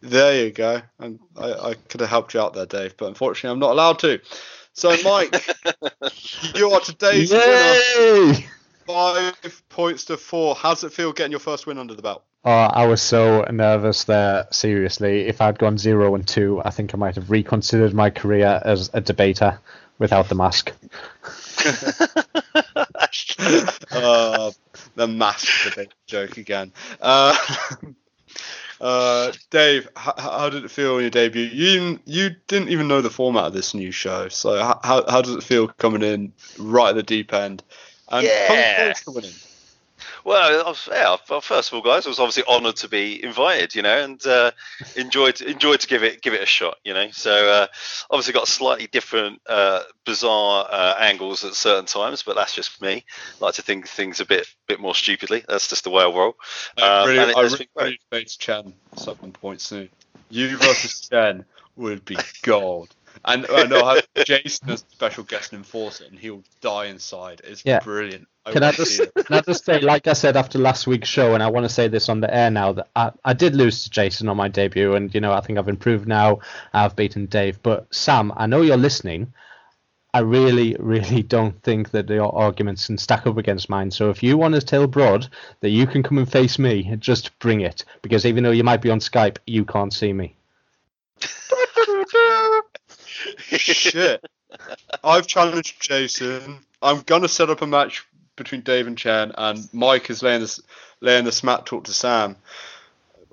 There 0.00 0.44
you 0.44 0.50
go. 0.50 0.82
And 0.98 1.20
I, 1.36 1.52
I 1.52 1.74
could 1.74 2.00
have 2.00 2.10
helped 2.10 2.34
you 2.34 2.40
out 2.40 2.54
there, 2.54 2.66
Dave, 2.66 2.96
but 2.96 3.06
unfortunately 3.06 3.54
I'm 3.54 3.60
not 3.60 3.70
allowed 3.70 3.98
to. 4.00 4.20
So, 4.74 4.96
Mike, 5.04 5.46
you 6.54 6.70
are 6.70 6.80
today's 6.80 7.30
Yay! 7.30 8.26
winner. 8.26 8.38
Five 8.86 9.62
points 9.68 10.06
to 10.06 10.16
four. 10.16 10.54
How 10.54 10.70
does 10.70 10.82
it 10.82 10.92
feel 10.92 11.12
getting 11.12 11.30
your 11.30 11.40
first 11.40 11.66
win 11.66 11.78
under 11.78 11.94
the 11.94 12.02
belt? 12.02 12.24
Oh, 12.44 12.50
I 12.50 12.86
was 12.86 13.00
so 13.00 13.42
nervous 13.52 14.04
there. 14.04 14.48
Seriously, 14.50 15.28
if 15.28 15.40
I'd 15.40 15.58
gone 15.58 15.78
zero 15.78 16.16
and 16.16 16.26
two, 16.26 16.60
I 16.64 16.70
think 16.70 16.92
I 16.92 16.98
might 16.98 17.14
have 17.14 17.30
reconsidered 17.30 17.94
my 17.94 18.10
career 18.10 18.60
as 18.64 18.90
a 18.92 19.00
debater 19.00 19.60
without 19.98 20.28
the 20.28 20.34
mask. 20.34 20.72
uh, 23.38 24.50
the 24.94 25.06
debate 25.70 25.94
joke 26.06 26.36
again. 26.36 26.72
Uh, 27.00 27.36
uh, 28.80 29.32
Dave, 29.50 29.88
how, 29.96 30.14
how, 30.18 30.48
did 30.50 30.64
it 30.64 30.70
feel 30.70 30.96
on 30.96 31.00
your 31.02 31.10
debut? 31.10 31.42
You 31.44 32.00
you 32.04 32.30
didn't 32.48 32.70
even 32.70 32.88
know 32.88 33.00
the 33.00 33.10
format 33.10 33.44
of 33.44 33.52
this 33.52 33.74
new 33.74 33.90
show, 33.90 34.28
so 34.28 34.58
how 34.58 35.04
how 35.08 35.22
does 35.22 35.36
it 35.36 35.42
feel 35.42 35.68
coming 35.68 36.02
in 36.02 36.32
right 36.58 36.90
at 36.90 36.96
the 36.96 37.02
deep 37.02 37.32
end 37.32 37.62
and 38.12 38.26
yeah. 38.26 38.92
Well, 40.24 40.66
was, 40.66 40.88
yeah. 40.90 41.16
Well, 41.28 41.40
first 41.40 41.70
of 41.70 41.74
all, 41.74 41.82
guys, 41.82 42.06
I 42.06 42.08
was 42.08 42.18
obviously 42.18 42.44
honoured 42.44 42.76
to 42.76 42.88
be 42.88 43.22
invited, 43.22 43.74
you 43.74 43.82
know, 43.82 44.04
and 44.04 44.24
uh, 44.26 44.52
enjoyed 44.96 45.40
enjoyed 45.40 45.80
to 45.80 45.86
give 45.86 46.02
it 46.02 46.22
give 46.22 46.34
it 46.34 46.42
a 46.42 46.46
shot, 46.46 46.78
you 46.84 46.94
know. 46.94 47.08
So 47.10 47.32
uh, 47.32 47.66
obviously 48.10 48.32
got 48.32 48.48
slightly 48.48 48.86
different, 48.86 49.40
uh, 49.48 49.82
bizarre 50.04 50.66
uh, 50.70 50.94
angles 50.98 51.44
at 51.44 51.54
certain 51.54 51.86
times, 51.86 52.22
but 52.22 52.36
that's 52.36 52.54
just 52.54 52.80
me. 52.80 53.04
I 53.40 53.44
like 53.44 53.54
to 53.54 53.62
think 53.62 53.88
things 53.88 54.20
a 54.20 54.26
bit 54.26 54.46
bit 54.68 54.80
more 54.80 54.94
stupidly. 54.94 55.44
That's 55.48 55.68
just 55.68 55.84
the 55.84 55.90
way 55.90 56.02
I 56.04 56.06
roll. 56.06 56.34
I 56.80 57.04
really, 57.06 57.18
um, 57.18 57.30
it, 57.30 57.68
I 57.76 57.82
really 57.82 58.00
face 58.10 58.36
Chen 58.36 58.72
at 58.92 59.00
some 59.00 59.16
point 59.16 59.60
soon. 59.60 59.88
You 60.30 60.56
versus 60.56 61.08
Chen 61.08 61.44
would 61.76 62.04
be 62.04 62.16
gold. 62.42 62.94
And 63.24 63.48
uh, 63.48 63.54
I 63.54 63.64
know 63.64 63.84
have 63.84 64.06
Jason 64.26 64.70
as 64.70 64.84
special 64.90 65.24
guest 65.24 65.52
enforcer, 65.52 66.04
and 66.04 66.18
he'll 66.18 66.42
die 66.60 66.86
inside. 66.86 67.40
It's 67.44 67.62
yeah. 67.64 67.80
brilliant. 67.80 68.26
I 68.44 68.52
can 68.52 68.62
I 68.62 68.72
just 68.72 68.98
can 69.14 69.36
I 69.36 69.40
just 69.40 69.64
say, 69.64 69.80
like 69.80 70.06
I 70.06 70.12
said 70.12 70.36
after 70.36 70.58
last 70.58 70.86
week's 70.86 71.08
show, 71.08 71.34
and 71.34 71.42
I 71.42 71.48
want 71.48 71.64
to 71.64 71.68
say 71.72 71.88
this 71.88 72.08
on 72.08 72.20
the 72.20 72.34
air 72.34 72.50
now 72.50 72.72
that 72.72 72.88
I, 72.96 73.12
I 73.24 73.32
did 73.32 73.54
lose 73.54 73.84
to 73.84 73.90
Jason 73.90 74.28
on 74.28 74.36
my 74.36 74.48
debut, 74.48 74.94
and 74.94 75.14
you 75.14 75.20
know 75.20 75.32
I 75.32 75.40
think 75.40 75.58
I've 75.58 75.68
improved 75.68 76.08
now. 76.08 76.40
I've 76.72 76.96
beaten 76.96 77.26
Dave, 77.26 77.62
but 77.62 77.92
Sam, 77.94 78.32
I 78.36 78.46
know 78.46 78.62
you're 78.62 78.76
listening. 78.76 79.32
I 80.14 80.18
really, 80.18 80.76
really 80.78 81.22
don't 81.22 81.60
think 81.62 81.90
that 81.92 82.08
your 82.10 82.34
arguments 82.34 82.86
can 82.86 82.98
stack 82.98 83.26
up 83.26 83.38
against 83.38 83.70
mine. 83.70 83.90
So 83.90 84.10
if 84.10 84.22
you 84.22 84.36
want 84.36 84.54
to 84.54 84.60
tell 84.60 84.86
Broad 84.86 85.28
that 85.60 85.70
you 85.70 85.86
can 85.86 86.02
come 86.02 86.18
and 86.18 86.30
face 86.30 86.58
me, 86.58 86.94
just 86.98 87.38
bring 87.38 87.62
it. 87.62 87.86
Because 88.02 88.26
even 88.26 88.44
though 88.44 88.50
you 88.50 88.62
might 88.62 88.82
be 88.82 88.90
on 88.90 88.98
Skype, 88.98 89.38
you 89.46 89.64
can't 89.64 89.92
see 89.92 90.12
me. 90.12 90.36
Shit. 93.38 94.24
I've 95.02 95.26
challenged 95.26 95.80
Jason. 95.80 96.60
I'm 96.82 97.00
gonna 97.02 97.28
set 97.28 97.50
up 97.50 97.62
a 97.62 97.66
match 97.66 98.04
between 98.36 98.60
Dave 98.62 98.86
and 98.86 98.96
Chan, 98.98 99.32
and 99.36 99.68
Mike 99.72 100.10
is 100.10 100.22
laying 100.22 100.40
this 100.40 100.60
laying 101.00 101.24
the 101.24 101.32
smack 101.32 101.64
talk 101.64 101.84
to 101.84 101.92
Sam. 101.92 102.36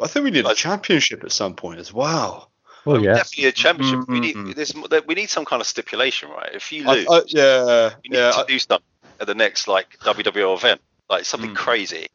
I 0.02 0.08
think 0.08 0.24
we 0.24 0.32
need 0.32 0.46
a 0.46 0.54
championship 0.56 1.24
at 1.24 1.32
some 1.32 1.56
point 1.56 1.80
as 1.80 1.94
well. 1.94 2.50
Well, 2.86 3.04
yeah. 3.04 3.16
Definitely 3.16 3.46
a 3.46 3.52
championship. 3.52 4.08
We 4.08 4.22
Mm-hmm. 4.22 4.44
need 4.48 4.56
this. 4.56 4.74
We 5.08 5.16
need 5.16 5.30
some 5.30 5.44
kind 5.46 5.62
of 5.62 5.68
stipulation, 5.68 6.30
right? 6.30 6.52
If 6.54 6.72
you 6.72 6.88
I, 6.90 6.94
lose, 6.94 7.08
I, 7.10 7.22
yeah, 7.28 7.90
you 8.04 8.10
need 8.12 8.18
yeah. 8.18 8.32
to 8.32 8.38
I- 8.40 8.46
do 8.46 8.58
something 8.60 8.86
at 9.20 9.28
the 9.28 9.36
next 9.36 9.68
like 9.68 9.98
WWE 10.00 10.54
event, 10.56 10.80
like 11.10 11.26
something 11.26 11.52
Mm. 11.52 11.56
crazy, 11.56 12.08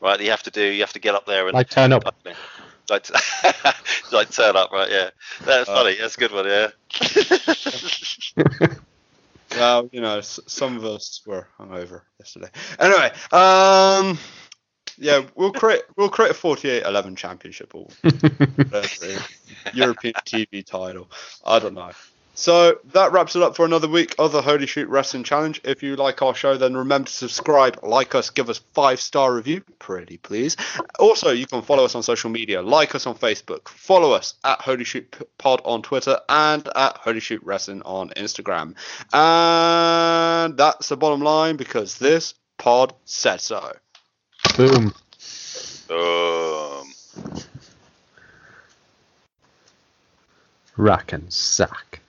right? 0.00 0.18
that 0.18 0.24
You 0.24 0.30
have 0.30 0.42
to 0.42 0.50
do. 0.50 0.64
You 0.64 0.80
have 0.80 0.92
to 0.94 0.98
get 0.98 1.14
up 1.14 1.26
there 1.26 1.46
and 1.46 1.54
Like 1.54 1.70
turn 1.70 1.92
up. 1.92 2.02
Like, 2.90 3.06
like 4.12 4.30
turn 4.32 4.56
up, 4.56 4.70
right? 4.72 4.90
Yeah, 4.90 5.10
that's 5.44 5.68
Uh, 5.68 5.74
funny. 5.74 5.96
That's 5.98 6.16
a 6.16 6.20
good 6.20 6.32
one. 6.32 6.46
Yeah. 6.46 6.68
Well, 9.56 9.88
you 9.92 10.00
know, 10.00 10.20
some 10.20 10.76
of 10.76 10.84
us 10.84 11.22
were 11.26 11.48
hungover 11.58 12.02
yesterday. 12.20 12.48
Anyway, 12.78 13.10
um, 13.32 14.16
yeah, 14.96 15.22
we'll 15.34 15.52
create 15.52 15.82
we'll 15.96 16.08
create 16.08 16.30
a 16.30 16.34
48-11 16.34 17.16
championship 17.16 17.74
or 17.74 17.88
whatever 18.02 18.82
it 18.82 19.02
is. 19.02 19.22
European 19.72 20.14
TV 20.24 20.64
title. 20.64 21.10
I 21.44 21.58
don't 21.58 21.74
know. 21.74 21.90
So 22.34 22.78
that 22.92 23.12
wraps 23.12 23.36
it 23.36 23.42
up 23.42 23.56
for 23.56 23.64
another 23.64 23.88
week 23.88 24.14
of 24.18 24.32
the 24.32 24.40
Holy 24.40 24.66
Shoot 24.66 24.88
Wrestling 24.88 25.24
Challenge. 25.24 25.60
If 25.64 25.82
you 25.82 25.96
like 25.96 26.22
our 26.22 26.34
show, 26.34 26.56
then 26.56 26.76
remember 26.76 27.08
to 27.08 27.12
subscribe, 27.12 27.80
like 27.82 28.14
us, 28.14 28.30
give 28.30 28.48
us 28.48 28.58
five 28.72 29.00
star 29.00 29.34
review, 29.34 29.62
pretty 29.78 30.16
please. 30.16 30.56
Also, 30.98 31.30
you 31.32 31.46
can 31.46 31.60
follow 31.62 31.84
us 31.84 31.94
on 31.94 32.02
social 32.02 32.30
media, 32.30 32.62
like 32.62 32.94
us 32.94 33.06
on 33.06 33.14
Facebook, 33.14 33.68
follow 33.68 34.12
us 34.12 34.34
at 34.44 34.60
Holy 34.60 34.84
Shoot 34.84 35.14
Pod 35.38 35.60
on 35.64 35.82
Twitter, 35.82 36.18
and 36.28 36.66
at 36.74 36.96
Holy 36.96 37.20
Shoot 37.20 37.42
Wrestling 37.44 37.82
on 37.82 38.08
Instagram. 38.10 38.74
And 39.12 40.56
that's 40.56 40.88
the 40.88 40.96
bottom 40.96 41.20
line 41.20 41.56
because 41.56 41.98
this 41.98 42.34
pod 42.58 42.94
said 43.04 43.40
so. 43.40 43.72
Boom. 44.56 44.94
Um, 45.90 46.92
Rack 50.76 51.12
and 51.12 51.30
sack. 51.32 52.00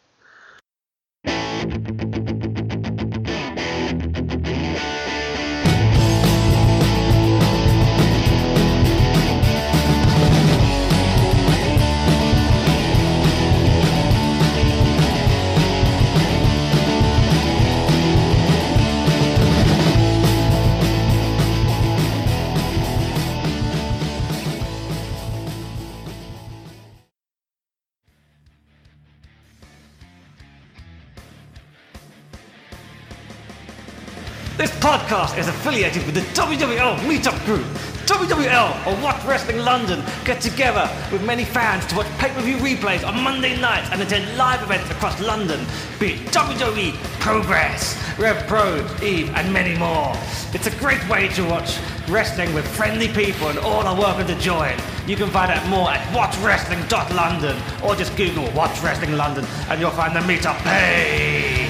Podcast 34.92 35.38
is 35.38 35.48
affiliated 35.48 36.06
with 36.06 36.16
the 36.16 36.22
WWL 36.36 36.98
Meetup 37.08 37.46
Group. 37.46 37.64
WWL, 38.08 38.86
or 38.86 39.02
Watch 39.02 39.24
Wrestling 39.24 39.60
London, 39.60 40.04
get 40.26 40.42
together 40.42 40.90
with 41.14 41.24
many 41.24 41.46
fans 41.46 41.86
to 41.86 41.96
watch 41.96 42.08
pay-per-view 42.18 42.58
replays 42.58 43.08
on 43.08 43.24
Monday 43.24 43.58
nights 43.62 43.90
and 43.94 44.02
attend 44.02 44.38
live 44.38 44.62
events 44.62 44.92
across 44.92 45.18
London, 45.22 45.66
be 45.98 46.16
it 46.16 46.20
WWE, 46.32 46.92
Progress, 47.22 47.96
Rev 48.20 48.46
Pro, 48.48 48.86
Eve, 49.02 49.30
and 49.30 49.54
many 49.54 49.78
more. 49.78 50.12
It's 50.54 50.68
a 50.68 50.76
great 50.78 51.08
way 51.08 51.30
to 51.30 51.44
watch 51.46 51.80
wrestling 52.10 52.54
with 52.54 52.68
friendly 52.68 53.08
people 53.08 53.48
and 53.48 53.60
all 53.60 53.88
are 53.88 53.98
welcome 53.98 54.28
to 54.28 54.36
join. 54.42 54.76
You 55.08 55.16
can 55.16 55.30
find 55.30 55.54
out 55.54 55.66
more 55.70 55.90
at 55.90 56.06
watchwrestling.london 56.14 57.56
or 57.82 57.96
just 57.96 58.18
Google 58.18 58.52
Watch 58.52 58.84
Wrestling 58.84 59.16
London 59.16 59.46
and 59.70 59.80
you'll 59.80 59.92
find 59.92 60.14
the 60.14 60.20
meetup 60.20 60.58
page. 60.64 61.61